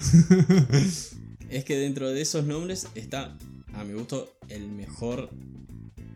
Es 1.49 1.64
que 1.64 1.77
dentro 1.77 2.11
de 2.11 2.20
esos 2.22 2.44
nombres 2.44 2.88
está, 2.96 3.37
a 3.76 3.84
mi 3.84 3.92
gusto, 3.94 4.36
el 4.48 4.68
mejor 4.68 5.30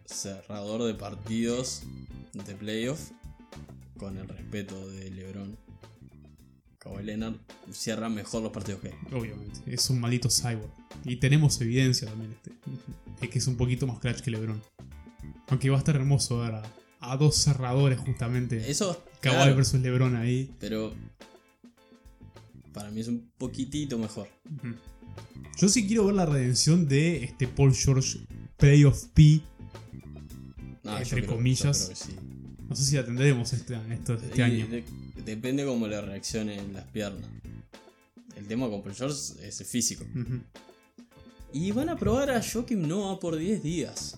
cerrador 0.04 0.82
de 0.84 0.94
partidos 0.94 1.82
de 2.32 2.54
playoff. 2.54 3.10
Con 3.98 4.16
el 4.16 4.26
respeto 4.28 4.88
de 4.90 5.10
LeBron. 5.10 5.56
Kawhi 6.78 7.02
Leonard 7.04 7.34
cierra 7.70 8.08
mejor 8.08 8.42
los 8.42 8.50
partidos 8.52 8.80
que 8.80 8.88
él. 8.88 8.94
Obviamente, 9.12 9.60
es 9.66 9.90
un 9.90 10.00
maldito 10.00 10.30
cyborg. 10.30 10.70
Y 11.04 11.16
tenemos 11.16 11.60
evidencia 11.60 12.08
también 12.08 12.32
este, 12.32 12.52
de 13.20 13.28
que 13.28 13.38
es 13.38 13.46
un 13.46 13.56
poquito 13.56 13.86
más 13.86 13.98
clutch 13.98 14.20
que 14.20 14.30
LeBron. 14.30 14.62
Aunque 15.48 15.68
va 15.68 15.76
a 15.76 15.80
estar 15.80 15.96
hermoso 15.96 16.38
ver 16.38 16.54
a, 16.54 16.62
a 17.00 17.16
dos 17.18 17.36
cerradores 17.36 17.98
justamente. 17.98 18.70
Eso, 18.70 19.04
Kawhi 19.20 19.36
claro, 19.36 19.56
versus 19.56 19.80
LeBron 19.80 20.16
ahí. 20.16 20.50
pero 20.58 20.94
para 22.72 22.90
mí 22.90 23.00
es 23.00 23.08
un 23.08 23.30
poquitito 23.36 23.98
mejor. 23.98 24.28
Yo 25.58 25.68
sí 25.68 25.86
quiero 25.86 26.06
ver 26.06 26.14
la 26.14 26.26
redención 26.26 26.88
de 26.88 27.24
este 27.24 27.46
Paul 27.48 27.74
George 27.74 28.20
Playoff 28.56 29.04
P. 29.14 29.40
Yo 30.84 30.98
Entre 30.98 31.26
comillas. 31.26 31.88
que 31.90 31.96
sí. 31.96 32.16
No 32.68 32.74
sé 32.76 32.84
si 32.84 32.96
la 32.96 33.04
tendremos 33.04 33.52
este, 33.52 33.76
esto- 33.92 34.14
este 34.14 34.38
Y 34.38 34.42
año. 34.42 34.66
de- 34.68 34.84
depende 35.24 35.64
cómo 35.64 35.86
le 35.88 36.00
reaccionen 36.00 36.72
las 36.72 36.84
piernas. 36.84 37.28
El 38.36 38.46
tema 38.46 38.68
con 38.70 38.82
Paul 38.82 38.94
George 38.94 39.16
es 39.46 39.60
el 39.60 39.66
físico. 39.66 40.04
Y 41.52 41.72
van 41.72 41.88
a 41.88 41.96
probar 41.96 42.30
a 42.30 42.40
Joakim 42.42 42.86
Noah 42.88 43.18
por 43.20 43.36
10 43.36 43.62
días. 43.62 44.16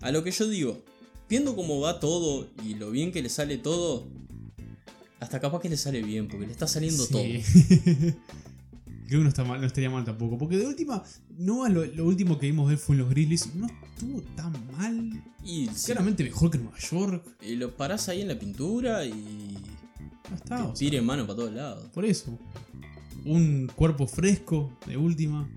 A 0.00 0.12
lo 0.12 0.22
que 0.22 0.30
yo 0.30 0.48
digo, 0.48 0.84
viendo 1.28 1.56
cómo 1.56 1.80
va 1.80 1.98
todo 1.98 2.46
y 2.64 2.74
lo 2.74 2.90
bien 2.92 3.10
que 3.10 3.20
le 3.22 3.28
sale 3.30 3.58
todo, 3.58 4.06
hasta 5.18 5.40
capaz 5.40 5.60
que 5.60 5.68
le 5.70 5.76
sale 5.76 6.02
bien, 6.02 6.28
porque 6.28 6.46
le 6.46 6.52
está 6.52 6.68
saliendo 6.68 7.04
todo. 7.08 7.22
Sí. 9.08 9.14
Creo 9.14 9.20
que 9.20 9.24
no, 9.24 9.28
está 9.28 9.44
mal, 9.44 9.60
no 9.60 9.66
estaría 9.66 9.90
mal 9.90 10.04
tampoco. 10.04 10.36
Porque 10.38 10.56
de 10.58 10.66
última, 10.66 11.02
no 11.38 11.68
lo, 11.68 11.84
lo 11.84 12.04
último 12.04 12.38
que 12.38 12.46
vimos 12.46 12.68
de 12.68 12.74
él 12.74 12.78
fue 12.78 12.94
en 12.96 13.00
los 13.00 13.10
Grizzlies. 13.10 13.54
No 13.54 13.66
estuvo 13.66 14.20
tan 14.36 14.52
mal. 14.76 15.22
Y, 15.42 15.66
Claramente 15.68 16.22
mejor 16.24 16.50
que 16.50 16.58
Nueva 16.58 16.78
York. 16.78 17.24
y 17.42 17.56
lo 17.56 17.74
parás 17.76 18.08
ahí 18.08 18.20
en 18.22 18.28
la 18.28 18.38
pintura 18.38 19.04
y 19.06 19.56
Ya 20.28 20.34
está. 20.36 20.56
te 20.56 20.62
o 20.62 20.66
sea, 20.66 20.74
tire 20.74 21.00
mano 21.00 21.26
para 21.26 21.36
todos 21.36 21.52
lados. 21.52 21.86
por 21.94 22.04
eso. 22.04 22.38
Un 23.24 23.70
cuerpo 23.74 24.06
fresco 24.06 24.78
de 24.86 24.96
última. 24.96 25.48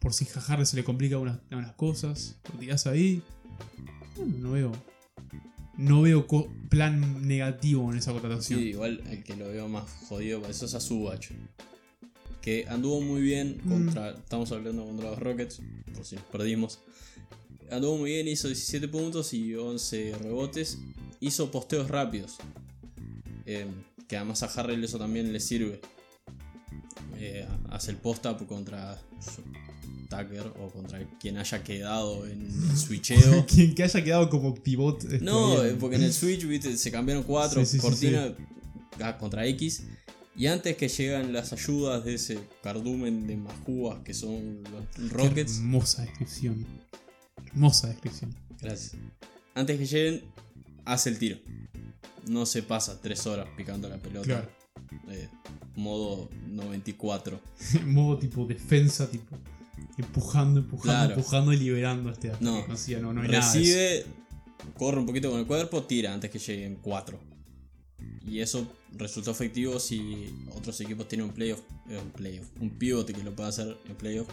Por 0.00 0.12
si 0.12 0.26
Harry 0.48 0.66
se 0.66 0.76
le 0.76 0.84
complica 0.84 1.16
unas, 1.18 1.38
unas 1.50 1.72
cosas. 1.74 2.36
Lo 2.52 2.58
tirás 2.60 2.86
ahí. 2.86 3.22
Bueno, 4.16 4.34
no 4.38 4.50
veo. 4.52 4.72
No 5.76 6.02
veo 6.02 6.26
plan 6.68 7.26
negativo 7.26 7.90
en 7.90 7.98
esa 7.98 8.10
Sí, 8.12 8.18
contratación. 8.20 8.60
igual 8.60 9.02
el 9.10 9.24
que 9.24 9.34
lo 9.36 9.48
veo 9.48 9.68
más 9.68 9.90
jodido 10.08 10.40
para 10.40 10.50
eso 10.52 10.66
es 10.66 10.74
a 10.74 10.80
Subach. 10.80 11.30
Que 12.44 12.66
anduvo 12.68 13.00
muy 13.00 13.22
bien 13.22 13.58
contra. 13.66 14.10
Estamos 14.10 14.52
hablando 14.52 14.84
contra 14.84 15.08
los 15.10 15.18
Rockets, 15.18 15.62
por 15.94 16.04
si 16.04 16.16
nos 16.16 16.24
perdimos. 16.26 16.80
Anduvo 17.70 17.96
muy 17.96 18.10
bien, 18.10 18.28
hizo 18.28 18.48
17 18.48 18.86
puntos 18.88 19.32
y 19.32 19.54
11 19.54 20.14
rebotes. 20.20 20.76
Hizo 21.20 21.50
posteos 21.50 21.88
rápidos. 21.88 22.36
eh, 23.46 23.66
que 24.06 24.18
además 24.18 24.42
a 24.42 24.46
Harrell 24.46 24.84
eso 24.84 24.98
también 24.98 25.32
le 25.32 25.40
sirve. 25.40 25.80
Eh, 27.18 27.46
hace 27.70 27.92
el 27.92 27.96
post-up 27.96 28.46
contra 28.46 29.00
Tucker 30.10 30.52
o 30.60 30.68
contra 30.68 31.02
quien 31.18 31.38
haya 31.38 31.62
quedado 31.64 32.26
en 32.26 32.42
el 32.42 32.76
switcheo. 32.76 33.46
Quien 33.48 33.74
que 33.74 33.84
haya 33.84 34.04
quedado 34.04 34.28
como 34.28 34.54
pivot. 34.54 35.02
No, 35.22 35.64
eh, 35.64 35.74
porque 35.80 35.96
en 35.96 36.02
el 36.02 36.12
Switch 36.20 36.46
¿viste? 36.46 36.76
se 36.76 36.90
cambiaron 36.90 37.22
cuatro, 37.22 37.64
Sí, 37.64 37.78
cortina 37.78 38.34
contra 39.18 39.46
X. 39.46 39.84
Y 40.36 40.46
antes 40.48 40.76
que 40.76 40.88
llegan 40.88 41.32
las 41.32 41.52
ayudas 41.52 42.04
de 42.04 42.14
ese 42.14 42.40
cardumen 42.62 43.26
de 43.26 43.36
majúas 43.36 44.00
que 44.04 44.14
son 44.14 44.62
los 44.64 44.84
Qué 45.10 45.14
Rockets. 45.14 45.58
Hermosa 45.58 46.02
descripción. 46.02 46.66
Hermosa 47.46 47.88
descripción. 47.88 48.34
Gracias. 48.60 48.96
Antes 49.54 49.78
que 49.78 49.86
lleguen, 49.86 50.22
hace 50.84 51.10
el 51.10 51.18
tiro. 51.18 51.38
No 52.26 52.46
se 52.46 52.62
pasa 52.62 53.00
tres 53.00 53.26
horas 53.26 53.46
picando 53.56 53.88
la 53.88 53.98
pelota. 53.98 54.26
Claro. 54.26 54.48
Eh, 55.10 55.28
modo 55.76 56.28
94. 56.48 57.40
modo 57.86 58.18
tipo 58.18 58.44
defensa, 58.46 59.08
tipo 59.08 59.36
empujando, 59.98 60.60
empujando, 60.60 60.82
Claro. 61.06 61.14
empujando 61.14 61.52
y 61.52 61.56
liberando 61.58 62.10
este 62.10 62.30
hasta 62.32 62.44
No. 62.44 62.66
consiga, 62.66 62.98
no, 62.98 63.12
no 63.12 63.22
hay 63.22 63.28
nada. 63.28 63.52
Recibe, 63.52 64.04
corre 64.76 64.98
un 64.98 65.06
poquito 65.06 65.30
con 65.30 65.38
el 65.38 65.46
cuerpo, 65.46 65.84
tira 65.84 66.12
antes 66.12 66.28
que 66.30 66.38
lleguen 66.40 66.76
cuatro. 66.82 67.20
Y 68.26 68.40
eso 68.40 68.66
resultó 68.92 69.30
efectivo 69.32 69.78
si 69.78 70.34
otros 70.54 70.80
equipos 70.80 71.06
tienen 71.08 71.26
un 71.28 71.34
playoff, 71.34 71.60
eh, 71.90 71.98
un 72.02 72.10
playoff, 72.10 72.46
un 72.60 72.70
pivot 72.70 73.06
que 73.12 73.22
lo 73.22 73.34
pueda 73.34 73.50
hacer 73.50 73.76
en 73.88 73.94
playoff. 73.96 74.28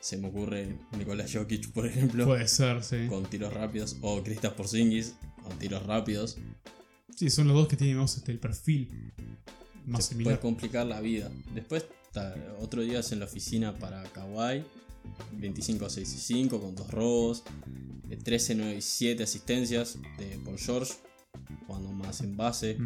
Se 0.00 0.16
me 0.16 0.28
ocurre 0.28 0.78
Nicolás 0.96 1.32
Jokic, 1.32 1.70
por 1.72 1.86
ejemplo, 1.86 2.24
Puede 2.26 2.48
ser, 2.48 2.82
sí. 2.82 3.06
con 3.08 3.24
tiros 3.26 3.52
rápidos, 3.52 3.96
o 4.00 4.22
Kristaps 4.22 4.54
Porzingis 4.56 5.14
con 5.42 5.58
tiros 5.58 5.84
rápidos. 5.86 6.36
Sí, 7.16 7.30
son 7.30 7.46
los 7.48 7.56
dos 7.56 7.68
que 7.68 7.76
tienen 7.76 7.98
más 7.98 8.16
este, 8.16 8.32
el 8.32 8.38
perfil 8.38 8.88
más 9.86 10.06
Te 10.08 10.14
similar. 10.14 10.34
puede 10.38 10.40
complicar 10.40 10.86
la 10.86 11.00
vida. 11.00 11.30
Después, 11.54 11.86
otro 12.60 12.82
día 12.82 13.00
es 13.00 13.10
en 13.12 13.18
la 13.20 13.24
oficina 13.26 13.76
para 13.78 14.02
Kawhi. 14.04 14.64
25 15.32 15.90
6 15.90 16.14
y 16.14 16.18
5 16.18 16.60
con 16.60 16.76
dos 16.76 16.88
robos. 16.90 17.42
eh, 18.10 18.16
13 18.16 18.54
9 18.54 18.76
y 18.76 18.82
7 18.82 19.22
asistencias 19.24 19.98
de 20.18 20.38
Paul 20.44 20.58
George. 20.58 20.92
Jugando 21.66 21.92
más 21.92 22.20
en 22.20 22.36
base. 22.36 22.78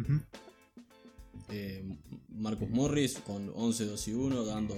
Eh, 1.49 1.83
Marcus 2.29 2.69
Morris 2.69 3.19
con 3.25 3.51
11 3.55 3.85
2 3.85 4.07
y 4.09 4.13
1 4.13 4.45
dando. 4.45 4.75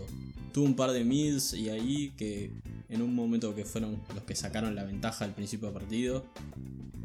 Tuvo 0.54 0.66
un 0.66 0.76
par 0.76 0.92
de 0.92 1.04
mids 1.04 1.54
y 1.54 1.70
ahí 1.70 2.12
que 2.18 2.52
en 2.90 3.02
un 3.02 3.14
momento 3.16 3.54
que 3.56 3.66
fueron 3.66 4.02
los 4.14 4.24
que 4.24 4.36
sacaron 4.36 4.76
la 4.76 4.84
ventaja 4.84 5.26
al 5.26 5.34
principio 5.34 5.70
del 5.72 5.80
partido. 5.80 6.26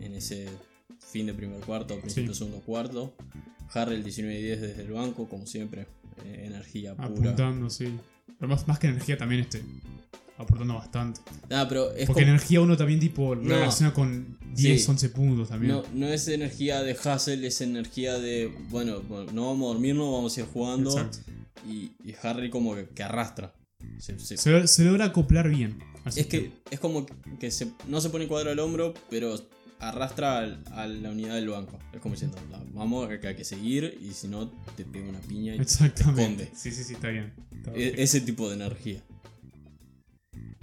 En 0.01 0.15
ese 0.15 0.49
fin 0.99 1.27
de 1.27 1.35
primer 1.35 1.61
cuarto, 1.61 1.99
principio 1.99 2.29
de 2.31 2.35
Sí. 2.35 2.39
segundo 2.45 2.61
cuarto. 2.65 3.15
Harrell 3.73 4.03
19 4.05 4.39
y 4.39 4.43
10 4.43 4.61
desde 4.61 4.83
el 4.83 4.93
banco, 4.93 5.29
como 5.29 5.47
siempre. 5.47 5.87
eh, 6.25 6.45
energía 6.47 6.95
pura. 6.95 7.09
Apuntando, 7.09 7.69
sí. 7.71 7.89
Pero 8.39 8.49
más, 8.49 8.69
más 8.69 8.79
que 8.79 8.87
energía 8.87 9.17
también 9.19 9.41
este. 9.43 9.63
Aportando 10.37 10.75
bastante. 10.75 11.21
Ah, 11.51 11.67
pero 11.69 11.93
es 11.93 12.07
Porque 12.07 12.23
como- 12.23 12.33
energía 12.33 12.61
uno 12.61 12.77
también 12.77 12.99
tipo 12.99 13.35
lo 13.37 13.43
No. 13.43 13.55
relaciona 13.55 13.95
con 13.95 14.37
10, 14.55 14.85
Sí. 14.85 14.91
11 14.91 15.09
puntos 15.11 15.49
también. 15.49 15.73
no, 15.73 15.85
no 15.95 16.09
es 16.09 16.27
energía 16.29 16.83
de 16.83 16.97
Hassel, 17.05 17.45
es 17.45 17.61
energía 17.61 18.19
de. 18.19 18.53
Bueno, 18.71 19.01
no 19.33 19.47
vamos 19.47 19.71
a 19.71 19.73
dormirnos, 19.75 20.13
vamos 20.13 20.37
a 20.37 20.41
ir 20.41 20.47
jugando. 20.47 20.91
Exacto. 20.91 21.19
Y, 21.69 21.93
y 22.05 22.15
Harry 22.23 22.51
como 22.51 22.75
que, 22.75 22.87
que 22.89 23.03
arrastra. 23.05 23.55
Se- 23.99 24.19
se- 24.19 24.37
Se, 24.37 24.51
lo- 24.51 24.67
se 24.67 24.85
logra 24.85 25.07
acoplar 25.07 25.49
bien. 25.49 25.79
es 26.17 26.27
que 26.27 26.51
es 26.71 26.81
como 26.81 27.07
que 27.39 27.51
se, 27.51 27.69
no 27.89 28.01
se 28.01 28.11
pone 28.11 28.27
cuadro 28.27 28.51
al 28.51 28.59
hombro, 28.59 28.93
pero 29.11 29.37
arrastra 29.79 30.39
al- 30.39 30.65
a 30.73 30.87
la 30.87 31.11
unidad 31.11 31.35
del 31.37 31.49
banco. 31.49 31.79
Es 31.93 32.01
como 32.01 32.15
diciendo, 32.15 32.37
"La- 32.51 32.63
vamos, 32.73 33.09
acá 33.11 33.29
hay 33.29 33.37
que 33.37 33.45
seguir 33.45 33.99
y 34.03 34.13
si 34.13 34.27
no 34.29 34.49
te 34.77 34.85
pega 34.85 35.09
una 35.09 35.21
piña 35.21 35.55
y 35.55 35.59
te 35.59 35.63
Exactamente. 35.63 36.23
esconde. 36.45 36.51
Sí, 36.57 36.71
sí, 36.73 36.83
sí, 36.85 36.95
está 36.95 37.09
bien. 37.09 37.33
Está 37.55 37.71
E- 37.73 37.77
bien. 37.77 37.95
ese 37.99 38.21
tipo 38.21 38.49
de 38.49 38.55
energía. 38.57 39.01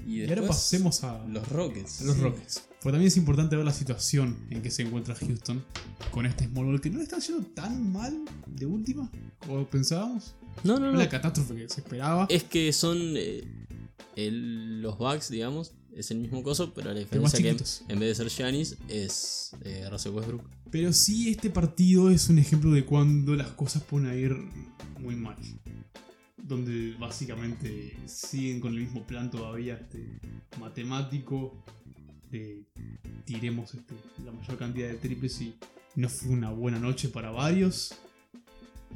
Y, 0.07 0.17
y 0.17 0.21
ahora 0.23 0.35
después, 0.35 0.49
pasemos 0.57 1.03
a 1.03 1.25
los 1.27 1.47
Rockets. 1.49 2.01
a 2.01 2.03
los 2.05 2.15
sí. 2.15 2.21
Rockets. 2.21 2.61
Porque 2.81 2.93
también 2.93 3.07
es 3.07 3.17
importante 3.17 3.55
ver 3.55 3.65
la 3.65 3.73
situación 3.73 4.37
en 4.49 4.61
que 4.61 4.71
se 4.71 4.81
encuentra 4.81 5.13
Houston 5.15 5.63
con 6.11 6.25
este 6.25 6.45
small 6.45 6.65
ball 6.65 6.81
que 6.81 6.89
no 6.89 6.97
le 6.97 7.03
está 7.03 7.19
yendo 7.19 7.43
tan 7.47 7.91
mal 7.91 8.17
de 8.47 8.65
última 8.65 9.09
como 9.45 9.65
pensábamos. 9.67 10.33
No, 10.63 10.73
no, 10.79 10.87
No 10.87 10.91
no. 10.93 10.97
la 10.97 11.07
catástrofe 11.09 11.55
que 11.55 11.69
se 11.69 11.81
esperaba. 11.81 12.25
Es 12.29 12.43
que 12.43 12.73
son 12.73 12.97
eh, 13.15 13.43
el- 14.15 14.81
los 14.81 14.97
Bucks, 14.97 15.29
digamos, 15.29 15.73
es 15.95 16.09
el 16.11 16.17
mismo 16.19 16.41
coso, 16.43 16.73
pero 16.73 16.93
la 16.93 16.99
diferencia 16.99 17.37
que 17.37 17.45
chiquitos. 17.49 17.83
en 17.87 17.99
vez 17.99 18.09
de 18.17 18.23
ser 18.23 18.29
Giannis 18.31 18.77
es 18.87 19.51
eh, 19.63 19.87
Russell 19.91 20.13
Westbrook. 20.13 20.41
Pero 20.71 20.91
sí, 20.93 21.29
este 21.29 21.49
partido 21.49 22.09
es 22.09 22.29
un 22.29 22.39
ejemplo 22.39 22.71
de 22.71 22.85
cuando 22.85 23.35
las 23.35 23.49
cosas 23.49 23.83
pueden 23.83 24.09
a 24.09 24.15
ir 24.15 24.35
muy 24.99 25.15
mal. 25.15 25.35
Donde 26.43 26.95
básicamente 26.99 27.95
siguen 28.05 28.59
con 28.59 28.73
el 28.73 28.81
mismo 28.81 29.05
plan 29.05 29.29
todavía 29.29 29.75
este, 29.75 30.19
matemático 30.59 31.63
de 32.29 32.65
tiremos 33.25 33.73
este, 33.73 33.95
la 34.25 34.31
mayor 34.31 34.57
cantidad 34.57 34.87
de 34.89 34.95
triples 34.95 35.41
y 35.41 35.55
no 35.95 36.09
fue 36.09 36.31
una 36.31 36.51
buena 36.51 36.79
noche 36.79 37.09
para 37.09 37.31
varios. 37.31 37.93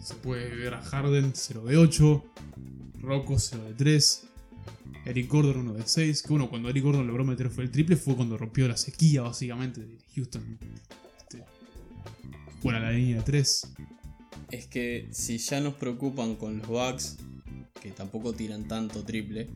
Se 0.01 0.15
puede 0.15 0.53
ver 0.55 0.73
a 0.73 0.81
Harden 0.81 1.31
0 1.33 1.63
de 1.65 1.77
8, 1.77 2.25
Rocco 3.01 3.39
0 3.39 3.63
de 3.63 3.73
3, 3.73 4.27
Eric 5.05 5.29
Gordon 5.29 5.57
1 5.69 5.73
de 5.73 5.87
6. 5.87 6.21
Que 6.21 6.29
bueno, 6.29 6.49
cuando 6.49 6.69
Eric 6.69 6.83
Gordon 6.83 7.07
logró 7.07 7.23
meter 7.23 7.49
fue 7.49 7.63
el 7.63 7.71
triple 7.71 7.95
fue 7.95 8.15
cuando 8.15 8.37
rompió 8.37 8.67
la 8.67 8.77
sequía 8.77 9.21
básicamente 9.21 9.81
de 9.81 9.97
Houston. 10.15 10.59
Este, 11.17 11.43
fuera 12.61 12.79
la 12.79 12.91
línea 12.91 13.17
de 13.17 13.23
3. 13.23 13.73
Es 14.51 14.67
que 14.67 15.07
si 15.11 15.37
ya 15.37 15.59
nos 15.61 15.75
preocupan 15.75 16.35
con 16.35 16.57
los 16.57 16.67
Bucks, 16.67 17.17
que 17.81 17.91
tampoco 17.91 18.33
tiran 18.33 18.67
tanto 18.67 19.03
triple, 19.03 19.47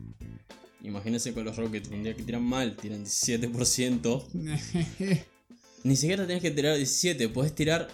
imagínense 0.82 1.32
con 1.34 1.44
los 1.44 1.56
Rockets, 1.56 1.88
un 1.90 2.02
día 2.02 2.14
que 2.14 2.22
tiran 2.22 2.42
mal, 2.44 2.76
tiran 2.76 3.04
17%. 3.04 4.26
Ni 5.84 5.96
siquiera 5.96 6.26
tenés 6.26 6.42
que 6.42 6.50
tirar 6.50 6.76
17, 6.76 7.28
podés 7.30 7.54
tirar 7.54 7.88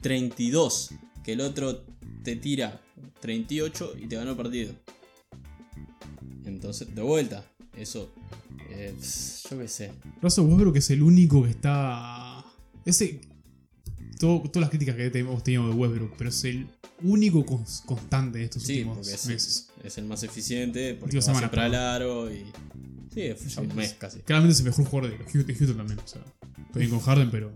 32, 0.00 0.90
que 1.22 1.32
el 1.32 1.40
otro 1.40 1.84
te 2.22 2.36
tira 2.36 2.80
38 3.20 3.94
y 4.02 4.06
te 4.06 4.16
ganó 4.16 4.32
el 4.32 4.36
partido. 4.36 4.74
Entonces, 6.44 6.94
de 6.94 7.02
vuelta, 7.02 7.44
eso, 7.76 8.12
eh, 8.70 8.94
yo 9.50 9.58
qué 9.58 9.68
sé. 9.68 9.92
Russell 10.20 10.44
Westbrook 10.44 10.76
es 10.76 10.90
el 10.90 11.02
único 11.02 11.42
que 11.44 11.50
está. 11.50 12.44
Ese. 12.84 13.20
todo- 14.18 14.40
todas 14.42 14.60
las 14.62 14.70
críticas 14.70 14.96
que 14.96 15.06
hemos 15.18 15.42
tenido 15.42 15.68
de 15.68 15.74
Westbrook, 15.74 16.14
pero 16.18 16.30
es 16.30 16.44
el 16.44 16.66
único 17.04 17.44
cons- 17.46 17.84
constante 17.84 18.38
de 18.38 18.44
estos 18.44 18.62
Sí, 18.64 18.78
últimos 18.82 19.08
es, 19.08 19.26
meses. 19.26 19.68
es 19.84 19.98
el 19.98 20.04
más 20.06 20.22
eficiente, 20.24 20.94
porque 20.94 21.16
Última 21.18 21.32
va 21.34 21.38
siempre 21.38 21.60
al 21.62 21.70
perdón. 21.70 21.86
aro 21.86 22.32
y... 22.32 22.44
Sí, 23.14 23.32
fue 23.36 23.48
ya 23.48 23.50
Sí, 23.50 23.60
un 23.60 23.76
mes 23.76 23.94
casi. 23.94 24.18
Claramente 24.20 24.54
es 24.54 24.58
el 24.60 24.66
mejor 24.66 24.84
jugador 24.86 25.10
de 25.10 25.24
Houston, 25.24 25.54
Houston 25.56 25.76
también. 25.76 25.98
O 26.00 26.06
sea, 26.08 26.22
estoy 26.66 26.80
bien 26.86 26.90
con 26.90 27.00
Harden, 27.00 27.30
pero. 27.30 27.52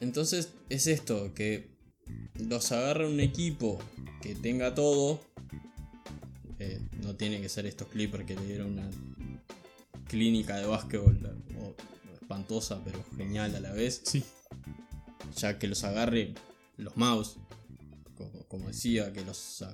Entonces 0.00 0.50
es 0.68 0.86
esto, 0.86 1.34
que 1.34 1.70
los 2.38 2.70
agarra 2.70 3.06
un 3.08 3.18
equipo 3.20 3.78
que 4.22 4.34
tenga 4.36 4.74
todo. 4.76 5.20
eh, 6.60 6.80
no 7.02 7.16
tiene 7.16 7.40
que 7.40 7.48
ser 7.48 7.66
estos 7.66 7.88
Clippers 7.88 8.24
que 8.26 8.36
le 8.36 8.44
dieron 8.46 8.72
una 8.74 8.88
clínica 10.08 10.56
de 10.56 10.66
básquetbol 10.66 11.18
o 11.58 11.74
espantosa 12.20 12.80
pero 12.84 13.02
genial 13.16 13.54
a 13.56 13.60
la 13.60 13.72
vez. 13.72 14.02
Sí. 14.04 14.22
Ya 15.36 15.58
que 15.58 15.66
los 15.68 15.82
agarre 15.84 16.34
los 16.76 16.96
Mouse. 16.96 17.36
Como, 18.20 18.44
como 18.48 18.68
decía, 18.68 19.12
que 19.12 19.24
los, 19.24 19.62
a, 19.62 19.68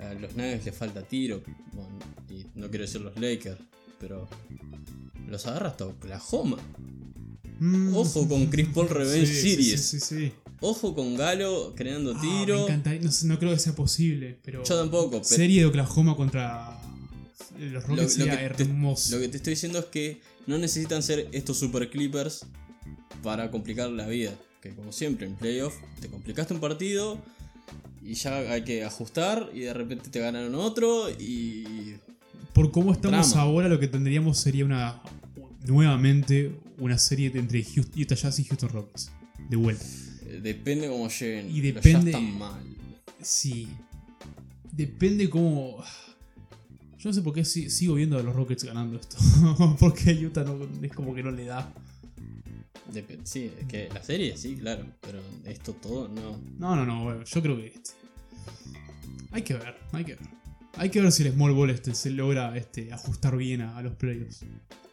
a 0.00 0.14
los 0.14 0.34
Nuggets 0.34 0.64
le 0.64 0.72
falta 0.72 1.02
tiro. 1.02 1.42
bueno, 1.72 1.98
y 2.28 2.44
no 2.58 2.68
quiero 2.68 2.84
decir 2.84 3.00
los 3.00 3.16
Lakers, 3.18 3.58
pero 4.00 4.28
los 5.28 5.46
agarra 5.46 5.68
hasta 5.68 5.86
Oklahoma. 5.86 6.56
Mm. 7.60 7.94
Ojo 7.96 8.28
con 8.28 8.46
Chris 8.46 8.68
Paul 8.74 8.88
Revenge 8.88 9.26
Sí, 9.26 9.50
Series. 9.50 9.80
Sí, 9.80 10.00
sí, 10.00 10.14
sí. 10.20 10.32
Ojo 10.60 10.94
con 10.94 11.16
Galo 11.16 11.74
creando 11.76 12.12
Ah, 12.16 12.20
tiro. 12.20 12.56
me 12.58 12.62
encantaría. 12.64 13.08
No, 13.24 13.38
creo 13.38 13.52
que 13.52 13.58
sea 13.58 13.74
posible, 13.74 14.38
pero. 14.42 14.64
Yo 14.64 14.76
tampoco, 14.78 15.10
pero 15.12 15.24
Serie 15.24 15.60
de 15.60 15.66
Oklahoma 15.66 16.16
contra 16.16 16.80
los 17.58 17.72
lo, 17.72 17.80
Rockets 17.80 18.18
lo 18.18 18.24
sería 18.24 18.48
que 18.48 18.64
te, 18.64 18.64
lo 18.64 19.20
que 19.20 19.28
te 19.28 19.36
estoy 19.36 19.52
diciendo 19.52 19.78
es 19.78 19.84
que 19.86 20.20
no 20.46 20.58
necesitan 20.58 21.02
ser 21.02 21.28
estos 21.32 21.58
super 21.58 21.88
clippers 21.90 22.46
para 23.22 23.50
complicar 23.50 23.90
la 23.90 24.08
vida. 24.08 24.32
Que 24.60 24.70
como 24.74 24.92
siempre 24.92 25.26
en 25.26 25.34
playoff 25.36 25.74
te 26.00 26.08
complicaste 26.08 26.54
un 26.54 26.60
partido 26.60 27.18
y 28.04 28.14
ya 28.14 28.36
hay 28.52 28.62
que 28.64 28.84
ajustar 28.84 29.50
y 29.54 29.60
de 29.60 29.72
repente 29.74 30.10
te 30.10 30.20
ganaron 30.20 30.54
otro 30.54 31.08
y 31.10 31.94
Por 32.52 32.70
cómo 32.70 32.92
estamos 32.92 33.28
Trama. 33.30 33.42
ahora, 33.42 33.68
lo 33.68 33.78
que 33.80 33.88
tendríamos 33.88 34.38
sería 34.38 34.64
una. 34.64 35.00
Nuevamente, 35.66 36.52
una 36.78 36.98
serie 36.98 37.30
entre 37.34 37.62
Houston, 37.62 38.02
Utah 38.02 38.16
Jazz 38.16 38.38
y 38.40 38.44
Houston 38.44 38.68
Rockets. 38.70 39.12
De 39.48 39.56
vuelta. 39.56 39.84
eh, 40.26 40.40
depende 40.42 40.88
cómo 40.88 41.08
lleguen. 41.08 41.54
Y 41.54 41.60
depende- 41.60 42.10
Jazz 42.12 42.20
están 42.22 42.38
mal. 42.38 42.62
Sí. 43.22 43.68
Depende 44.72 45.30
cómo. 45.30 45.76
Yo 46.98 47.10
no 47.10 47.12
sé 47.12 47.22
por 47.22 47.32
qué 47.34 47.44
si- 47.44 47.68
sigo 47.70 47.94
viendo 47.94 48.18
a 48.18 48.22
los 48.22 48.34
Rockets 48.34 48.64
ganando 48.64 48.96
esto. 48.98 49.16
Porque 49.78 50.12
Utah 50.26 50.44
no, 50.44 50.56
es 50.82 50.92
como 50.92 51.14
que 51.14 51.22
no 51.22 51.30
le 51.30 51.44
da. 51.46 51.72
Dep- 52.90 53.20
sí, 53.24 53.52
es 53.60 53.66
que 53.66 53.88
la 53.92 54.02
serie 54.02 54.36
sí, 54.36 54.56
claro, 54.56 54.84
pero 55.00 55.20
esto 55.44 55.72
todo 55.74 56.08
no. 56.08 56.38
No, 56.58 56.74
no, 56.76 56.84
no. 56.84 57.04
bueno, 57.04 57.24
yo 57.24 57.42
creo 57.42 57.56
que 57.56 57.66
este. 57.68 57.92
Hay 59.30 59.42
que 59.42 59.54
ver, 59.54 59.76
hay 59.92 60.04
que 60.04 60.14
ver. 60.16 60.28
Hay 60.76 60.90
que 60.90 61.00
ver 61.00 61.12
si 61.12 61.22
el 61.22 61.32
Small 61.32 61.52
Ball 61.52 61.70
este 61.70 61.94
se 61.94 62.10
logra 62.10 62.56
este, 62.56 62.92
ajustar 62.92 63.36
bien 63.36 63.60
a, 63.60 63.76
a 63.76 63.82
los 63.82 63.94
playoffs. 63.94 64.44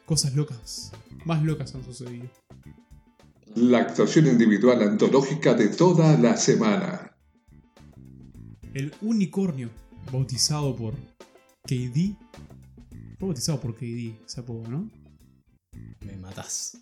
Cosas 0.06 0.36
locas. 0.36 0.92
Más 1.26 1.42
locas 1.44 1.74
han 1.76 1.84
sucedido. 1.84 2.30
La 3.56 3.80
actuación 3.80 4.28
individual 4.28 4.82
antológica 4.84 5.54
de 5.54 5.70
toda 5.70 6.18
la 6.18 6.38
semana. 6.38 7.16
El 8.74 8.94
unicornio, 9.02 9.70
bautizado 10.12 10.76
por 10.76 10.94
KD. 11.64 12.16
Fue 13.18 13.28
bautizado 13.28 13.60
por 13.60 13.76
KD 13.76 14.16
ese 14.26 14.40
apodo, 14.42 14.68
¿no? 14.68 14.90
Me 16.06 16.16
matás. 16.18 16.78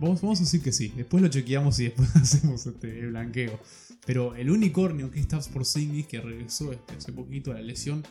Vamos, 0.00 0.20
vamos 0.20 0.38
a 0.38 0.44
decir 0.44 0.62
que 0.62 0.72
sí. 0.72 0.92
Después 0.96 1.22
lo 1.22 1.28
chequeamos 1.28 1.78
y 1.80 1.84
después 1.84 2.14
hacemos 2.16 2.66
este, 2.66 3.06
blanqueo. 3.06 3.58
Pero 4.06 4.34
el 4.36 4.50
unicornio 4.50 5.10
que 5.10 5.20
está 5.20 5.38
por 5.40 5.52
Porzingis, 5.52 6.06
que 6.06 6.20
regresó 6.20 6.72
este, 6.72 6.94
hace 6.94 7.12
poquito 7.12 7.50
a 7.50 7.54
la 7.54 7.62
lesión, 7.62 8.04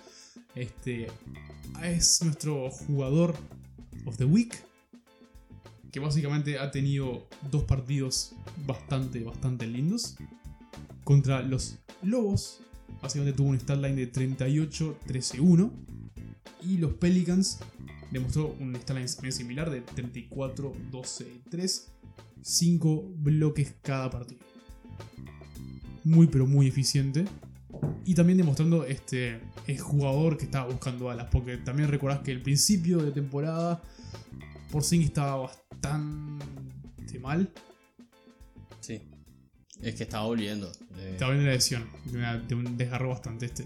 este, 0.53 1.07
es 1.83 2.21
nuestro 2.23 2.69
jugador 2.69 3.35
of 4.05 4.17
the 4.17 4.25
week. 4.25 4.55
Que 5.91 5.99
básicamente 5.99 6.59
ha 6.59 6.71
tenido 6.71 7.27
dos 7.49 7.63
partidos 7.63 8.33
bastante, 8.65 9.23
bastante 9.23 9.65
lindos. 9.65 10.17
Contra 11.03 11.41
los 11.41 11.77
Lobos. 12.03 12.59
Básicamente 13.01 13.37
tuvo 13.37 13.49
un 13.49 13.59
stat 13.59 13.77
line 13.77 13.95
de 13.95 14.11
38-13-1. 14.11 15.71
Y 16.63 16.77
los 16.77 16.93
Pelicans 16.95 17.59
demostró 18.11 18.55
un 18.59 18.75
stat 18.75 18.97
line 18.97 19.07
también 19.09 19.31
similar 19.33 19.69
de 19.69 19.85
34-12-3. 19.85 21.87
5 22.41 23.03
bloques 23.17 23.75
cada 23.81 24.09
partido. 24.09 24.39
Muy 26.03 26.27
pero 26.27 26.45
muy 26.47 26.67
eficiente. 26.67 27.25
Y 28.05 28.15
también 28.15 28.37
demostrando 28.37 28.85
este 28.85 29.41
el 29.67 29.79
jugador 29.79 30.37
que 30.37 30.45
estaba 30.45 30.67
buscando 30.71 31.09
alas. 31.09 31.27
Porque 31.31 31.57
también 31.57 31.89
recordás 31.89 32.19
que 32.19 32.31
el 32.31 32.41
principio 32.41 32.97
de 32.99 33.11
temporada 33.11 33.81
Porzingis 34.71 35.09
estaba 35.09 35.35
bastante 35.37 37.19
mal. 37.19 37.51
Sí. 38.79 39.01
Es 39.81 39.95
que 39.95 40.03
estaba 40.03 40.25
volviendo. 40.25 40.71
de- 40.95 41.11
Estaba 41.11 41.33
en 41.33 41.41
una 41.41 41.51
lesión. 41.51 41.85
De, 42.05 42.17
una- 42.17 42.37
de 42.37 42.55
un 42.55 42.77
desgarro 42.77 43.09
bastante, 43.09 43.47
este, 43.47 43.65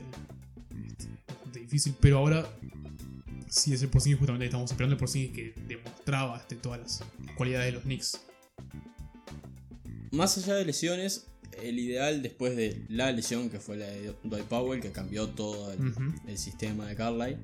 este, 0.88 1.08
bastante 1.28 1.60
difícil. 1.60 1.94
Pero 2.00 2.18
ahora 2.18 2.46
sí 3.50 3.74
es 3.74 3.82
el 3.82 3.90
Porzingis 3.90 4.20
justamente 4.20 4.46
estamos 4.46 4.72
esperando. 4.72 4.96
El 4.96 5.00
Porzingis 5.00 5.32
que 5.32 5.54
demostraba 5.68 6.38
este, 6.38 6.56
todas 6.56 6.80
las 6.80 7.04
cualidades 7.36 7.68
de 7.68 7.72
los 7.74 7.84
Knicks. 7.84 8.20
Más 10.12 10.38
allá 10.38 10.56
de 10.56 10.66
lesiones, 10.66 11.28
el 11.62 11.80
ideal 11.80 12.22
después 12.22 12.56
de 12.56 12.84
la 12.90 13.12
lesión 13.12 13.50
que 13.50 13.60
fue 13.60 13.78
la 13.78 13.86
de 13.86 14.14
Dwight 14.24 14.46
Powell, 14.46 14.82
que 14.82 14.92
cambió 14.92 15.30
todo 15.30 15.72
el, 15.72 16.38
sistema 16.38 16.86
de 16.86 16.96
Carlisle, 16.96 17.40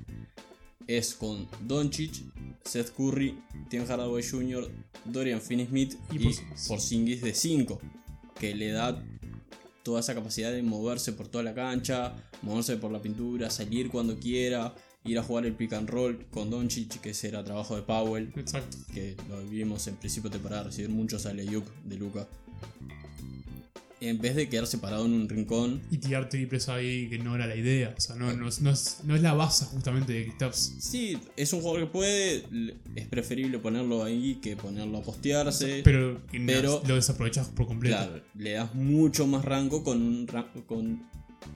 es 0.87 1.13
con 1.13 1.47
Doncic, 1.61 2.23
Seth 2.63 2.91
Curry, 2.91 3.37
Tim 3.69 3.85
Hardaway 3.87 4.23
Jr., 4.23 4.69
Dorian 5.05 5.41
Finney-Smith 5.41 5.95
Y 6.11 6.27
y. 6.27 6.35
Porzingis 6.67 7.21
de 7.21 7.33
5, 7.33 7.79
que 8.39 8.55
le 8.55 8.71
da 8.71 9.03
toda 9.83 10.01
esa 10.01 10.13
capacidad 10.13 10.51
de 10.51 10.61
moverse 10.61 11.13
por 11.13 11.29
toda 11.29 11.45
la 11.45 11.53
cancha, 11.53 12.13
moverse 12.41 12.75
por 12.75 12.91
la 12.91 13.01
pintura, 13.01 13.49
salir 13.49 13.89
cuando 13.89 14.19
quiera, 14.19 14.75
ir 15.07 15.17
a 15.19 15.23
jugar 15.23 15.45
el 15.45 15.53
pick 15.53 15.73
and 15.73 15.89
roll 15.89 16.25
con 16.31 16.49
Doncic, 16.49 16.99
que 17.01 17.11
ese 17.11 17.27
era 17.29 17.43
trabajo 17.43 17.75
de 17.75 17.81
Powell 17.81 18.31
Exacto. 18.35 18.77
que 18.93 19.15
lo 19.29 19.41
vimos 19.47 19.87
en 19.87 19.95
principio 19.95 20.29
de 20.29 20.35
temporada, 20.37 20.63
recibir 20.63 20.89
muchos 20.89 21.25
a 21.25 21.33
de 21.85 21.95
Luca. 21.97 22.27
En 23.99 24.19
vez 24.19 24.35
de 24.35 24.47
quedarse 24.47 24.77
parado 24.77 25.07
en 25.07 25.13
un 25.13 25.27
rincón, 25.27 25.81
y 25.89 25.97
tirar 25.97 26.29
triples 26.29 26.69
ahí 26.69 27.09
que 27.09 27.17
no 27.17 27.33
era 27.33 27.47
la 27.47 27.55
idea. 27.55 27.95
O 27.97 27.99
sea, 27.99 28.15
no, 28.15 28.31
no, 28.31 28.47
es, 28.47 28.61
no 28.61 28.69
es- 28.69 28.99
no 29.05 29.15
es 29.15 29.23
la 29.23 29.33
base 29.33 29.65
justamente 29.65 30.13
de 30.13 30.25
Kristaps. 30.25 30.75
sí, 30.79 31.17
es 31.35 31.51
un 31.51 31.61
jugador 31.61 31.85
que 31.87 31.91
puede, 31.91 32.43
es 32.95 33.07
preferible 33.07 33.57
ponerlo 33.57 34.03
ahí 34.03 34.35
que 34.35 34.55
ponerlo 34.55 34.99
a 34.99 35.01
postearse. 35.01 35.81
Pero, 35.83 36.21
lo 36.87 36.93
desaprovechas 36.95 37.47
por 37.49 37.65
completo. 37.65 37.95
claro, 37.97 38.21
le 38.35 38.51
das 38.51 38.75
mucho 38.75 39.25
más 39.25 39.43
rango 39.43 39.83
con 39.83 39.99
un, 40.03 40.27
con 40.67 41.01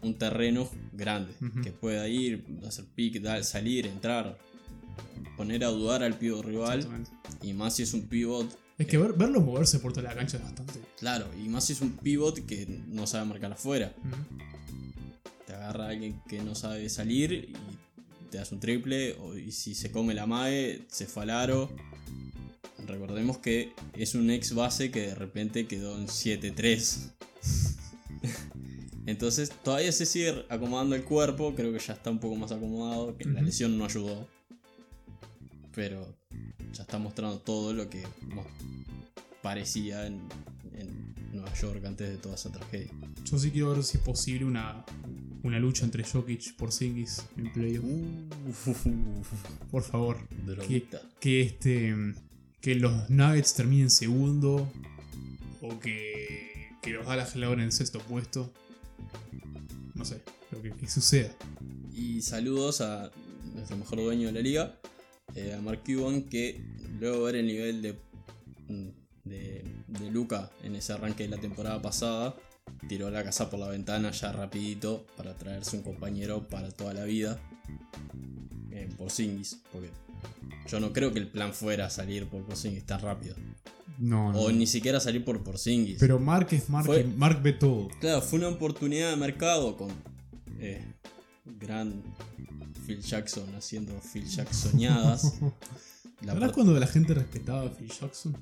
un 0.01 0.17
terreno 0.17 0.69
grande, 0.93 1.33
que 1.63 1.71
pueda 1.71 2.07
ir, 2.07 2.45
hacer 2.67 2.85
pick, 2.95 3.21
dar- 3.21 3.43
salir, 3.43 3.85
entrar, 3.87 4.37
poner 5.37 5.63
a 5.63 5.67
dudar 5.69 6.03
al 6.03 6.17
pivot 6.17 6.43
rival. 6.45 6.87
Y 7.41 7.53
más 7.53 7.75
si 7.75 7.83
es 7.83 7.93
un 7.93 8.07
pivot. 8.07 8.47
Es 8.77 8.87
que 8.87 8.97
ver- 8.97 9.13
verlo 9.13 9.41
moverse 9.41 9.79
por 9.79 9.93
toda 9.93 10.09
la 10.09 10.15
cancha 10.15 10.37
es 10.37 10.43
bastante. 10.43 10.79
Claro, 10.99 11.27
y 11.43 11.49
más 11.49 11.65
si 11.65 11.73
es 11.73 11.81
un 11.81 11.91
pivot 11.97 12.45
que 12.45 12.65
no 12.87 13.05
sabe 13.07 13.25
marcar 13.25 13.51
afuera. 13.53 13.93
Te 15.45 15.53
agarra 15.53 15.87
alguien 15.89 16.21
que 16.27 16.41
no 16.41 16.55
sabe 16.55 16.89
salir 16.89 17.31
y 17.33 17.53
te 18.29 18.37
das 18.37 18.51
un 18.51 18.59
triple. 18.59 19.13
O, 19.19 19.35
y 19.37 19.51
si 19.51 19.75
se 19.75 19.91
come 19.91 20.13
la 20.13 20.25
MAE, 20.25 20.81
se 20.87 21.05
fue 21.07 21.23
al 21.23 21.29
aro. 21.31 21.69
Recordemos 22.87 23.37
que 23.37 23.73
es 23.93 24.15
un 24.15 24.29
ex 24.31 24.53
base 24.55 24.89
que 24.91 25.01
de 25.07 25.15
repente 25.15 25.67
quedó 25.67 25.97
en 25.97 26.07
7-3. 26.07 27.11
Entonces 29.05 29.51
todavía 29.63 29.91
se 29.91 30.05
sigue 30.05 30.45
acomodando 30.49 30.95
el 30.95 31.03
cuerpo. 31.03 31.53
Creo 31.55 31.73
que 31.73 31.79
ya 31.79 31.93
está 31.93 32.11
un 32.11 32.19
poco 32.19 32.35
más 32.35 32.51
acomodado. 32.51 33.17
Que 33.17 33.25
la 33.25 33.41
lesión 33.41 33.77
no 33.77 33.85
ayudó. 33.85 34.27
Pero 35.73 36.15
ya 36.73 36.83
está 36.83 36.97
mostrando 36.97 37.39
todo 37.39 37.73
lo 37.73 37.89
que 37.89 38.03
parecía 39.41 40.05
en, 40.05 40.21
en 40.73 41.15
Nueva 41.31 41.53
York 41.53 41.83
antes 41.85 42.09
de 42.09 42.17
toda 42.17 42.35
esa 42.35 42.51
tragedia. 42.51 42.91
Yo 43.25 43.39
sí 43.39 43.51
quiero 43.51 43.71
ver 43.71 43.83
si 43.83 43.97
es 43.97 44.03
posible 44.03 44.45
una, 44.45 44.85
una 45.43 45.59
lucha 45.59 45.85
entre 45.85 46.03
Jokic 46.03 46.55
por 46.55 46.71
Singis 46.71 47.25
en 47.37 47.51
playoff. 47.51 47.85
Por 49.71 49.83
favor. 49.83 50.17
Que, 51.19 51.41
este. 51.41 51.95
Que 52.59 52.75
los 52.75 53.09
Nuggets 53.09 53.53
terminen 53.53 53.89
segundo. 53.89 54.71
O 55.61 55.79
que. 55.79 56.69
Que 56.81 56.91
los 56.91 57.05
Dallas 57.05 57.35
logren 57.35 57.65
el 57.65 57.71
sexto 57.71 57.99
puesto. 57.99 58.51
No 59.95 60.05
sé. 60.05 60.21
Lo 60.51 60.61
que, 60.61 60.87
suceda. 60.87 61.31
Y 61.93 62.21
saludos 62.21 62.81
a 62.81 63.11
nuestro 63.53 63.77
mejor 63.77 63.99
dueño 63.99 64.27
de 64.27 64.33
la 64.33 64.41
liga, 64.41 64.79
eh, 65.35 65.53
a 65.53 65.61
Mark 65.61 65.81
Cuban, 65.85 66.23
que 66.23 66.61
luego 66.99 67.23
ver 67.23 67.35
el 67.35 67.47
nivel 67.47 67.81
de, 67.81 67.95
de, 69.23 69.63
Luca 70.11 70.51
en 70.63 70.75
ese 70.75 70.91
arranque 70.91 71.23
de 71.23 71.29
la 71.29 71.37
temporada 71.37 71.81
pasada, 71.81 72.35
tiró 72.89 73.09
la 73.09 73.23
casa 73.23 73.49
por 73.49 73.59
la 73.59 73.69
ventana 73.69 74.11
ya 74.11 74.33
rapidito 74.33 75.05
para 75.15 75.37
traerse 75.37 75.77
un 75.77 75.83
compañero 75.83 76.49
para 76.49 76.69
toda 76.69 76.93
la 76.93 77.05
vida. 77.05 77.39
Eh, 78.71 78.89
por 78.97 79.09
Singis, 79.09 79.61
porque 79.71 79.89
yo 80.67 80.79
no 80.79 80.93
creo 80.93 81.11
que 81.13 81.19
el 81.19 81.27
plan 81.27 81.53
fuera 81.53 81.89
salir 81.89 82.27
por 82.27 82.43
Porzingis 82.45 82.85
tan 82.85 83.01
rápido. 83.01 83.35
No, 84.01 84.31
no. 84.33 84.39
O 84.39 84.51
ni 84.51 84.65
siquiera 84.65 84.99
salir 84.99 85.23
por 85.23 85.43
Porzingis. 85.43 85.97
Pero 85.99 86.19
Mark 86.19 86.47
es 86.51 86.69
Mark. 86.69 86.85
Fue- 86.87 87.03
Mark 87.03 87.41
ve 87.43 87.53
todo. 87.53 87.87
Claro, 87.99 88.21
fue 88.21 88.39
una 88.39 88.47
oportunidad 88.49 89.11
de 89.11 89.15
mercado 89.15 89.77
con 89.77 89.89
eh, 90.59 90.83
gran 91.59 92.01
Phil 92.87 92.99
Jackson 93.01 93.53
haciendo 93.55 93.93
Phil 94.11 94.25
Jacksoneadas. 94.27 95.35
La 96.21 96.33
¿Verdad 96.33 96.51
cuando 96.53 96.79
la 96.79 96.87
gente 96.87 97.13
respetaba 97.13 97.61
a 97.63 97.69
Phil 97.69 97.89
Jackson? 97.89 98.35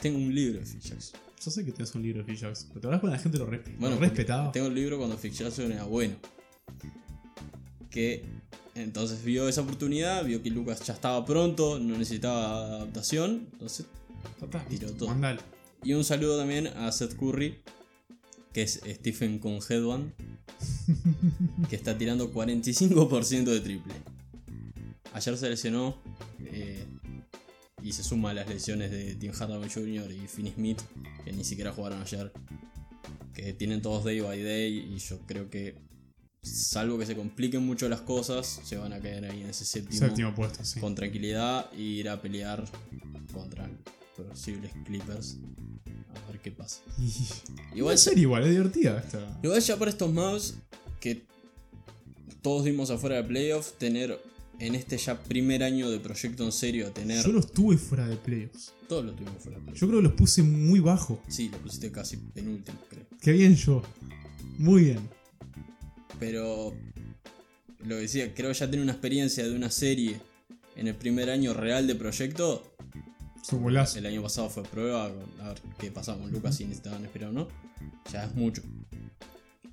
Tengo 0.00 0.18
un 0.18 0.34
libro 0.34 0.60
de 0.60 0.66
Phil 0.66 0.80
Jackson. 0.80 1.20
Yo 1.44 1.50
sé 1.50 1.64
que 1.64 1.72
tenés 1.72 1.94
un 1.94 2.02
libro 2.02 2.18
de 2.22 2.24
Phil 2.24 2.36
Jackson. 2.36 2.68
Pero 2.68 2.80
¿te 2.80 2.86
verdad 2.88 3.00
cuando 3.00 3.16
la 3.16 3.22
gente 3.22 3.38
lo, 3.38 3.44
lo 3.44 3.50
Bueno, 3.50 3.96
porque 3.96 4.00
respetaba? 4.08 4.52
tengo 4.52 4.66
el 4.68 4.74
libro 4.74 4.98
cuando 4.98 5.16
Phil 5.18 5.32
Jackson 5.32 5.72
era 5.72 5.84
bueno. 5.84 6.14
Que 7.90 8.24
entonces 8.74 9.22
vio 9.24 9.48
esa 9.48 9.62
oportunidad, 9.62 10.24
vio 10.24 10.42
que 10.42 10.50
Lucas 10.50 10.80
ya 10.86 10.92
estaba 10.94 11.24
pronto, 11.24 11.78
no 11.78 11.96
necesitaba 11.96 12.66
adaptación. 12.66 13.48
Entonces, 13.52 13.86
Total, 14.40 14.66
tiró 14.68 14.86
listo, 14.88 14.98
todo. 14.98 15.08
mandale. 15.10 15.40
y 15.82 15.92
un 15.94 16.04
saludo 16.04 16.38
también 16.38 16.66
a 16.68 16.90
Seth 16.92 17.16
Curry, 17.16 17.58
que 18.52 18.62
es 18.62 18.80
Stephen 18.86 19.38
con 19.38 19.58
Headband, 19.68 20.12
que 21.70 21.76
está 21.76 21.96
tirando 21.98 22.32
45% 22.32 23.44
de 23.44 23.60
triple. 23.60 23.94
Ayer 25.12 25.36
se 25.36 25.48
lesionó 25.48 25.96
eh, 26.40 26.84
y 27.82 27.92
se 27.92 28.02
suma 28.02 28.30
a 28.30 28.34
las 28.34 28.48
lesiones 28.48 28.90
de 28.90 29.14
Tim 29.14 29.32
Hardaway 29.32 29.70
Jr. 29.70 30.10
y 30.12 30.26
Finney 30.26 30.52
Smith, 30.52 30.80
que 31.24 31.32
ni 31.32 31.44
siquiera 31.44 31.72
jugaron 31.72 32.02
ayer. 32.02 32.32
Que 33.32 33.52
tienen 33.52 33.82
todos 33.82 34.04
day 34.04 34.20
by 34.20 34.42
day 34.42 34.92
y 34.94 34.98
yo 34.98 35.18
creo 35.26 35.50
que, 35.50 35.76
salvo 36.42 36.98
que 36.98 37.06
se 37.06 37.14
compliquen 37.14 37.62
mucho 37.64 37.88
las 37.88 38.00
cosas, 38.00 38.60
se 38.64 38.76
van 38.76 38.92
a 38.92 39.00
caer 39.00 39.26
ahí 39.26 39.42
en 39.42 39.50
ese 39.50 39.64
séptimo, 39.64 40.00
Séptimo 40.00 40.34
puesto, 40.34 40.64
sí. 40.64 40.80
con 40.80 40.94
tranquilidad 40.94 41.70
y 41.76 41.98
ir 42.00 42.08
a 42.08 42.20
pelear 42.20 42.64
contra 43.32 43.70
posibles 44.24 44.72
Clippers. 44.84 45.38
A 46.24 46.30
ver 46.30 46.40
qué 46.40 46.50
pasa. 46.50 46.80
Igual 47.74 47.98
serie 47.98 48.22
igual, 48.22 48.44
es 48.44 48.50
divertida 48.50 48.98
esta. 48.98 49.38
Igual 49.42 49.60
ya 49.60 49.76
para 49.78 49.90
estos 49.90 50.12
Mavs 50.12 50.54
que 51.00 51.24
todos 52.42 52.64
vimos 52.64 52.90
afuera 52.90 53.16
de 53.16 53.24
playoff, 53.24 53.72
tener 53.72 54.18
en 54.58 54.74
este 54.74 54.96
ya 54.96 55.22
primer 55.22 55.62
año 55.62 55.90
de 55.90 56.00
proyecto 56.00 56.44
en 56.44 56.52
serio, 56.52 56.90
tener 56.92 57.24
Yo 57.24 57.32
los 57.32 57.52
tuve 57.52 57.76
fuera 57.76 58.08
de 58.08 58.16
playoffs. 58.16 58.72
todo 58.88 59.02
lo 59.02 59.12
tuvimos 59.12 59.42
fuera 59.42 59.58
de 59.58 59.64
playoff. 59.64 59.80
Yo 59.80 59.88
creo 59.88 60.00
que 60.00 60.08
los 60.08 60.12
puse 60.14 60.42
muy 60.42 60.80
bajo. 60.80 61.20
Sí, 61.28 61.50
lo 61.50 61.58
pusiste 61.58 61.92
casi 61.92 62.16
penúltimo, 62.16 62.78
creo. 62.88 63.04
Qué 63.20 63.32
bien 63.32 63.54
yo. 63.56 63.82
Muy 64.58 64.84
bien. 64.84 65.08
Pero 66.18 66.72
lo 67.80 67.96
que 67.96 68.02
decía, 68.02 68.32
creo 68.34 68.50
que 68.50 68.58
ya 68.58 68.66
tener 68.70 68.82
una 68.82 68.92
experiencia 68.92 69.44
de 69.44 69.54
una 69.54 69.70
serie 69.70 70.18
en 70.76 70.88
el 70.88 70.94
primer 70.94 71.28
año 71.30 71.52
real 71.52 71.86
de 71.86 71.94
proyecto. 71.94 72.75
Golazo. 73.52 73.98
El 73.98 74.06
año 74.06 74.22
pasado 74.22 74.48
fue 74.50 74.62
prueba, 74.64 75.04
a 75.06 75.48
ver 75.48 75.60
qué 75.78 75.90
pasaba 75.90 76.18
con 76.18 76.30
Lucas 76.32 76.56
si 76.56 76.64
necesitaban 76.64 77.04
esperar 77.04 77.30
o 77.30 77.32
no. 77.32 77.48
Ya 78.12 78.24
es 78.24 78.34
mucho. 78.34 78.62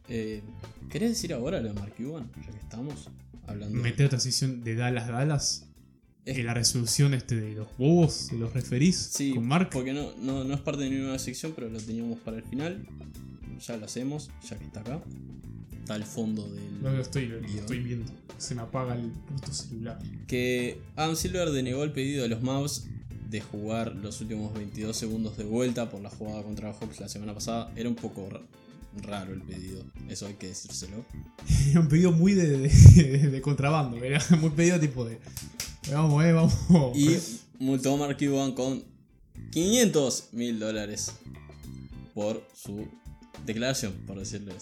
Eh, 0.09 0.41
¿Querés 0.89 1.09
decir 1.09 1.33
ahora 1.33 1.61
lo 1.61 1.69
de 1.69 1.73
Mark 1.79 1.93
Cuban? 1.95 2.29
Ya 2.45 2.51
que 2.51 2.57
estamos 2.59 3.09
hablando. 3.47 3.75
Meter 3.79 4.09
transición 4.09 4.63
de 4.63 4.75
Dallas 4.75 5.07
Dallas. 5.07 5.65
Es- 6.25 6.43
la 6.43 6.53
resolución 6.53 7.13
este 7.13 7.35
de 7.35 7.53
los 7.53 7.67
bobos, 7.77 8.29
de 8.31 8.37
los 8.37 8.53
referís. 8.53 8.97
Sí, 8.97 9.33
con 9.33 9.45
Mark. 9.47 9.69
porque 9.71 9.93
no, 9.93 10.13
no, 10.21 10.43
no 10.43 10.53
es 10.53 10.59
parte 10.61 10.83
de 10.83 10.89
ninguna 10.89 11.19
sección, 11.19 11.53
pero 11.55 11.69
lo 11.69 11.79
teníamos 11.79 12.19
para 12.19 12.37
el 12.37 12.43
final. 12.43 12.85
Ya 13.65 13.77
lo 13.77 13.85
hacemos, 13.85 14.29
ya 14.47 14.57
que 14.57 14.65
está 14.65 14.81
acá. 14.81 15.01
Está 15.79 15.95
al 15.95 16.03
fondo 16.05 16.47
del. 16.47 16.81
No 16.81 16.91
lo 16.91 17.01
estoy, 17.01 17.27
lo 17.27 17.39
estoy 17.39 17.79
viendo. 17.79 18.11
Se 18.37 18.55
me 18.55 18.61
apaga 18.61 18.95
el 18.95 19.09
puto 19.11 19.51
celular. 19.53 19.99
Que 20.27 20.79
Adam 20.95 21.15
Silver 21.15 21.49
denegó 21.51 21.83
el 21.83 21.91
pedido 21.91 22.23
de 22.23 22.29
los 22.29 22.41
Mavs 22.41 22.87
de 23.33 23.41
jugar 23.41 23.95
los 23.95 24.21
últimos 24.21 24.53
22 24.53 24.95
segundos 24.95 25.35
de 25.37 25.43
vuelta 25.43 25.89
por 25.89 25.99
la 26.01 26.09
jugada 26.11 26.43
contra 26.43 26.71
Hawks 26.71 26.99
la 26.99 27.09
semana 27.09 27.33
pasada. 27.33 27.71
Era 27.75 27.89
un 27.89 27.95
poco 27.95 28.29
ra- 28.29 28.41
raro 29.01 29.33
el 29.33 29.41
pedido, 29.41 29.83
eso 30.07 30.27
hay 30.27 30.35
que 30.35 30.47
decírselo. 30.49 31.03
Era 31.71 31.79
un 31.81 31.87
pedido 31.87 32.11
muy 32.11 32.33
de, 32.33 32.57
de, 32.59 32.69
de 33.29 33.41
contrabando. 33.41 33.97
Era 33.97 34.23
muy 34.39 34.51
pedido 34.51 34.79
tipo 34.79 35.03
de. 35.03 35.19
Vamos, 35.91 36.23
eh, 36.23 36.31
vamos. 36.31 36.53
Y 36.95 37.17
multó 37.57 37.95
a 37.95 37.97
Mark 37.97 38.17
Cuban 38.19 38.53
con 38.53 38.83
500 39.51 40.29
mil 40.33 40.59
dólares 40.59 41.11
por 42.13 42.47
su 42.53 42.87
declaración, 43.45 43.93
por 44.05 44.19
decirlo 44.19 44.53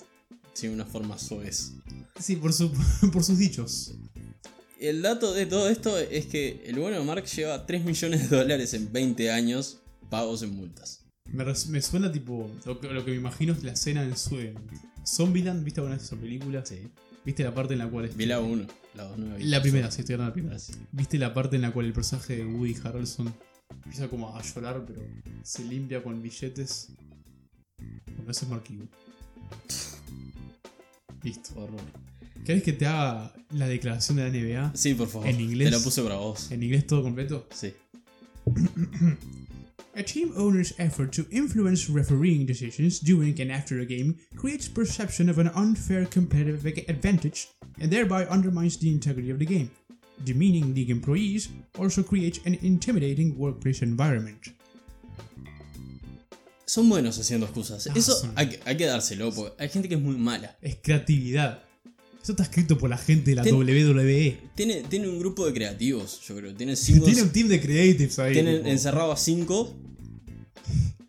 sin 0.54 0.72
una 0.72 0.86
forma 0.86 1.18
soez. 1.18 1.74
Sí, 2.20 2.36
por, 2.38 2.54
su, 2.54 2.72
por 3.12 3.24
sus 3.24 3.38
dichos. 3.38 3.94
El 4.82 5.04
dato 5.04 5.32
de 5.32 5.46
todo 5.46 5.70
esto 5.70 5.96
es 6.00 6.26
que 6.26 6.64
el 6.66 6.80
bueno 6.80 6.98
de 6.98 7.06
Mark 7.06 7.26
lleva 7.26 7.68
3 7.68 7.86
millones 7.86 8.28
de 8.32 8.36
dólares 8.36 8.74
en 8.74 8.92
20 8.92 9.30
años 9.30 9.80
pagos 10.10 10.42
en 10.42 10.56
multas. 10.56 11.06
Me, 11.26 11.82
suena 11.84 12.12
tipo. 12.12 12.50
Lo 12.66 12.80
que, 12.80 12.88
lo 12.88 13.06
que 13.06 13.12
me 13.12 13.18
imagino 13.18 13.54
es 13.54 13.64
la 13.64 13.74
escena 13.74 14.02
en 14.02 14.18
su. 14.18 14.40
En 14.40 14.56
Zombieland, 15.06 15.64
¿viste 15.64 15.82
alguna 15.82 15.98
vez 15.98 16.06
esa 16.06 16.16
película? 16.16 16.66
Sí. 16.66 16.80
¿Viste 17.24 17.44
la 17.44 17.54
parte 17.54 17.74
en 17.74 17.80
la 17.80 17.90
cual. 17.92 18.06
este- 18.06 18.18
Vi 18.18 18.26
la 18.26 18.40
1, 18.40 18.66
la 18.96 19.04
2 19.04 19.18
no 19.20 19.36
vi. 19.36 19.44
La 19.44 19.62
primera, 19.62 19.92
sí, 19.92 20.02
estoy 20.02 20.16
hablando 20.16 20.34
de 20.36 20.42
la 20.42 20.58
primera. 20.58 20.88
¿Viste 20.92 21.20
la 21.20 21.32
parte 21.32 21.58
en 21.58 21.62
la 21.62 21.72
cual 21.72 21.86
el 21.86 21.94
personaje 21.94 22.38
de 22.38 22.46
Woody 22.46 22.76
Harrelson 22.84 23.32
empieza 23.70 24.10
como 24.10 24.36
a 24.36 24.42
llorar, 24.42 24.84
pero 24.88 25.02
se 25.44 25.64
limpia 25.64 26.02
con 26.02 26.24
billetes? 26.24 26.88
Bueno, 28.16 28.32
ese 28.32 28.46
es 28.46 28.50
Mark. 28.50 28.64
Listo. 31.24 31.54
Horror. 31.56 32.11
¿Querés 32.46 32.64
que 32.64 32.74
te 32.74 32.86
haga 32.86 33.34
la 33.52 33.68
declaración 33.68 34.18
de 34.18 34.24
la 34.24 34.30
NBA? 34.30 34.72
Sí, 34.76 34.94
por 34.94 35.08
favor. 35.08 35.28
¿En 35.28 35.40
inglés? 35.40 35.70
Te 35.70 35.78
la 35.78 35.84
puse 35.84 36.02
para 36.02 36.16
vos. 36.16 36.52
En 36.52 36.64
inglés 36.64 36.88
todo 36.88 37.04
completo. 37.04 37.48
Sí. 37.54 37.74
A 39.94 40.04
team 40.04 40.32
owner's 40.38 40.74
effort 40.80 41.12
to 41.12 41.26
influence 41.32 41.90
refereeing 41.90 42.46
decisions 42.46 43.00
during 43.02 43.40
and 43.42 43.52
after 43.52 43.82
a 43.82 43.86
game 43.86 44.16
creates 44.38 44.70
perception 44.70 45.30
of 45.30 45.38
an 45.38 45.50
unfair 45.54 46.06
competitive 46.06 46.66
ag- 46.66 46.86
advantage 46.88 47.50
and 47.82 47.92
thereby 47.92 48.26
undermines 48.28 48.78
the 48.78 48.88
integrity 48.90 49.30
of 49.32 49.38
the 49.38 49.46
game. 49.46 49.70
Demeaning 50.24 50.74
league 50.74 50.90
employees 50.90 51.50
also 51.78 52.04
creates 52.04 52.40
an 52.46 52.58
intimidating 52.62 53.38
workplace 53.38 53.82
environment. 53.84 54.54
Son 56.66 56.88
buenos 56.88 57.18
haciendo 57.20 57.48
excusas. 57.48 57.86
Ah, 57.88 57.94
Eso 57.94 58.32
hay, 58.38 58.58
hay 58.64 58.78
que 58.78 58.86
dárselo, 58.86 59.34
porque 59.34 59.62
hay 59.62 59.68
gente 59.68 59.90
que 59.90 59.96
es 59.96 60.02
muy 60.02 60.16
mala. 60.16 60.58
Es 60.62 60.78
creatividad. 60.82 61.64
Eso 62.22 62.34
está 62.34 62.44
escrito 62.44 62.78
por 62.78 62.90
la 62.90 62.98
gente 62.98 63.32
de 63.32 63.36
la 63.36 63.42
Ten- 63.44 63.56
WWE. 63.56 64.38
Tiene, 64.56 64.84
tiene 64.84 65.08
un 65.10 65.18
grupo 65.20 65.46
de 65.48 65.54
creativos, 65.54 66.22
yo 66.28 66.36
creo. 66.36 66.54
Tiene 66.54 66.76
cinco. 66.76 67.06
Tiene 67.06 67.24
un 67.24 67.30
team 67.32 67.48
de 67.48 67.60
creatives 67.60 68.20
ahí. 68.20 68.34
tienen 68.34 68.66
encerrado 68.68 69.12
a 69.12 69.18
cinco. 69.18 69.74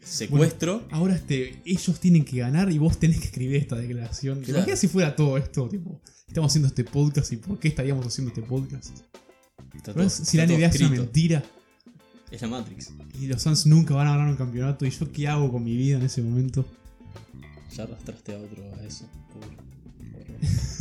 Secuestro. 0.03 0.87
Ahora 0.91 1.15
este, 1.15 1.61
ellos 1.65 2.01
tienen 2.01 2.25
que 2.25 2.39
ganar 2.39 2.71
y 2.73 2.79
vos 2.79 2.99
tenés 2.99 3.19
que 3.19 3.27
escribir 3.27 3.57
esta 3.57 3.77
declaración. 3.77 4.39
¿Te 4.41 4.47
Claro. 4.47 4.59
imaginas 4.61 4.81
si 4.81 4.89
fuera 4.89 5.15
todo 5.15 5.39
esto? 5.39 5.69
Tipo, 5.69 6.01
estamos 6.27 6.51
haciendo 6.51 6.69
este 6.69 6.85
podcast 6.85 7.33
y 7.33 7.37
por 7.37 7.59
qué 7.59 7.69
estaríamos 7.69 8.07
haciendo 8.07 8.31
este 8.31 8.43
podcast? 8.43 8.91
Está 9.75 9.93
Pero 9.95 10.09
todo- 10.09 10.11
si 10.11 10.37
la 10.37 10.45
está 10.45 10.55
NBA 10.57 10.67
es 10.67 10.81
una 10.81 10.89
mentira 10.91 11.43
Es 12.31 12.43
la 12.43 12.49
Matrix. 12.49 12.91
y 13.21 13.27
los 13.27 13.41
Suns 13.43 13.67
nunca 13.67 13.95
van 13.95 14.09
a 14.09 14.11
ganar 14.17 14.29
un 14.29 14.37
campeonato, 14.37 14.85
¿y 14.85 14.91
yo 14.91 15.11
qué 15.13 15.29
hago 15.29 15.51
con 15.53 15.63
mi 15.65 15.77
vida 15.77 15.97
en 15.99 16.03
ese 16.05 16.21
momento? 16.21 16.65
Ya 17.75 17.85
arrastraste 17.85 18.35
a 18.35 18.39
otro 18.39 18.63
a 18.75 18.85
eso. 18.85 19.09
Pobre. 19.33 19.57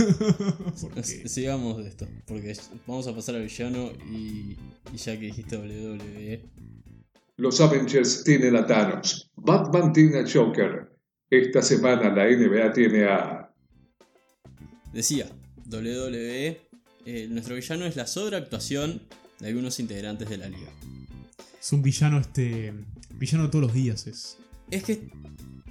Sigamos 1.04 1.78
de 1.84 1.89
esto, 1.89 2.08
porque 2.28 2.56
vamos 2.88 3.08
a 3.08 3.16
pasar 3.16 3.36
al 3.36 3.43
villano 3.43 3.91
y, 4.12 4.58
y 4.93 4.97
ya 4.97 5.20
que 5.20 5.28
dijiste 5.28 5.58
WWE, 5.58 6.49
Los 7.38 7.62
Avengers 7.62 8.24
tienen 8.24 8.56
a 8.56 8.66
Thanos. 8.66 9.32
Batman 9.36 9.93
tiene 9.93 10.20
a 10.20 10.26
Joker. 10.32 10.91
Esta 11.30 11.62
semana 11.62 12.14
la 12.14 12.26
NBA 12.26 12.74
tiene 12.74 13.06
a... 13.06 13.49
decía, 14.93 15.28
WWE, 15.66 16.62
eh, 17.06 17.28
nuestro 17.30 17.56
villano 17.56 17.86
es 17.86 17.95
la 17.95 18.06
sobreactuación 18.06 19.02
de 19.39 19.47
algunos 19.47 19.80
integrantes 19.80 20.30
de 20.30 20.38
la 20.38 20.49
liga. 20.49 20.70
Es 21.60 21.72
un 21.74 21.82
villano, 21.82 22.20
este. 22.20 22.74
Villano 23.16 23.49
todos 23.49 23.66
los 23.66 23.74
días 23.74 24.08
es. 24.08 24.38
Es 24.70 24.84
que 24.84 25.10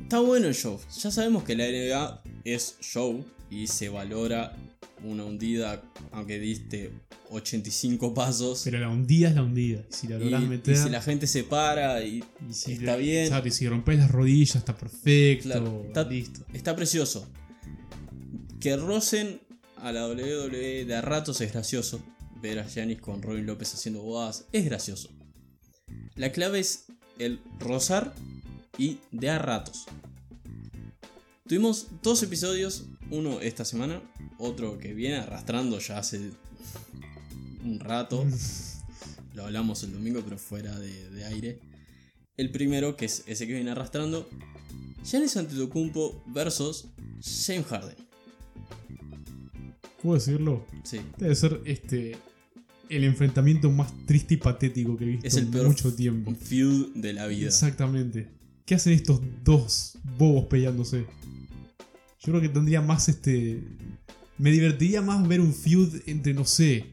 está 0.01 0.21
bueno 0.21 0.47
el 0.47 0.55
show. 0.55 0.81
Ya 0.99 1.11
sabemos 1.11 1.45
que 1.45 1.57
la 1.57 1.65
NBA 1.65 2.23
es 2.45 2.77
show 2.81 3.25
y 3.51 3.67
se 3.67 3.89
valora 3.89 4.57
una 5.03 5.25
hundida, 5.25 5.83
aunque 6.13 6.39
diste 6.39 6.91
85 7.31 8.13
pasos. 8.15 8.63
Pero 8.65 8.79
la 8.79 8.89
hundida 8.89 9.29
es 9.29 9.35
la 9.35 9.43
hundida. 9.43 9.83
Si 9.89 10.09
la 10.09 10.19
lográs 10.19 10.43
y 10.43 10.47
meter. 10.47 10.77
si 10.77 10.89
la 10.91 11.01
gente 11.03 11.27
se 11.27 11.45
para 11.45 12.03
y 12.05 12.23
y 12.49 12.53
si 12.53 12.73
está 12.73 12.85
la- 12.93 12.97
bien. 12.97 13.25
exacto, 13.25 13.49
y 13.49 13.51
si 13.53 13.69
rompes 13.69 13.99
las 13.99 14.11
rodillas, 14.11 14.57
está 14.57 14.77
perfecto. 14.77 15.45
Claro, 15.49 15.85
está- 15.87 16.05
listo. 16.05 16.45
está 16.53 16.77
precioso. 16.77 17.27
Que 18.61 18.77
rocen 18.77 19.41
a 19.77 19.91
la 19.93 20.07
WWE 20.07 20.85
de 20.85 20.95
a 20.95 21.01
ratos 21.01 21.41
es 21.41 21.53
gracioso. 21.53 22.01
Ver 22.43 22.59
a 22.59 22.67
Giannis 22.69 23.01
con 23.01 23.23
Robin 23.23 23.47
López 23.47 23.73
haciendo 23.75 24.03
bodas 24.03 24.47
es 24.53 24.65
gracioso. 24.65 25.11
La 26.17 26.33
clave 26.33 26.61
es 26.61 26.87
el 27.19 27.41
rozar 27.59 28.15
y 28.79 28.99
de 29.13 29.31
a 29.31 29.39
ratos. 29.39 29.87
Tuvimos 31.51 31.89
dos 32.01 32.23
episodios, 32.23 32.85
uno 33.11 33.41
esta 33.41 33.65
semana, 33.65 34.01
otro 34.39 34.79
que 34.79 34.95
viene 34.95 35.17
arrastrando 35.17 35.81
ya 35.81 35.99
hace 35.99 36.31
un 37.65 37.81
rato. 37.81 38.25
Lo 39.35 39.47
hablamos 39.47 39.83
el 39.83 39.93
domingo, 39.93 40.23
pero 40.23 40.39
fuera 40.39 40.79
de, 40.79 41.11
de 41.11 41.25
aire. 41.25 41.59
El 42.37 42.53
primero, 42.53 42.97
que 42.97 43.07
es 43.07 43.25
ese 43.27 43.49
que 43.49 43.55
viene 43.55 43.73
arrastrando, 43.73 44.31
Giannis 45.05 45.37
Antetokounmpo 45.37 46.23
versus 46.29 46.87
James 47.21 47.67
Harden. 47.67 47.97
¿Puedo 50.01 50.15
decirlo? 50.15 50.65
Sí, 50.85 51.01
Debe 51.19 51.35
ser 51.35 51.63
este. 51.65 52.17
El 52.89 53.03
enfrentamiento 53.03 53.73
más 53.73 53.93
triste 54.07 54.35
y 54.35 54.37
patético 54.37 54.97
que 54.97 55.03
he 55.03 55.09
visto 55.09 55.27
es 55.27 55.35
el 55.35 55.47
en 55.47 55.51
peor 55.51 55.67
mucho 55.67 55.93
tiempo. 55.93 56.33
feud 56.33 56.95
de 56.95 57.13
la 57.13 57.27
vida. 57.27 57.49
Exactamente. 57.49 58.29
¿Qué 58.65 58.77
hacen 58.77 58.93
estos 58.93 59.21
dos 59.43 59.99
bobos 60.17 60.45
peleándose? 60.45 61.07
Yo 62.21 62.33
creo 62.33 62.41
que 62.41 62.49
tendría 62.49 62.81
más 62.81 63.09
este. 63.09 63.63
Me 64.39 64.51
divertiría 64.51 65.03
más 65.03 65.27
ver 65.27 65.41
un 65.41 65.53
feud 65.55 66.03
entre, 66.07 66.33
no 66.35 66.45
sé. 66.45 66.87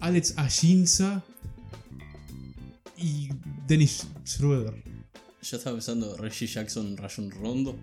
Alex 0.00 0.34
Ashinza 0.36 1.22
y 2.96 3.28
Dennis 3.66 4.06
Schroeder. 4.26 4.74
Yo 5.42 5.56
estaba 5.56 5.76
pensando 5.76 6.16
Reggie 6.16 6.46
Jackson, 6.46 6.96
Rayon 6.96 7.30
Rondo. 7.30 7.76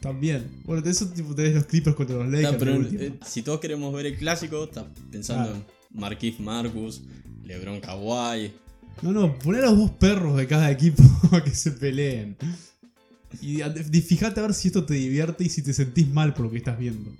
También. 0.00 0.46
Bueno, 0.64 0.82
de 0.82 0.90
eso 0.90 1.06
tipo 1.08 1.34
tenés 1.34 1.54
los 1.54 1.64
Clippers 1.66 1.96
contra 1.96 2.16
los 2.16 2.26
Está, 2.26 2.52
Lakers. 2.52 2.58
pero 2.58 3.02
eh, 3.04 3.18
si 3.26 3.42
todos 3.42 3.60
queremos 3.60 3.92
ver 3.94 4.06
el 4.06 4.16
clásico, 4.18 4.64
estás 4.64 4.84
pensando 5.10 5.50
Claro. 5.50 5.64
en 5.94 6.00
Marquise 6.00 6.42
Marcus, 6.42 7.02
LeBron 7.44 7.80
Kawhi. 7.80 8.52
No, 9.02 9.12
no, 9.12 9.38
poné 9.38 9.58
a 9.58 9.62
los 9.62 9.78
dos 9.78 9.90
perros 9.92 10.36
de 10.36 10.46
cada 10.46 10.70
equipo 10.70 11.02
a 11.32 11.42
que 11.42 11.50
se 11.54 11.72
peleen. 11.72 12.36
Y 13.40 13.62
fíjate 14.00 14.40
a 14.40 14.44
ver 14.44 14.54
si 14.54 14.68
esto 14.68 14.84
te 14.84 14.94
divierte 14.94 15.44
y 15.44 15.48
si 15.48 15.62
te 15.62 15.72
sentís 15.72 16.08
mal 16.08 16.34
por 16.34 16.46
lo 16.46 16.50
que 16.50 16.58
estás 16.58 16.78
viendo. 16.78 17.10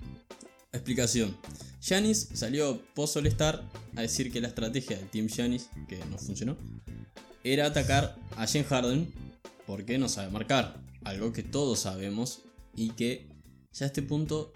Explicación. 0.71 1.35
Giannis 1.81 2.29
salió 2.33 2.81
post 2.93 3.17
Star 3.17 3.63
a 3.95 4.01
decir 4.01 4.31
que 4.31 4.41
la 4.41 4.47
estrategia 4.47 4.97
del 4.97 5.07
Team 5.09 5.27
Giannis, 5.27 5.69
que 5.87 5.97
no 6.05 6.17
funcionó, 6.17 6.57
era 7.43 7.67
atacar 7.67 8.17
a 8.37 8.47
James 8.47 8.67
Harden 8.67 9.13
porque 9.67 9.97
no 9.97 10.09
sabe 10.09 10.31
marcar. 10.31 10.81
Algo 11.03 11.31
que 11.31 11.43
todos 11.43 11.79
sabemos 11.79 12.41
y 12.75 12.89
que 12.89 13.27
ya 13.71 13.85
a 13.85 13.87
este 13.87 14.01
punto 14.01 14.51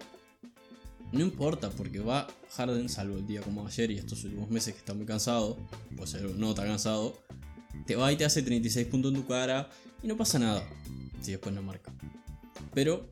no 1.12 1.20
importa 1.20 1.70
porque 1.70 2.00
va 2.00 2.26
Harden, 2.50 2.88
salvo 2.88 3.16
el 3.16 3.26
día 3.26 3.40
como 3.42 3.66
ayer 3.66 3.90
y 3.90 3.98
estos 3.98 4.24
últimos 4.24 4.50
meses 4.50 4.74
que 4.74 4.80
está 4.80 4.94
muy 4.94 5.06
cansado, 5.06 5.56
pues 5.96 6.14
no 6.36 6.50
está 6.50 6.64
cansado, 6.64 7.22
te 7.86 7.96
va 7.96 8.12
y 8.12 8.16
te 8.16 8.24
hace 8.24 8.42
36 8.42 8.86
puntos 8.88 9.12
en 9.12 9.20
tu 9.20 9.26
cara 9.26 9.70
y 10.02 10.06
no 10.06 10.16
pasa 10.16 10.38
nada 10.38 10.62
si 11.20 11.32
después 11.32 11.54
no 11.54 11.62
marca. 11.62 11.92
Pero 12.74 13.08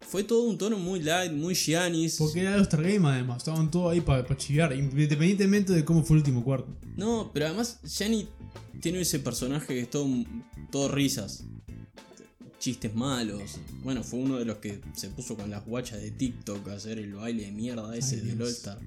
fue 0.00 0.24
todo 0.24 0.42
un 0.42 0.58
tono 0.58 0.78
muy 0.78 1.00
light, 1.00 1.32
muy 1.32 1.54
Giannis. 1.54 2.16
Porque 2.18 2.40
era 2.40 2.56
los 2.56 2.68
Game 2.68 3.06
además, 3.08 3.38
estaban 3.38 3.70
todos 3.70 3.92
ahí 3.92 4.00
para 4.00 4.36
chivar, 4.36 4.72
independientemente 4.72 5.72
de 5.72 5.84
cómo 5.84 6.02
fue 6.02 6.16
el 6.16 6.22
último 6.22 6.44
cuarto. 6.44 6.68
No, 6.96 7.30
pero 7.32 7.46
además 7.46 7.78
Gianni 7.84 8.28
tiene 8.80 9.00
ese 9.00 9.18
personaje 9.18 9.66
que 9.68 9.80
es 9.80 9.90
todo, 9.90 10.08
todo 10.70 10.88
risas. 10.88 11.44
Chistes 12.58 12.94
malos. 12.94 13.58
Bueno, 13.82 14.02
fue 14.02 14.18
uno 14.18 14.38
de 14.38 14.44
los 14.44 14.58
que 14.58 14.80
se 14.94 15.08
puso 15.08 15.34
con 15.34 15.48
las 15.48 15.64
guachas 15.64 16.02
de 16.02 16.10
TikTok 16.10 16.68
a 16.68 16.74
hacer 16.74 16.98
el 16.98 17.14
baile 17.14 17.44
de 17.44 17.52
mierda 17.52 17.96
ese 17.96 18.16
Ay, 18.16 18.20
del 18.20 18.36
Dios. 18.36 18.48
All-Star. 18.48 18.78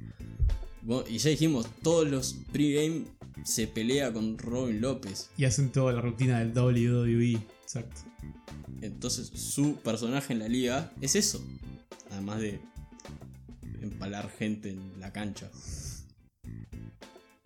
Bueno, 0.83 1.05
Y 1.09 1.17
ya 1.17 1.29
dijimos, 1.31 1.65
todos 1.81 2.07
los 2.07 2.35
pregame 2.51 3.05
se 3.43 3.67
pelea 3.67 4.11
con 4.13 4.37
Robin 4.37 4.81
López. 4.81 5.29
Y 5.37 5.45
hacen 5.45 5.71
toda 5.71 5.93
la 5.93 6.01
rutina 6.01 6.39
del 6.39 6.57
WWE. 6.57 7.41
Exacto. 7.63 8.01
Entonces 8.81 9.27
su 9.27 9.75
personaje 9.77 10.33
en 10.33 10.39
la 10.39 10.47
liga 10.47 10.91
es 11.01 11.15
eso. 11.15 11.43
Además 12.11 12.41
de 12.41 12.59
empalar 13.81 14.29
gente 14.29 14.69
en 14.69 14.99
la 14.99 15.11
cancha. 15.11 15.49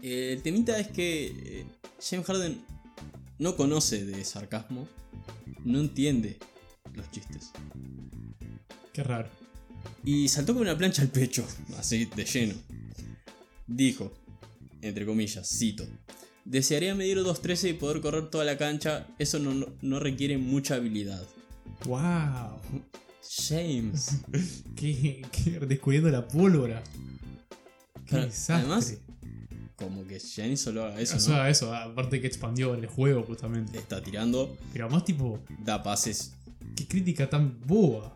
Eh, 0.02 0.34
El 0.34 0.42
temita 0.42 0.78
es 0.80 0.88
que 0.88 1.28
eh, 1.28 1.66
James 2.02 2.26
Harden 2.28 2.62
no 3.40 3.56
conoce 3.56 4.06
de 4.06 4.24
sarcasmo, 4.24 4.88
no 5.64 5.80
entiende 5.80 6.38
los 6.94 7.10
chistes. 7.12 7.52
Qué 8.94 9.04
raro. 9.04 9.30
Y 10.04 10.28
saltó 10.30 10.54
con 10.54 10.64
una 10.64 10.78
plancha 10.78 11.02
al 11.02 11.10
pecho, 11.10 11.46
así 11.78 12.06
de 12.06 12.26
lleno. 12.26 12.54
Dijo, 13.68 14.14
entre 14.82 15.06
comillas, 15.06 15.48
cito, 15.50 15.86
desearía 16.46 16.96
medir 16.96 17.18
2.13 17.20 17.70
y 17.70 17.74
poder 17.74 18.02
correr 18.02 18.30
toda 18.30 18.44
la 18.46 18.58
cancha, 18.58 19.08
eso 19.20 19.40
no, 19.40 19.54
no- 19.54 19.68
no 19.82 20.00
requiere 20.00 20.38
mucha 20.38 20.76
habilidad. 20.76 21.24
¡Wow! 21.86 22.60
James. 23.48 24.22
¿Qué, 24.76 25.26
qué- 25.32 25.60
descubriendo 25.68 26.10
la 26.10 26.28
pólvora. 26.28 26.82
Qué 28.06 28.16
desastre. 28.18 28.56
además, 28.56 28.98
Como 29.76 30.06
que 30.08 30.18
Giannis 30.20 30.62
solo 30.62 30.86
haga 30.86 31.00
eso, 31.02 31.18
o 31.18 31.20
sea, 31.20 31.38
¿no? 31.44 31.46
eso, 31.48 31.76
aparte 31.76 32.20
que 32.22 32.28
expandió 32.28 32.74
el 32.74 32.88
juego 32.88 33.24
justamente. 33.24 33.78
Está 33.78 34.02
tirando, 34.02 34.58
Pero 34.74 34.90
más 34.90 35.04
tipo, 35.06 35.40
da 35.64 35.84
pases. 35.84 36.34
qué 36.76 36.88
crítica 36.88 37.30
tan 37.30 37.60
boba. 37.68 38.16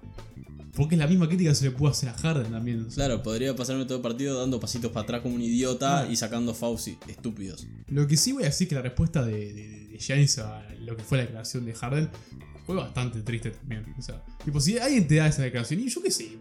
Porque 0.75 0.95
es 0.95 0.99
la 0.99 1.07
misma 1.07 1.27
crítica 1.27 1.49
que 1.49 1.55
se 1.55 1.65
le 1.65 1.71
pudo 1.71 1.89
hacer 1.91 2.09
a 2.09 2.13
Harden 2.13 2.51
también. 2.51 2.81
o 2.85 2.89
sea. 2.89 3.05
Claro, 3.05 3.21
podría 3.23 3.55
pasarme 3.55 3.85
todo 3.85 3.97
el 3.97 4.01
partido 4.01 4.39
dando 4.39 4.59
pasitos 4.59 4.91
para 4.91 5.03
atrás 5.03 5.21
como 5.21 5.35
un 5.35 5.41
idiota 5.41 6.01
Ah. 6.01 6.07
y 6.09 6.15
sacando 6.15 6.53
fouls 6.53 6.87
estúpidos. 7.07 7.67
Lo 7.89 8.07
que 8.07 8.15
sí 8.17 8.31
voy 8.31 8.43
a 8.43 8.45
decir 8.47 8.67
que 8.67 8.75
la 8.75 8.81
respuesta 8.81 9.23
de, 9.25 9.53
de, 9.53 9.87
de 9.87 9.97
Giannis 9.99 10.37
a 10.39 10.65
lo 10.79 10.95
que 10.95 11.03
fue 11.03 11.17
la 11.17 11.23
declaración 11.25 11.65
de 11.65 11.73
Harden 11.73 12.09
fue 12.65 12.75
bastante 12.75 13.21
triste 13.21 13.51
también. 13.51 13.83
O 13.97 14.01
sea, 14.01 14.23
tipo, 14.45 14.61
si 14.61 14.77
alguien 14.77 15.07
te 15.07 15.15
da 15.15 15.27
esa 15.27 15.41
declaración, 15.41 15.81
y 15.81 15.89
yo 15.89 16.01
qué 16.01 16.11
sé, 16.11 16.37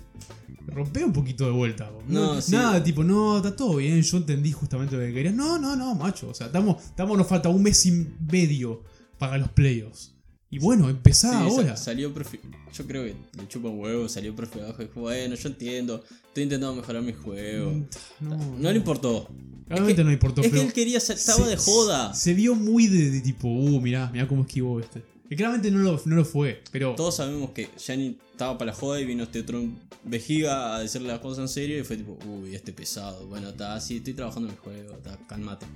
rompe 0.66 1.02
un 1.04 1.12
poquito 1.12 1.44
de 1.46 1.50
vuelta. 1.50 1.90
No, 2.06 2.34
No, 2.36 2.40
sí. 2.40 2.52
Nada, 2.52 2.82
tipo, 2.84 3.02
no, 3.02 3.38
está 3.38 3.56
todo 3.56 3.76
bien, 3.76 4.00
yo 4.00 4.16
entendí 4.18 4.52
justamente 4.52 4.94
lo 4.96 5.02
que 5.02 5.12
querías. 5.12 5.34
No, 5.34 5.58
no, 5.58 5.74
no, 5.74 5.94
macho. 5.94 6.28
O 6.28 6.34
sea, 6.34 6.46
estamos, 6.46 6.82
estamos, 6.84 7.18
nos 7.18 7.26
falta 7.26 7.48
un 7.48 7.62
mes 7.62 7.84
y 7.86 8.06
medio 8.30 8.84
para 9.18 9.38
los 9.38 9.50
playoffs. 9.50 10.14
Y 10.52 10.58
bueno, 10.58 10.88
empezá 10.88 11.30
Sí, 11.30 11.36
ahora. 11.36 11.76
salió 11.76 12.12
profe- 12.12 12.40
Yo 12.72 12.86
creo 12.86 13.04
que 13.04 13.14
le 13.38 13.48
chupa 13.48 13.68
un 13.68 13.78
huevo, 13.78 14.08
salió 14.08 14.34
profe 14.34 14.60
abajo 14.60 14.82
y 14.82 14.86
dijo, 14.86 15.00
bueno, 15.00 15.34
yo 15.36 15.48
entiendo, 15.48 16.04
estoy 16.26 16.42
intentando 16.44 16.74
mejorar 16.74 17.02
mi 17.02 17.12
juego. 17.12 17.70
Mm, 17.70 17.84
No, 18.20 18.36
No, 18.58 18.70
le 18.72 18.76
importó. 18.78 19.28
Realmente 19.68 19.92
es 19.92 19.96
que, 19.98 20.02
no 20.02 20.08
le 20.10 20.14
importó. 20.14 20.40
Es 20.40 20.46
que 20.48 20.50
pero 20.50 20.62
él 20.66 20.72
quería, 20.72 20.98
estaba 20.98 21.44
se- 21.44 21.50
de 21.50 21.56
joda. 21.56 22.12
Se 22.14 22.34
vio 22.34 22.56
muy 22.56 22.88
de, 22.88 23.10
de 23.12 23.20
tipo, 23.20 23.46
uh, 23.46 23.80
mirá, 23.80 24.10
mirá 24.12 24.26
cómo 24.26 24.42
esquivó 24.42 24.80
este. 24.80 25.04
Que 25.30 25.36
claramente 25.36 25.70
no 25.70 25.78
lo, 25.78 26.02
no 26.06 26.16
lo 26.16 26.24
fue, 26.24 26.60
pero. 26.72 26.96
Todos 26.96 27.16
sabemos 27.16 27.52
que 27.52 27.68
Gianni 27.78 28.18
estaba 28.32 28.58
para 28.58 28.72
la 28.72 28.76
joda 28.76 29.00
y 29.00 29.04
vino 29.04 29.22
este 29.22 29.38
otro 29.38 29.62
vejiga 30.02 30.74
a 30.74 30.80
decirle 30.80 31.06
las 31.06 31.20
cosas 31.20 31.42
en 31.42 31.48
serio 31.48 31.78
y 31.78 31.84
fue 31.84 31.96
tipo, 31.98 32.18
uy, 32.26 32.52
este 32.52 32.72
pesado. 32.72 33.28
Bueno, 33.28 33.50
está 33.50 33.76
así, 33.76 33.98
estoy 33.98 34.14
trabajando 34.14 34.48
en 34.48 34.54
el 34.56 34.60
juego, 34.60 34.94
está, 34.94 35.16
calmate. 35.28 35.66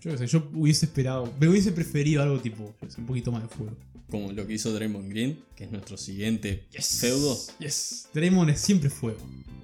Yo 0.00 0.12
qué 0.12 0.18
sé, 0.18 0.26
yo 0.28 0.48
hubiese 0.54 0.86
esperado, 0.86 1.32
me 1.40 1.48
hubiese 1.48 1.72
preferido 1.72 2.22
algo 2.22 2.38
tipo, 2.38 2.72
un 2.98 3.06
poquito 3.06 3.32
más 3.32 3.42
de 3.42 3.48
fuego. 3.48 3.76
Como 4.08 4.30
lo 4.30 4.46
que 4.46 4.52
hizo 4.52 4.72
Draymond 4.72 5.10
Green, 5.10 5.40
que 5.56 5.64
es 5.64 5.72
nuestro 5.72 5.96
siguiente 5.96 6.64
feudo. 6.70 7.36
Yes. 7.58 8.10
Draymond 8.14 8.50
es 8.50 8.60
siempre 8.60 8.90
fuego. 8.90 9.18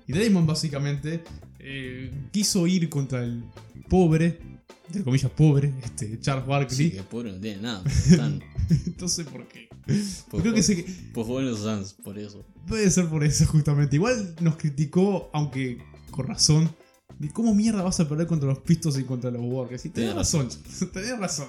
Y 0.08 0.12
Draymond 0.12 0.48
básicamente 0.48 1.22
eh, 1.60 2.10
quiso 2.32 2.66
ir 2.66 2.88
contra 2.88 3.22
el 3.22 3.44
pobre, 3.88 4.40
entre 4.86 5.04
comillas 5.04 5.30
pobre, 5.32 5.72
este, 5.82 6.18
Charles 6.20 6.44
Sí, 6.44 6.50
Barkley. 6.50 6.90
que 6.92 7.02
pobre 7.02 7.32
no 7.32 7.38
tiene 7.40 7.62
nada. 7.62 7.82
Están, 7.86 8.42
no 9.00 9.08
sé 9.08 9.24
por 9.24 9.46
qué. 9.48 9.68
pues, 9.86 10.24
Creo 10.42 10.54
que 10.54 10.62
se, 10.62 10.84
pues 11.12 11.28
en 11.28 11.46
los 11.46 11.60
Suns, 11.60 11.92
por 11.94 12.18
eso. 12.18 12.44
Puede 12.66 12.90
ser 12.90 13.06
por 13.08 13.24
eso, 13.24 13.46
justamente. 13.46 13.96
Igual 13.96 14.34
nos 14.40 14.56
criticó, 14.56 15.30
aunque 15.32 15.78
con 16.10 16.26
razón, 16.26 16.70
de 17.18 17.28
cómo 17.30 17.54
mierda 17.54 17.82
vas 17.82 17.98
a 18.00 18.08
perder 18.08 18.26
contra 18.26 18.48
los 18.48 18.60
Pistons 18.60 18.98
y 18.98 19.04
contra 19.04 19.30
los 19.30 19.42
Warriors. 19.42 19.84
Y 19.84 19.90
tenés 19.90 20.10
Tenés 20.10 20.14
razón, 20.16 20.48
tenés 20.92 21.18
razón. 21.18 21.48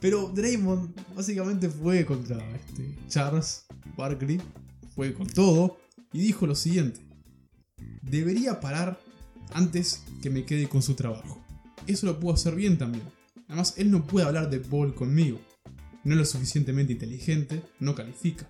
Pero 0.00 0.28
Draymond 0.34 0.94
básicamente 1.14 1.68
fue 1.68 2.04
contra 2.06 2.38
este, 2.54 2.96
Charles 3.08 3.64
Barkley, 3.96 4.40
fue 4.94 5.12
con 5.14 5.26
todo, 5.26 5.78
y 6.12 6.20
dijo 6.20 6.46
lo 6.46 6.54
siguiente. 6.54 7.00
Debería 8.02 8.60
parar 8.60 9.00
antes 9.52 10.02
que 10.22 10.30
me 10.30 10.44
quede 10.44 10.68
con 10.68 10.82
su 10.82 10.94
trabajo. 10.94 11.43
Eso 11.86 12.06
lo 12.06 12.18
puedo 12.20 12.34
hacer 12.34 12.54
bien 12.54 12.78
también. 12.78 13.04
Además, 13.48 13.74
él 13.76 13.90
no 13.90 14.06
puede 14.06 14.26
hablar 14.26 14.48
de 14.50 14.58
ball 14.58 14.94
conmigo. 14.94 15.40
No 16.02 16.12
es 16.12 16.18
lo 16.18 16.24
suficientemente 16.24 16.92
inteligente, 16.92 17.62
no 17.80 17.94
califica. 17.94 18.46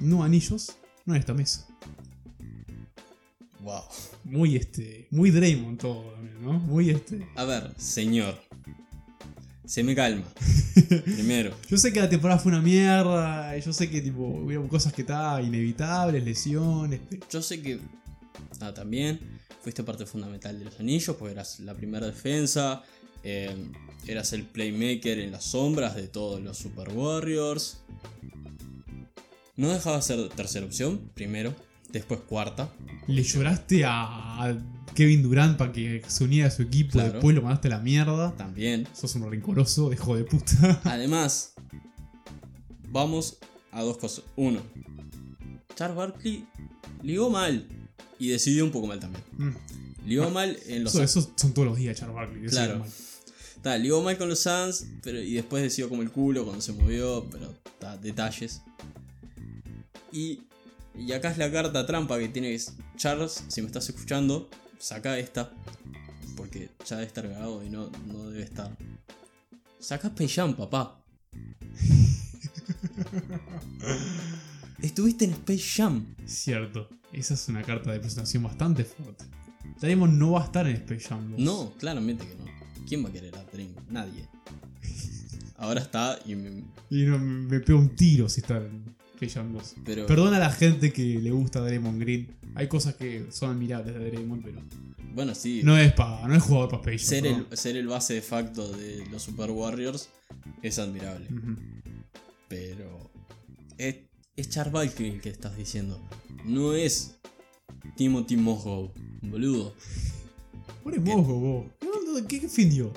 No 0.00 0.22
anillos, 0.24 0.76
no 1.06 1.14
en 1.14 1.20
esta 1.20 1.34
mesa. 1.34 1.66
Wow. 3.60 3.82
Muy 4.24 4.56
este. 4.56 5.06
Muy 5.10 5.30
Draymond 5.30 5.78
todo 5.78 6.12
también, 6.12 6.42
¿no? 6.42 6.52
Muy 6.54 6.90
este. 6.90 7.26
A 7.36 7.44
ver, 7.44 7.72
señor. 7.78 8.38
Se 9.64 9.82
me 9.82 9.94
calma. 9.94 10.24
Primero. 11.04 11.54
Yo 11.70 11.78
sé 11.78 11.92
que 11.92 12.00
la 12.00 12.08
temporada 12.08 12.38
fue 12.38 12.52
una 12.52 12.60
mierda. 12.60 13.56
Yo 13.58 13.72
sé 13.72 13.88
que 13.88 14.02
tipo. 14.02 14.26
Hubieron 14.26 14.68
cosas 14.68 14.92
que 14.92 15.02
estaban 15.02 15.44
inevitables, 15.46 16.22
lesiones. 16.22 17.00
pero- 17.08 17.26
Yo 17.30 17.40
sé 17.42 17.62
que. 17.62 17.80
Ah, 18.60 18.74
también. 18.74 19.18
Fuiste 19.62 19.82
parte 19.82 20.04
fundamental 20.06 20.58
de 20.58 20.66
los 20.66 20.78
anillos, 20.80 21.16
porque 21.16 21.32
eras 21.32 21.60
la 21.60 21.74
primera 21.74 22.06
defensa. 22.06 22.82
eh, 23.22 23.54
eras 24.06 24.34
el 24.34 24.44
playmaker 24.44 25.18
en 25.18 25.32
las 25.32 25.44
sombras 25.44 25.94
de 25.96 26.08
todos 26.08 26.42
los 26.42 26.58
Super 26.58 26.90
Warriors. 26.90 27.78
No 29.56 29.70
dejaba 29.72 29.96
de 29.96 30.02
ser 30.02 30.28
tercera 30.30 30.66
opción, 30.66 31.10
primero. 31.14 31.54
Después 31.90 32.20
cuarta. 32.20 32.68
Le 33.06 33.22
lloraste 33.22 33.84
a 33.86 34.56
Kevin 34.94 35.22
Durant 35.22 35.56
para 35.56 35.72
que 35.72 36.02
se 36.06 36.24
uniera 36.24 36.48
a 36.48 36.50
su 36.50 36.62
equipo. 36.62 36.92
Claro. 36.92 37.12
Después 37.12 37.34
lo 37.36 37.42
mandaste 37.42 37.68
a 37.68 37.70
la 37.70 37.78
mierda. 37.78 38.34
También. 38.36 38.86
Sos 38.92 39.14
un 39.14 39.30
rencoroso, 39.30 39.92
hijo 39.92 40.16
de 40.16 40.24
puta. 40.24 40.80
Además, 40.84 41.54
vamos 42.90 43.38
a 43.70 43.82
dos 43.82 43.96
cosas. 43.96 44.24
Uno, 44.36 44.60
Charles 45.76 45.96
Barkley 45.96 46.46
ligó 47.02 47.30
mal 47.30 47.66
y 48.18 48.28
decidió 48.28 48.64
un 48.64 48.70
poco 48.70 48.86
mal 48.86 49.00
también. 49.00 49.24
Mm. 49.36 50.06
Ligó 50.06 50.30
mal 50.30 50.58
en 50.66 50.84
los 50.84 50.94
Eso, 50.94 51.02
eso 51.02 51.32
son 51.36 51.54
todos 51.54 51.68
los 51.68 51.78
días, 51.78 51.96
Charles 51.96 52.14
Barkley. 52.14 52.46
Claro. 52.46 52.80
mal. 52.80 52.90
Ta, 53.62 53.78
ligó 53.78 54.02
mal 54.02 54.18
con 54.18 54.28
los 54.28 54.40
Suns, 54.40 54.86
pero 55.02 55.20
y 55.20 55.34
después 55.34 55.62
decidió 55.62 55.88
como 55.88 56.02
el 56.02 56.10
culo 56.10 56.44
cuando 56.44 56.60
se 56.60 56.72
movió, 56.72 57.26
pero 57.30 57.54
ta, 57.78 57.96
detalles. 57.96 58.60
Y, 60.12 60.42
y 60.94 61.12
acá 61.12 61.30
es 61.30 61.38
la 61.38 61.50
carta 61.50 61.86
trampa 61.86 62.18
que 62.18 62.28
tiene 62.28 62.50
que 62.50 62.62
Charles, 62.96 63.44
si 63.48 63.62
me 63.62 63.68
estás 63.68 63.88
escuchando, 63.88 64.50
saca 64.78 65.18
esta. 65.18 65.50
Porque 66.36 66.68
ya 66.86 66.96
debe 66.96 67.06
estar 67.06 67.24
cagado 67.24 67.64
y 67.64 67.70
no, 67.70 67.90
no 68.06 68.30
debe 68.30 68.44
estar. 68.44 68.76
Saca 69.78 70.08
Space 70.08 70.34
Jam, 70.34 70.54
papá. 70.54 71.00
Estuviste 74.82 75.24
en 75.24 75.30
Space 75.32 75.64
Jam. 75.76 76.14
Cierto. 76.26 76.88
Esa 77.14 77.34
es 77.34 77.48
una 77.48 77.62
carta 77.62 77.92
de 77.92 78.00
presentación 78.00 78.42
bastante 78.42 78.84
fuerte. 78.84 79.24
Draymond 79.80 80.18
no 80.18 80.32
va 80.32 80.42
a 80.42 80.44
estar 80.44 80.66
en 80.66 80.76
Space 80.76 81.08
Jam 81.08 81.30
2. 81.32 81.40
No, 81.40 81.72
claramente 81.78 82.26
que 82.26 82.34
no. 82.34 82.44
¿Quién 82.86 83.04
va 83.04 83.08
a 83.08 83.12
querer 83.12 83.34
a 83.36 83.44
Dream? 83.44 83.70
Nadie. 83.90 84.28
Ahora 85.56 85.80
está 85.80 86.18
y 86.26 86.34
me- 86.34 86.64
Y 86.90 87.04
no, 87.04 87.18
me 87.18 87.60
pega 87.60 87.78
un 87.78 87.94
tiro 87.96 88.28
si 88.28 88.40
está 88.40 88.58
en 88.58 88.94
Space 89.14 89.34
Jam 89.34 89.52
2. 89.52 89.74
pero 89.84 90.06
Perdona 90.06 90.36
a 90.36 90.40
la 90.40 90.50
gente 90.50 90.92
que 90.92 91.18
le 91.20 91.30
gusta 91.30 91.60
Draymond 91.60 92.00
Green. 92.00 92.28
Hay 92.56 92.68
cosas 92.68 92.94
que 92.94 93.26
son 93.30 93.50
admirables 93.52 93.94
de 93.94 94.10
Draymond, 94.10 94.44
pero 94.44 94.60
bueno, 95.14 95.34
sí. 95.34 95.62
no 95.64 95.78
es 95.78 95.92
pa, 95.92 96.26
no 96.26 96.34
es 96.34 96.42
jugador 96.42 96.68
para 96.80 96.94
Space 96.94 97.22
Jam. 97.22 97.34
ser, 97.36 97.46
el, 97.50 97.56
ser 97.56 97.76
el 97.76 97.86
base 97.86 98.14
de 98.14 98.22
facto 98.22 98.70
de 98.72 99.06
los 99.10 99.22
Super 99.22 99.50
Warriors 99.50 100.08
es 100.62 100.78
admirable. 100.78 101.26
Pero 102.48 103.10
es, 103.78 103.96
es 104.36 104.48
Charles 104.48 104.72
Barkley 104.72 105.10
el 105.10 105.20
que 105.20 105.30
estás 105.30 105.56
diciendo. 105.56 106.00
No 106.44 106.74
es 106.74 107.16
Timothy 107.96 108.36
Mozgov, 108.36 108.90
boludo. 109.22 109.74
Pobre 110.82 111.00
mojo, 111.00 111.40
vos. 111.40 111.66
¿Qué, 111.80 112.26
qué, 112.28 112.40
qué 112.42 112.48
fin 112.48 112.70
dio? 112.70 112.92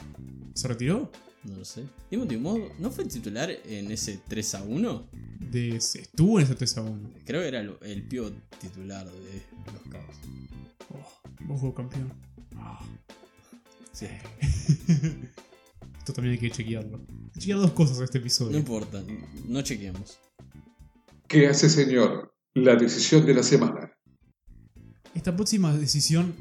¿Se 0.54 0.68
retiró? 0.68 1.12
No 1.44 1.58
lo 1.58 1.66
sé. 1.66 1.84
Timothy 2.10 2.38
Mozgov 2.38 2.72
no 2.80 2.92
fue 2.92 3.06
titular 3.06 3.50
en 3.50 3.92
ese 3.92 4.20
3 4.28 4.56
a 4.56 4.64
1. 4.64 5.08
De, 5.40 5.76
estuvo 5.78 6.40
en 6.40 6.46
ese 6.46 6.56
3 6.56 6.78
a 6.78 6.82
1. 6.82 7.10
Creo 7.26 7.42
que 7.42 7.48
era 7.48 7.62
el, 7.62 7.78
el 7.82 8.04
pivot 8.04 8.34
titular 8.60 9.06
de 9.06 9.44
los 9.72 9.82
Cavs. 9.90 10.18
Oh, 10.90 11.44
mojo 11.44 11.74
campeón. 11.74 12.12
Ah. 12.56 12.84
Sí. 13.94 14.08
Esto 16.00 16.14
también 16.14 16.34
hay 16.34 16.40
que 16.40 16.52
chequearlo. 16.52 17.00
Chequear 17.38 17.60
dos 17.60 17.72
cosas 17.72 17.98
en 17.98 18.04
este 18.04 18.18
episodio. 18.18 18.52
No 18.52 18.58
importa, 18.58 19.04
no 19.48 19.62
chequeamos. 19.62 20.20
¿Qué 21.28 21.48
hace, 21.48 21.70
señor? 21.70 22.34
La 22.54 22.76
decisión 22.76 23.26
de 23.26 23.34
la 23.34 23.44
semana. 23.44 23.92
Esta 25.14 25.36
próxima 25.36 25.76
decisión 25.76 26.34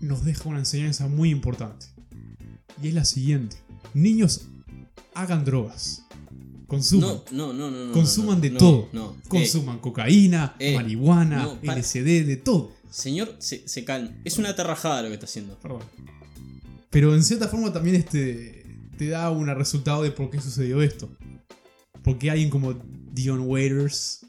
nos 0.00 0.24
deja 0.24 0.48
una 0.48 0.58
enseñanza 0.58 1.06
muy 1.06 1.30
importante. 1.30 1.86
Y 2.82 2.88
es 2.88 2.94
la 2.94 3.04
siguiente. 3.04 3.56
Niños, 3.94 4.48
hagan 5.14 5.44
drogas. 5.44 6.04
Consuman. 6.66 7.20
No, 7.30 7.52
no, 7.52 7.70
no, 7.70 7.92
Consuman 7.92 8.36
no, 8.36 8.40
de 8.40 8.50
no, 8.50 8.58
todo. 8.58 8.88
No, 8.92 9.16
Consuman 9.28 9.78
cocaína, 9.78 10.56
eh, 10.58 10.74
marihuana. 10.74 11.56
LSD, 11.62 12.26
de 12.26 12.36
todo. 12.36 12.72
Eh, 12.72 12.88
señor, 12.90 13.36
se, 13.38 13.68
se 13.68 13.84
calma. 13.84 14.10
Es 14.24 14.38
una 14.38 14.56
terrajada 14.56 15.02
lo 15.02 15.08
que 15.08 15.14
está 15.14 15.26
haciendo. 15.26 15.56
Perdón. 15.60 15.82
Pero 16.90 17.14
en 17.14 17.22
cierta 17.22 17.46
forma 17.46 17.72
también 17.72 17.96
este 17.96 18.64
te 18.98 19.08
da 19.08 19.30
un 19.30 19.46
resultado 19.46 20.02
de 20.02 20.10
por 20.10 20.30
qué 20.30 20.40
sucedió 20.40 20.82
esto. 20.82 21.08
Porque 22.02 22.30
alguien 22.30 22.50
como 22.50 22.74
Dion 23.22 23.40
Waiters. 23.46 24.26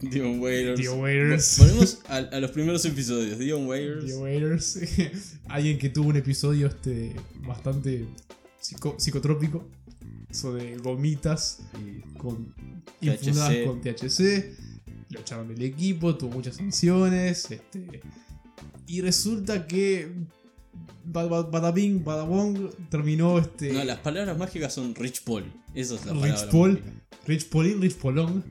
Dion 0.00 0.40
Waiters. 0.40 0.78
Dion 0.80 1.00
Waiters. 1.00 1.58
Vo- 1.58 1.64
Volvemos 1.66 1.98
a, 2.08 2.16
a 2.16 2.40
los 2.40 2.50
primeros 2.50 2.84
episodios. 2.84 3.38
Dion 3.38 3.66
Waiters. 3.66 4.04
Dion 4.06 4.22
Waiters. 4.22 4.78
alguien 5.48 5.78
que 5.78 5.88
tuvo 5.88 6.08
un 6.08 6.16
episodio 6.16 6.66
este 6.68 7.14
bastante 7.46 8.06
psico- 8.60 8.96
psicotrópico. 8.98 9.68
De 10.30 10.76
gomitas 10.78 11.60
y 11.80 12.00
con 12.18 12.54
infundadas 13.00 13.50
THC. 13.50 13.64
con 13.66 13.80
THC. 13.80 14.54
Lo 15.10 15.20
echaron 15.20 15.48
del 15.48 15.62
equipo, 15.62 16.16
tuvo 16.16 16.32
muchas 16.32 16.56
sanciones. 16.56 17.50
Este, 17.50 18.00
y 18.86 19.00
resulta 19.00 19.66
que. 19.66 20.12
Ba- 21.04 21.26
ba- 21.26 21.42
Badabing, 21.42 22.04
Badabong 22.04 22.70
terminó 22.90 23.38
este. 23.38 23.72
No, 23.72 23.84
las 23.84 23.98
palabras 23.98 24.36
mágicas 24.38 24.72
son 24.74 24.94
Rich 24.94 25.22
Paul. 25.24 25.44
Esa 25.74 25.94
es 25.96 26.06
la 26.06 26.12
Rich 26.12 26.20
palabra 26.22 26.50
Paul. 26.50 26.70
mágica. 26.72 26.92
Rich 27.26 27.48
Paulin, 27.48 27.80
Rich 27.82 27.96
Polong 27.96 28.42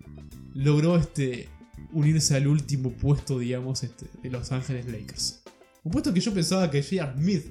logró 0.54 0.98
este, 0.98 1.50
unirse 1.94 2.36
al 2.36 2.48
último 2.48 2.92
puesto, 2.92 3.40
digamos, 3.40 3.84
este, 3.84 4.06
de 4.22 4.30
Los 4.30 4.52
Ángeles 4.52 4.86
Lakers. 4.88 5.42
Un 5.84 5.92
puesto 5.92 6.14
que 6.14 6.20
yo 6.20 6.34
pensaba 6.34 6.70
que 6.70 6.82
J.R. 6.84 7.14
Smith 7.18 7.46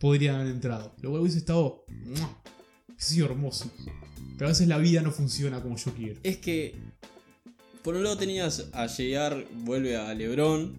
podría 0.00 0.34
haber 0.36 0.48
entrado. 0.52 0.92
Lo 1.02 1.10
cual 1.10 1.22
hubiese 1.22 1.38
estado. 1.38 1.84
sido 2.96 3.26
hermoso. 3.26 3.70
Pero 4.36 4.46
a 4.46 4.50
veces 4.50 4.68
la 4.68 4.78
vida 4.78 5.02
no 5.02 5.12
funciona 5.12 5.60
como 5.62 5.76
yo 5.76 5.92
quiero. 5.94 6.20
Es 6.22 6.38
que. 6.38 6.74
Por 7.82 7.94
un 7.94 8.02
lado 8.02 8.16
tenías 8.18 8.68
a 8.72 8.86
JR, 8.88 9.46
vuelve 9.64 9.96
a 9.96 10.12
LeBron. 10.14 10.74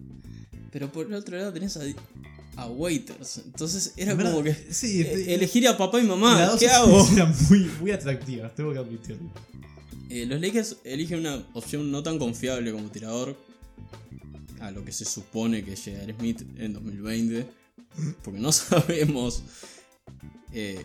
Pero 0.70 0.92
por 0.92 1.06
el 1.06 1.14
otro 1.14 1.36
lado 1.38 1.52
tenías 1.52 1.76
a, 1.78 1.80
a 2.58 2.66
Waiters. 2.66 3.38
Entonces 3.44 3.94
era 3.96 4.14
verdad, 4.14 4.32
como 4.32 4.44
que. 4.44 4.54
Sí, 4.70 5.00
eh, 5.02 5.12
este- 5.12 5.34
elegir 5.34 5.68
a 5.68 5.76
papá 5.78 6.00
y 6.00 6.04
mamá. 6.06 6.44
dos 6.46 6.58
¿Qué 6.60 6.68
hago? 6.68 7.06
eran 7.12 7.34
muy, 7.48 7.70
muy 7.80 7.90
atractivas, 7.92 8.54
tengo 8.54 8.72
que 8.72 8.78
admitirlo. 8.78 9.30
Eh, 10.10 10.26
los 10.26 10.40
Lakers 10.40 10.76
eligen 10.84 11.20
una 11.20 11.44
opción 11.54 11.90
no 11.90 12.02
tan 12.02 12.18
confiable 12.18 12.72
como 12.72 12.88
tirador. 12.90 13.36
A 14.60 14.72
lo 14.72 14.84
que 14.84 14.90
se 14.90 15.04
supone 15.04 15.62
que 15.64 15.74
es 15.74 15.80
J.R. 15.84 16.14
Smith 16.18 16.42
en 16.58 16.72
2020. 16.72 17.46
Porque 18.24 18.40
no 18.40 18.50
sabemos. 18.52 19.42
Eh, 20.52 20.84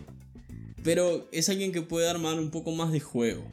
pero 0.83 1.27
es 1.31 1.49
alguien 1.49 1.71
que 1.71 1.81
puede 1.81 2.07
armar 2.09 2.37
un 2.37 2.51
poco 2.51 2.71
más 2.71 2.91
de 2.91 2.99
juego. 2.99 3.51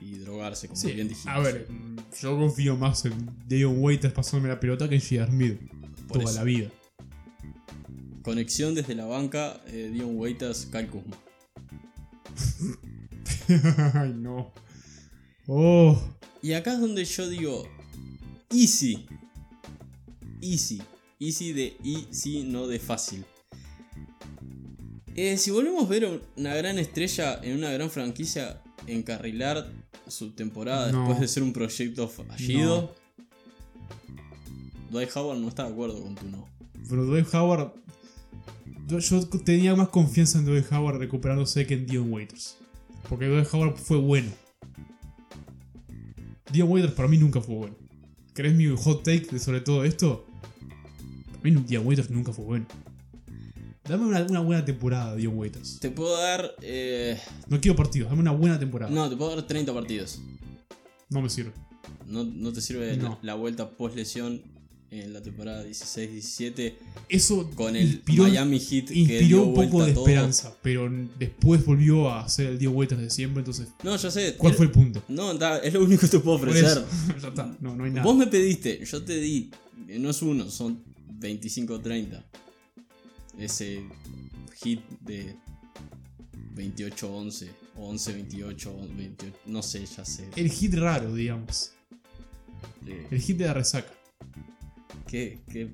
Y 0.00 0.14
drogarse, 0.16 0.66
como 0.68 0.80
Sí, 0.80 0.92
bien 0.92 1.08
dijimos. 1.08 1.34
a 1.36 1.38
ver, 1.38 1.68
yo 2.20 2.36
confío 2.36 2.76
más 2.76 3.04
en 3.04 3.12
Dion 3.46 3.76
Waiters 3.78 4.12
pasándome 4.12 4.48
la 4.52 4.58
pelota 4.60 4.88
que 4.88 4.96
en 4.96 5.00
J.R. 5.00 5.30
Smith. 5.30 5.58
Por 6.08 6.18
Toda 6.18 6.24
eso. 6.30 6.34
la 6.34 6.44
vida. 6.44 6.70
Conexión 8.24 8.74
desde 8.74 8.94
la 8.94 9.04
banca, 9.04 9.60
eh, 9.66 9.90
Dion 9.92 10.16
Waiters, 10.18 10.66
Kyle 10.72 10.88
Kuzma. 10.88 11.16
Ay, 13.94 14.14
no. 14.16 14.50
Oh. 15.46 16.00
Y 16.42 16.54
acá 16.54 16.72
es 16.72 16.80
donde 16.80 17.04
yo 17.04 17.28
digo, 17.28 17.68
easy. 18.50 19.06
Easy. 20.40 20.82
easy 21.20 21.52
de 21.52 21.76
easy, 21.84 22.44
no 22.44 22.66
de 22.66 22.78
fácil. 22.78 23.24
Eh, 25.14 25.36
si 25.36 25.50
volvemos 25.50 25.84
a 25.84 25.88
ver 25.88 26.22
una 26.36 26.54
gran 26.54 26.78
estrella 26.78 27.38
en 27.42 27.58
una 27.58 27.70
gran 27.70 27.90
franquicia 27.90 28.60
encarrilar 28.86 29.70
su 30.08 30.32
temporada 30.32 30.90
No. 30.90 30.98
después 31.00 31.20
de 31.20 31.28
ser 31.28 31.42
un 31.42 31.52
proyecto 31.52 32.08
fallido, 32.08 32.94
Dwight 34.90 35.14
Howard 35.14 35.38
no 35.38 35.48
está 35.48 35.64
de 35.64 35.72
acuerdo 35.72 36.02
con 36.02 36.14
tu 36.14 36.26
no. 36.28 36.48
Pero 36.88 37.04
Dwight 37.04 37.32
Howard. 37.34 37.83
Yo, 38.88 39.26
tenía 39.44 39.74
más 39.74 39.88
confianza 39.88 40.38
en 40.38 40.44
Dwight 40.44 40.70
Howard 40.72 40.98
recuperándose 40.98 41.66
que 41.66 41.74
en 41.74 41.86
Dion 41.86 42.12
Waiters. 42.12 42.58
Porque 43.08 43.26
Dwight 43.26 43.48
Howard 43.52 43.76
fue 43.76 43.96
bueno. 43.98 44.30
Dion 46.52 46.70
Waiters 46.70 46.94
para 46.94 47.08
mí 47.08 47.16
nunca 47.18 47.40
fue 47.40 47.54
bueno. 47.54 47.76
¿Querés 48.34 48.54
mi 48.54 48.66
hot 48.76 49.02
take 49.02 49.26
de 49.30 49.38
sobre 49.38 49.60
todo 49.60 49.84
esto? 49.84 50.26
Para 51.30 51.40
mí 51.42 51.64
Dion 51.66 51.86
Waiters 51.86 52.10
nunca 52.10 52.32
fue 52.32 52.44
bueno. 52.44 52.66
Dame 53.84 54.06
una, 54.06 54.22
una 54.22 54.40
buena 54.40 54.64
temporada, 54.64 55.14
Dion 55.14 55.36
Waiters. 55.36 55.78
Te 55.80 55.90
puedo 55.90 56.16
dar. 56.18 56.54
eh, 56.62 57.18
No 57.48 57.60
quiero 57.60 57.76
partidos, 57.76 58.08
dame 58.10 58.22
una 58.22 58.32
buena 58.32 58.58
temporada. 58.58 58.90
no, 58.92 59.08
te 59.10 59.16
puedo 59.16 59.34
dar 59.34 59.46
30 59.46 59.72
partidos. 59.74 60.20
No 61.10 61.20
me 61.20 61.28
sirve. 61.28 61.52
No, 62.06 62.24
no 62.24 62.52
te 62.52 62.60
sirve 62.60 62.96
No. 62.96 63.10
la, 63.10 63.18
la 63.22 63.34
vuelta 63.34 63.70
post 63.70 63.96
lesión 63.96 64.42
en 65.02 65.12
la 65.12 65.22
temporada 65.22 65.64
16-17 65.64 66.74
Eso 67.08 67.50
con 67.54 67.74
el 67.76 67.86
inspiró, 67.94 68.24
Miami 68.24 68.58
Heat 68.60 68.86
que 68.88 68.98
inspiró 68.98 69.26
dio 69.26 69.42
un 69.44 69.54
poco 69.54 69.84
de 69.84 69.92
esperanza. 69.92 70.56
Pero 70.62 70.90
después 71.18 71.64
volvió 71.64 72.10
a 72.12 72.28
ser 72.28 72.46
el 72.48 72.58
Dion 72.58 72.74
Waiters 72.74 73.00
de 73.00 73.10
siempre. 73.10 73.40
Entonces, 73.40 73.68
No, 73.82 73.96
ya 73.96 74.10
sé. 74.10 74.34
¿cuál 74.36 74.52
era- 74.52 74.56
fue 74.56 74.66
el 74.66 74.72
punto? 74.72 75.02
No, 75.08 75.32
es 75.32 75.72
lo 75.72 75.84
único 75.84 76.00
que 76.02 76.08
te 76.08 76.18
puedo 76.20 76.36
ofrecer. 76.36 76.84
ya 77.22 77.28
está. 77.28 77.56
No, 77.60 77.74
no 77.76 77.84
hay 77.84 77.90
nada. 77.90 78.02
Vos 78.04 78.16
me 78.16 78.26
pediste, 78.26 78.84
yo 78.84 79.02
te 79.04 79.18
di. 79.20 79.50
eh, 79.88 79.98
No 79.98 80.10
es 80.10 80.22
uno, 80.22 80.50
son 80.50 80.82
25-30. 81.20 82.22
Ese 83.38 83.82
hit 84.62 84.80
de 85.00 85.34
28-11 86.56 87.48
o 87.76 87.92
11-28, 87.92 88.96
28, 88.96 89.36
no 89.46 89.62
sé, 89.62 89.84
ya 89.86 90.04
sé. 90.04 90.28
El 90.36 90.50
hit 90.50 90.74
raro, 90.74 91.12
digamos. 91.14 91.72
Eh, 92.86 93.06
El 93.10 93.20
hit 93.20 93.38
de 93.38 93.46
la 93.46 93.54
resaca. 93.54 93.92
Qué, 95.14 95.38
qué 95.52 95.68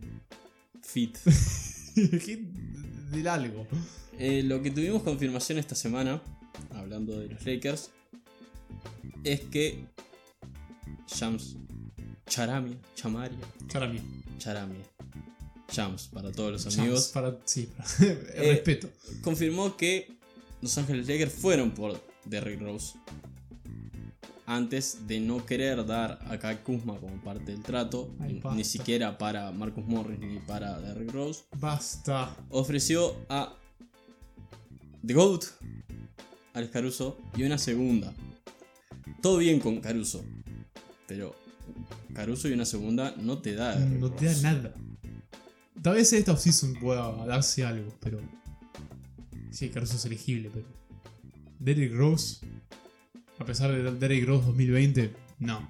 fit. 0.82 1.16
El 1.96 3.10
del 3.10 3.26
algo. 3.26 3.66
Eh, 4.18 4.42
lo 4.42 4.62
que 4.62 4.70
tuvimos 4.70 5.02
confirmación 5.02 5.56
esta 5.58 5.74
semana, 5.74 6.22
hablando 6.74 7.18
de 7.18 7.28
los 7.28 7.44
Lakers, 7.46 7.90
es 9.24 9.40
que 9.40 9.86
Shams 11.08 11.56
Charamia, 12.26 12.76
Chamaria, 12.94 13.38
Charamia. 13.66 14.02
Charamia, 14.38 14.84
Shams 15.72 16.08
para 16.08 16.30
todos 16.32 16.52
los 16.52 16.78
amigos, 16.78 17.08
Para, 17.08 17.38
sí, 17.46 17.68
para- 17.74 17.88
Eh, 18.34 18.52
respeto. 18.52 18.90
confirmó 19.22 19.74
que 19.76 20.12
Los 20.60 20.76
Ángeles 20.76 21.08
Lakers 21.08 21.32
fueron 21.32 21.70
por 21.72 21.98
Derrick 22.26 22.60
Rose 22.60 22.94
antes 24.52 25.06
de 25.06 25.20
no 25.20 25.46
querer 25.46 25.86
dar 25.86 26.18
a 26.28 26.38
Kai 26.38 26.62
Kuzma 26.64 26.96
como 26.98 27.22
parte 27.22 27.52
del 27.52 27.62
trato, 27.62 28.12
ni- 28.54 28.64
siquiera 28.64 29.16
para 29.16 29.52
Marcus 29.52 29.86
Morris 29.86 30.18
ni 30.18 30.38
para 30.40 30.80
Derrick 30.80 31.12
Rose. 31.12 31.44
Basta. 31.56 32.36
ofreció 32.50 33.14
a 33.28 33.54
The 35.06 35.14
GOAT, 35.14 35.44
Alex 36.54 36.72
Caruso, 36.72 37.16
y 37.36 37.44
una 37.44 37.58
segunda. 37.58 38.12
Todo 39.22 39.38
bien 39.38 39.60
con 39.60 39.80
Caruso, 39.80 40.24
pero 41.06 41.34
Caruso 42.12 42.48
y 42.48 42.52
una 42.52 42.64
segunda 42.64 43.14
no 43.18 43.38
te 43.38 43.54
da. 43.54 43.76
Derrick 43.76 44.00
No 44.00 44.10
te 44.10 44.24
da 44.26 44.42
nada. 44.42 44.74
Tal 45.80 45.94
vez 45.94 46.12
esta 46.12 46.32
offseason 46.32 46.74
pueda 46.74 47.10
darse 47.24 47.64
algo, 47.64 47.94
pero. 48.00 48.18
Sí, 49.52 49.68
Caruso 49.70 49.94
es 49.96 50.04
elegible, 50.04 50.50
pero. 50.52 50.66
Derrick 51.60 51.92
Rose. 51.94 52.38
A 53.40 53.44
pesar 53.44 53.72
de 53.72 53.90
Derrick 53.92 54.26
Rose 54.26 54.46
2020, 54.46 55.12
no. 55.38 55.66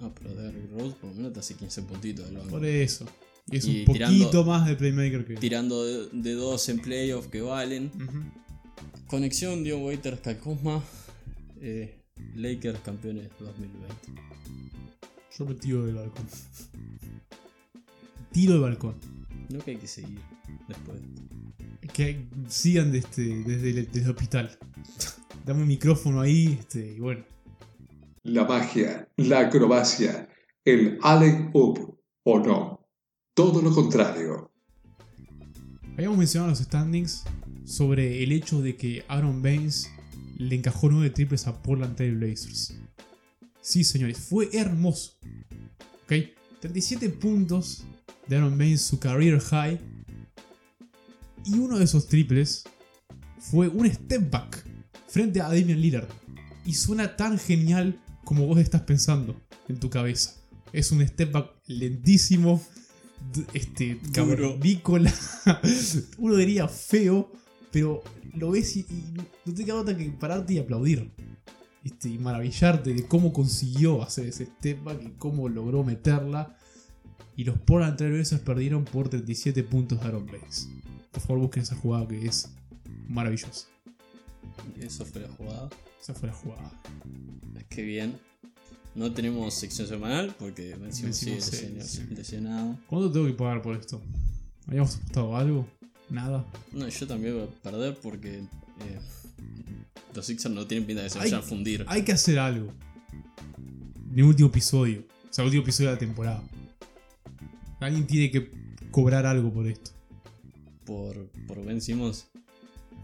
No, 0.00 0.12
pero 0.12 0.34
Derrick 0.34 0.72
Rose 0.72 0.96
por 1.00 1.10
lo 1.10 1.16
menos 1.16 1.32
te 1.32 1.38
hace 1.38 1.54
15 1.54 1.82
puntitos 1.82 2.26
del 2.26 2.38
banco. 2.38 2.50
Por 2.50 2.66
eso. 2.66 3.06
Y 3.48 3.58
es 3.58 3.64
Y 3.64 3.78
un 3.80 3.84
poquito 3.86 4.44
más 4.44 4.66
de 4.66 4.74
playmaker 4.74 5.24
que. 5.24 5.34
Tirando 5.36 5.84
de, 5.84 6.08
de 6.12 6.32
dos 6.32 6.68
en 6.68 6.80
playoff 6.80 7.28
que 7.28 7.42
valen. 7.42 7.92
Conexión 9.06 9.62
Dion 9.62 9.82
Waiters 9.82 10.20
Kuzma. 10.38 10.82
Eh, 11.60 11.96
Lakers 12.34 12.80
campeones 12.80 13.28
2020. 13.38 13.94
Yo 15.38 15.44
me 15.44 15.54
tiro 15.54 15.86
del 15.86 15.94
balcón. 15.94 16.26
Tiro 18.32 18.54
del 18.54 18.62
balcón. 18.62 19.19
No 19.52 19.58
que 19.58 19.72
hay 19.72 19.76
que 19.76 19.86
seguir 19.86 20.20
después. 20.68 21.00
Que 21.92 22.24
sigan 22.48 22.94
este- 22.94 23.42
desde, 23.44 23.70
el, 23.70 23.86
desde 23.90 24.04
el 24.04 24.10
hospital. 24.10 24.58
Dame 25.44 25.62
un 25.62 25.68
micrófono 25.68 26.20
ahí, 26.20 26.56
este, 26.60 26.94
y 26.96 27.00
bueno. 27.00 27.24
La 28.22 28.44
magia, 28.44 29.08
la 29.16 29.40
acrobacia, 29.40 30.28
el 30.64 30.98
Allen 31.02 31.50
Up 31.54 31.98
o 32.24 32.38
no. 32.38 32.86
Todo 33.34 33.62
lo 33.62 33.74
contrario. 33.74 34.52
Habíamos 35.94 36.18
mencionado 36.18 36.50
en 36.50 36.58
los 36.58 36.64
standings 36.64 37.24
sobre 37.64 38.22
el 38.22 38.32
hecho 38.32 38.60
de 38.60 38.76
que 38.76 39.04
Aaron 39.08 39.42
Baines 39.42 39.90
le 40.36 40.54
encajó 40.54 40.88
9 40.90 41.10
triples 41.10 41.46
a 41.46 41.60
Portland 41.62 41.96
Trail 41.96 42.16
Blazers. 42.16 42.78
Sí, 43.60 43.84
señores, 43.84 44.18
fue 44.18 44.48
hermoso. 44.52 45.12
¿Ok? 46.04 46.12
37 46.60 47.08
puntos 47.10 47.84
de 48.30 48.36
Aaron 48.36 48.56
Baines, 48.56 48.80
su 48.82 49.00
career 49.00 49.40
high. 49.40 49.80
Y 51.44 51.58
uno 51.58 51.78
de 51.78 51.84
esos 51.84 52.06
triples 52.06 52.64
fue 53.38 53.66
un 53.68 53.90
step 53.90 54.30
back 54.30 54.64
frente 55.08 55.40
a 55.40 55.48
Damian 55.48 55.80
Lillard. 55.80 56.08
Y 56.64 56.74
suena 56.74 57.16
tan 57.16 57.38
genial 57.38 58.00
como 58.24 58.46
vos 58.46 58.58
estás 58.60 58.82
pensando 58.82 59.34
en 59.68 59.80
tu 59.80 59.90
cabeza. 59.90 60.36
Es 60.72 60.92
un 60.92 61.04
step 61.06 61.32
back 61.32 61.50
lentísimo, 61.66 62.62
este, 63.52 63.96
Duro. 63.96 64.12
cavernícola. 64.12 65.12
Uno 66.18 66.36
diría 66.36 66.68
feo, 66.68 67.32
pero 67.72 68.04
lo 68.34 68.52
ves 68.52 68.76
y, 68.76 68.80
y 68.80 69.12
no 69.44 69.54
te 69.54 69.64
queda 69.64 69.74
otra 69.74 69.96
que 69.96 70.08
pararte 70.10 70.54
y 70.54 70.58
aplaudir. 70.58 71.10
Este, 71.82 72.10
y 72.10 72.18
maravillarte 72.18 72.94
de 72.94 73.08
cómo 73.08 73.32
consiguió 73.32 74.02
hacer 74.04 74.26
ese 74.26 74.46
step 74.46 74.84
back 74.84 75.02
y 75.02 75.10
cómo 75.18 75.48
logró 75.48 75.82
meterla. 75.82 76.56
Y 77.40 77.44
los 77.44 77.58
Portland 77.58 77.96
Trail 77.96 78.12
Blazers 78.12 78.42
perdieron 78.42 78.84
por 78.84 79.08
37 79.08 79.62
puntos 79.64 79.98
de 79.98 80.06
Aaron 80.06 80.26
Baines. 80.26 80.68
Por 81.10 81.22
favor, 81.22 81.38
busquen 81.38 81.62
esa 81.62 81.74
jugada 81.74 82.06
que 82.06 82.26
es 82.26 82.50
maravillosa. 83.08 83.66
Eso 84.78 85.06
fue 85.06 85.22
la 85.22 85.28
jugada. 85.28 85.70
Esa 85.98 86.12
fue 86.12 86.28
la 86.28 86.34
jugada. 86.34 86.70
Qué 87.70 87.80
bien. 87.82 88.18
No 88.94 89.10
tenemos 89.12 89.54
sección 89.54 89.88
semanal 89.88 90.34
porque 90.38 90.74
Vencimos, 90.76 91.16
sí, 91.16 91.30
lesiona- 91.30 91.82
sí. 91.82 92.02
lesionado. 92.10 92.76
¿Cuánto 92.86 93.10
tengo 93.10 93.26
que 93.26 93.32
pagar 93.32 93.62
por 93.62 93.74
esto? 93.74 94.02
¿Habíamos 94.66 94.96
apostado 94.96 95.34
algo? 95.34 95.66
Nada. 96.10 96.44
No, 96.72 96.86
yo 96.90 97.06
también 97.06 97.32
voy 97.36 97.44
a 97.44 97.62
perder 97.62 97.96
porque 98.02 98.40
eh, 98.40 98.98
los 100.14 100.26
Sixers 100.26 100.54
no 100.54 100.66
tienen 100.66 100.86
pinta 100.86 101.00
de 101.04 101.06
que 101.08 101.12
se 101.14 101.18
vayan 101.18 101.40
a 101.40 101.42
fundir. 101.42 101.86
Hay 101.88 102.02
que 102.04 102.12
hacer 102.12 102.38
algo. 102.38 102.70
El 104.14 104.24
último 104.24 104.50
episodio. 104.50 105.04
O 105.30 105.32
sea, 105.32 105.42
el 105.42 105.46
último 105.46 105.62
episodio 105.62 105.88
de 105.88 105.94
la 105.94 105.98
temporada. 105.98 106.42
Alguien 107.80 108.06
tiene 108.06 108.30
que 108.30 108.50
cobrar 108.90 109.26
algo 109.26 109.52
por 109.52 109.66
esto. 109.66 109.90
Por, 110.84 111.30
por 111.46 111.64
Ben 111.64 111.80
Simmons. 111.80 112.26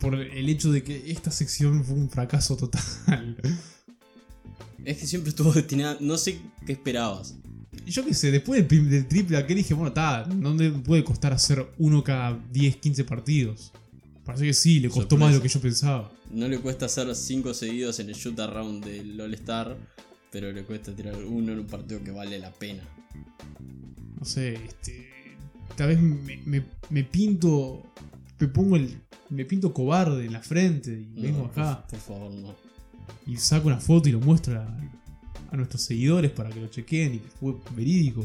Por 0.00 0.14
el 0.14 0.48
hecho 0.48 0.70
de 0.70 0.82
que 0.82 1.10
esta 1.10 1.30
sección 1.30 1.84
fue 1.84 1.96
un 1.96 2.10
fracaso 2.10 2.56
total. 2.56 3.36
Es 4.84 4.98
que 4.98 5.06
siempre 5.06 5.30
estuvo 5.30 5.52
destinada. 5.52 5.96
No 6.00 6.16
sé 6.16 6.38
qué 6.64 6.72
esperabas. 6.72 7.34
Yo 7.86 8.04
qué 8.04 8.14
sé, 8.14 8.30
después 8.30 8.66
del, 8.68 9.06
triple 9.08 9.36
aquel 9.36 9.56
dije, 9.56 9.74
bueno, 9.74 9.88
está, 9.88 10.26
no 10.26 10.54
me 10.54 10.70
puede 10.70 11.04
costar 11.04 11.32
hacer 11.32 11.66
uno 11.78 12.02
cada 12.04 12.38
10, 12.52 12.76
15 12.76 13.04
partidos. 13.04 13.72
Parece 14.24 14.44
que 14.46 14.54
sí, 14.54 14.80
le 14.80 14.88
costó 14.88 15.02
Sorpresa. 15.02 15.24
más 15.24 15.32
de 15.32 15.36
lo 15.38 15.42
que 15.42 15.48
yo 15.48 15.60
pensaba. 15.60 16.12
No 16.30 16.48
le 16.48 16.58
cuesta 16.58 16.86
hacer 16.86 17.14
5 17.14 17.54
seguidos 17.54 18.00
en 18.00 18.08
el 18.08 18.14
shoot 18.14 18.38
around 18.40 18.84
del 18.84 19.20
All-Star. 19.20 19.76
Pero 20.32 20.52
le 20.52 20.64
cuesta 20.64 20.94
tirar 20.94 21.16
uno 21.24 21.52
en 21.52 21.60
un 21.60 21.66
partido 21.66 22.02
que 22.02 22.10
vale 22.10 22.38
la 22.38 22.52
pena. 22.52 22.82
No 24.18 24.24
sé, 24.24 24.54
este. 24.54 25.08
Tal 25.76 25.88
vez 25.88 26.00
me, 26.00 26.36
me- 26.44 26.64
me 26.90 27.04
pinto. 27.04 27.82
Me 28.38 28.48
pongo 28.48 28.76
el. 28.76 29.00
Me 29.30 29.44
pinto 29.44 29.72
cobarde 29.74 30.24
en 30.26 30.32
la 30.32 30.40
frente 30.40 30.92
y 30.92 31.06
No, 31.16 31.22
vengo 31.22 31.44
acá 31.46 31.84
Por, 31.88 31.98
favor, 31.98 32.32
no. 32.32 32.54
y 33.26 33.36
saco 33.36 33.66
una 33.66 33.80
foto 33.80 34.08
y 34.08 34.12
lo 34.12 34.20
muestro 34.20 34.60
a, 34.60 34.78
a 35.50 35.56
nuestros 35.56 35.82
seguidores 35.82 36.30
para 36.30 36.50
que 36.50 36.60
lo 36.60 36.68
chequeen 36.68 37.14
y 37.14 37.18
que 37.18 37.28
fue 37.28 37.54
verídico. 37.74 38.24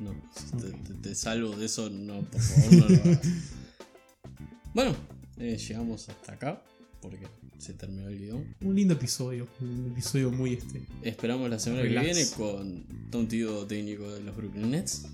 No, 0.00 0.12
si 0.34 0.56
te, 0.56 0.66
Ok. 0.74 0.82
te- 0.82 0.94
te 0.94 1.14
salvo 1.14 1.50
de 1.56 1.66
eso, 1.66 1.88
no, 1.90 2.20
por 2.22 2.40
favor, 2.40 2.72
no 2.72 2.78
lo 2.88 2.94
hagas. 3.02 3.20
Bueno, 4.74 4.94
eh, 5.38 5.56
llegamos 5.58 6.08
hasta 6.08 6.32
acá 6.34 6.62
porque 7.00 7.26
se 7.58 7.74
terminó 7.74 8.08
el 8.08 8.18
guion. 8.18 8.56
Un 8.62 8.74
lindo 8.74 8.94
episodio, 8.94 9.48
un 9.60 9.90
episodio 9.92 10.30
muy 10.30 10.54
este. 10.54 10.86
Esperamos 11.02 11.48
la 11.50 11.58
semana 11.58 11.82
que 11.82 11.88
viene 11.88 12.26
con 12.36 12.84
Tom 13.10 13.26
Tido 13.26 13.66
técnico 13.66 14.10
de 14.12 14.22
los 14.22 14.36
Brooklyn 14.36 14.70
Nets. 14.70 15.06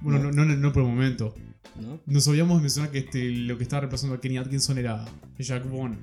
Bueno, 0.00 0.18
no, 0.18 0.44
no, 0.44 0.44
no 0.44 0.72
por 0.72 0.82
el 0.82 0.88
momento. 0.88 1.34
¿no? 1.80 2.00
Nos 2.06 2.26
olvidamos 2.28 2.60
mencionar 2.60 2.90
que 2.90 2.98
este, 2.98 3.30
lo 3.30 3.56
que 3.56 3.64
estaba 3.64 3.80
reemplazando 3.80 4.14
a 4.16 4.20
Kenny 4.20 4.38
Atkinson 4.38 4.78
era 4.78 5.04
Jack 5.38 5.68
Vaughn 5.70 5.98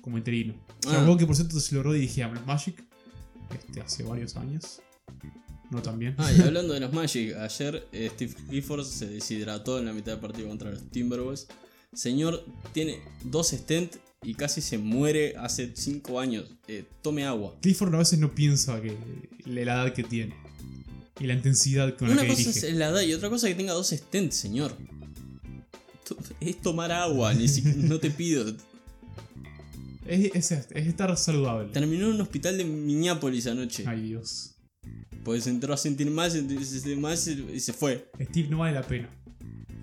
como 0.00 0.18
interino. 0.18 0.54
Jack 0.82 0.94
Ah. 0.94 1.04
Vaughn 1.04 1.18
que 1.18 1.26
por 1.26 1.36
cierto 1.36 1.58
se 1.60 1.74
logró 1.74 1.92
dirigir 1.92 2.24
a 2.24 2.28
los 2.32 2.44
Magic 2.46 2.82
este, 3.54 3.80
hace 3.80 4.02
varios 4.02 4.36
años. 4.36 4.80
No 5.70 5.80
tan 5.80 5.98
bien. 5.98 6.14
Ah, 6.18 6.30
y 6.30 6.40
hablando 6.42 6.74
de 6.74 6.80
los 6.80 6.92
Magic, 6.92 7.34
ayer 7.36 7.88
eh, 7.92 8.10
Steve 8.12 8.34
Clifford 8.48 8.84
se 8.84 9.06
deshidrató 9.06 9.78
en 9.78 9.86
la 9.86 9.92
mitad 9.92 10.12
del 10.12 10.20
partido 10.20 10.48
contra 10.48 10.70
los 10.70 10.90
Timberwolves. 10.90 11.48
Señor, 11.92 12.44
tiene 12.72 13.00
dos 13.24 13.48
stent 13.50 13.96
y 14.22 14.34
casi 14.34 14.60
se 14.60 14.78
muere 14.78 15.34
hace 15.36 15.72
5 15.74 16.20
años. 16.20 16.44
Eh, 16.68 16.84
tome 17.02 17.24
agua. 17.24 17.54
Clifford 17.60 17.94
a 17.94 17.98
veces 17.98 18.18
no 18.18 18.34
piensa 18.34 18.80
que 18.80 18.96
la 19.46 19.60
edad 19.60 19.92
que 19.92 20.02
tiene 20.04 20.34
y 21.20 21.24
la 21.26 21.34
intensidad 21.34 21.96
con 21.96 22.08
la 22.08 22.14
Una 22.14 22.22
que 22.22 22.28
cosa 22.28 22.42
dirige. 22.50 22.68
es 22.68 22.74
la 22.76 22.88
edad 22.88 23.02
y 23.02 23.12
otra 23.12 23.28
cosa 23.30 23.46
es 23.48 23.54
que 23.54 23.58
tenga 23.58 23.72
dos 23.74 23.90
stents, 23.90 24.36
señor. 24.36 24.76
Es 26.40 26.60
tomar 26.60 26.92
agua, 26.92 27.32
ni 27.34 27.48
siquiera, 27.48 27.76
no 27.82 27.98
te 27.98 28.10
pido. 28.10 28.44
Es, 30.06 30.34
es- 30.34 30.50
es 30.70 30.86
estar 30.86 31.16
saludable. 31.16 31.70
Terminó 31.72 32.06
en 32.08 32.14
un 32.14 32.20
hospital 32.20 32.58
de 32.58 32.64
Minneapolis 32.64 33.46
anoche. 33.46 33.84
Ay 33.86 34.02
Dios. 34.02 34.54
Pues 35.24 35.46
entró 35.46 35.72
a 35.72 35.76
sentir 35.76 36.10
más, 36.10 36.32
se 36.32 36.40
sentir 36.64 36.96
más 36.98 37.26
y 37.28 37.60
se 37.60 37.72
fue. 37.72 38.10
Steve 38.20 38.48
no 38.48 38.58
vale 38.58 38.74
la 38.74 38.82
pena. 38.86 39.08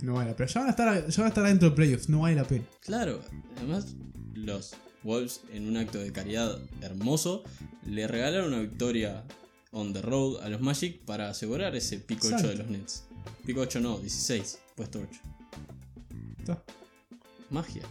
No 0.02 0.14
vale 0.14 0.30
la 0.32 0.36
pena. 0.36 0.50
Ya 0.50 0.60
van 0.62 0.68
a 0.68 0.72
estar, 0.72 1.08
ya 1.10 1.18
van 1.18 1.26
a 1.26 1.30
estar 1.30 1.46
adentro 1.46 1.70
de 1.70 1.76
playoffs. 1.76 2.10
No 2.10 2.22
vale 2.22 2.36
la 2.36 2.46
pena. 2.46 2.64
Claro, 2.82 3.22
además 3.58 3.96
los 4.34 4.74
Wolves 5.04 5.42
en 5.54 5.68
un 5.68 5.78
acto 5.78 5.98
de 6.00 6.12
caridad 6.12 6.58
hermoso 6.82 7.44
le 7.86 8.08
regalaron 8.08 8.54
una 8.54 8.62
victoria 8.62 9.24
on 9.72 9.94
the 9.94 10.02
road 10.02 10.42
a 10.44 10.50
los 10.50 10.62
Magic 10.62 11.00
para 11.06 11.30
asegurar 11.30 11.76
ese 11.76 12.00
pico 12.00 12.28
8 12.28 12.36
de 12.36 12.42
Exacto. 12.44 12.64
los 12.64 12.72
Nets. 12.72 13.04
Pico 13.46 13.62
8 13.62 13.80
no, 13.80 14.00
16, 14.00 14.60
puesto 14.76 15.00
8. 15.00 15.20
Está. 16.40 16.64
Magia. 17.50 17.84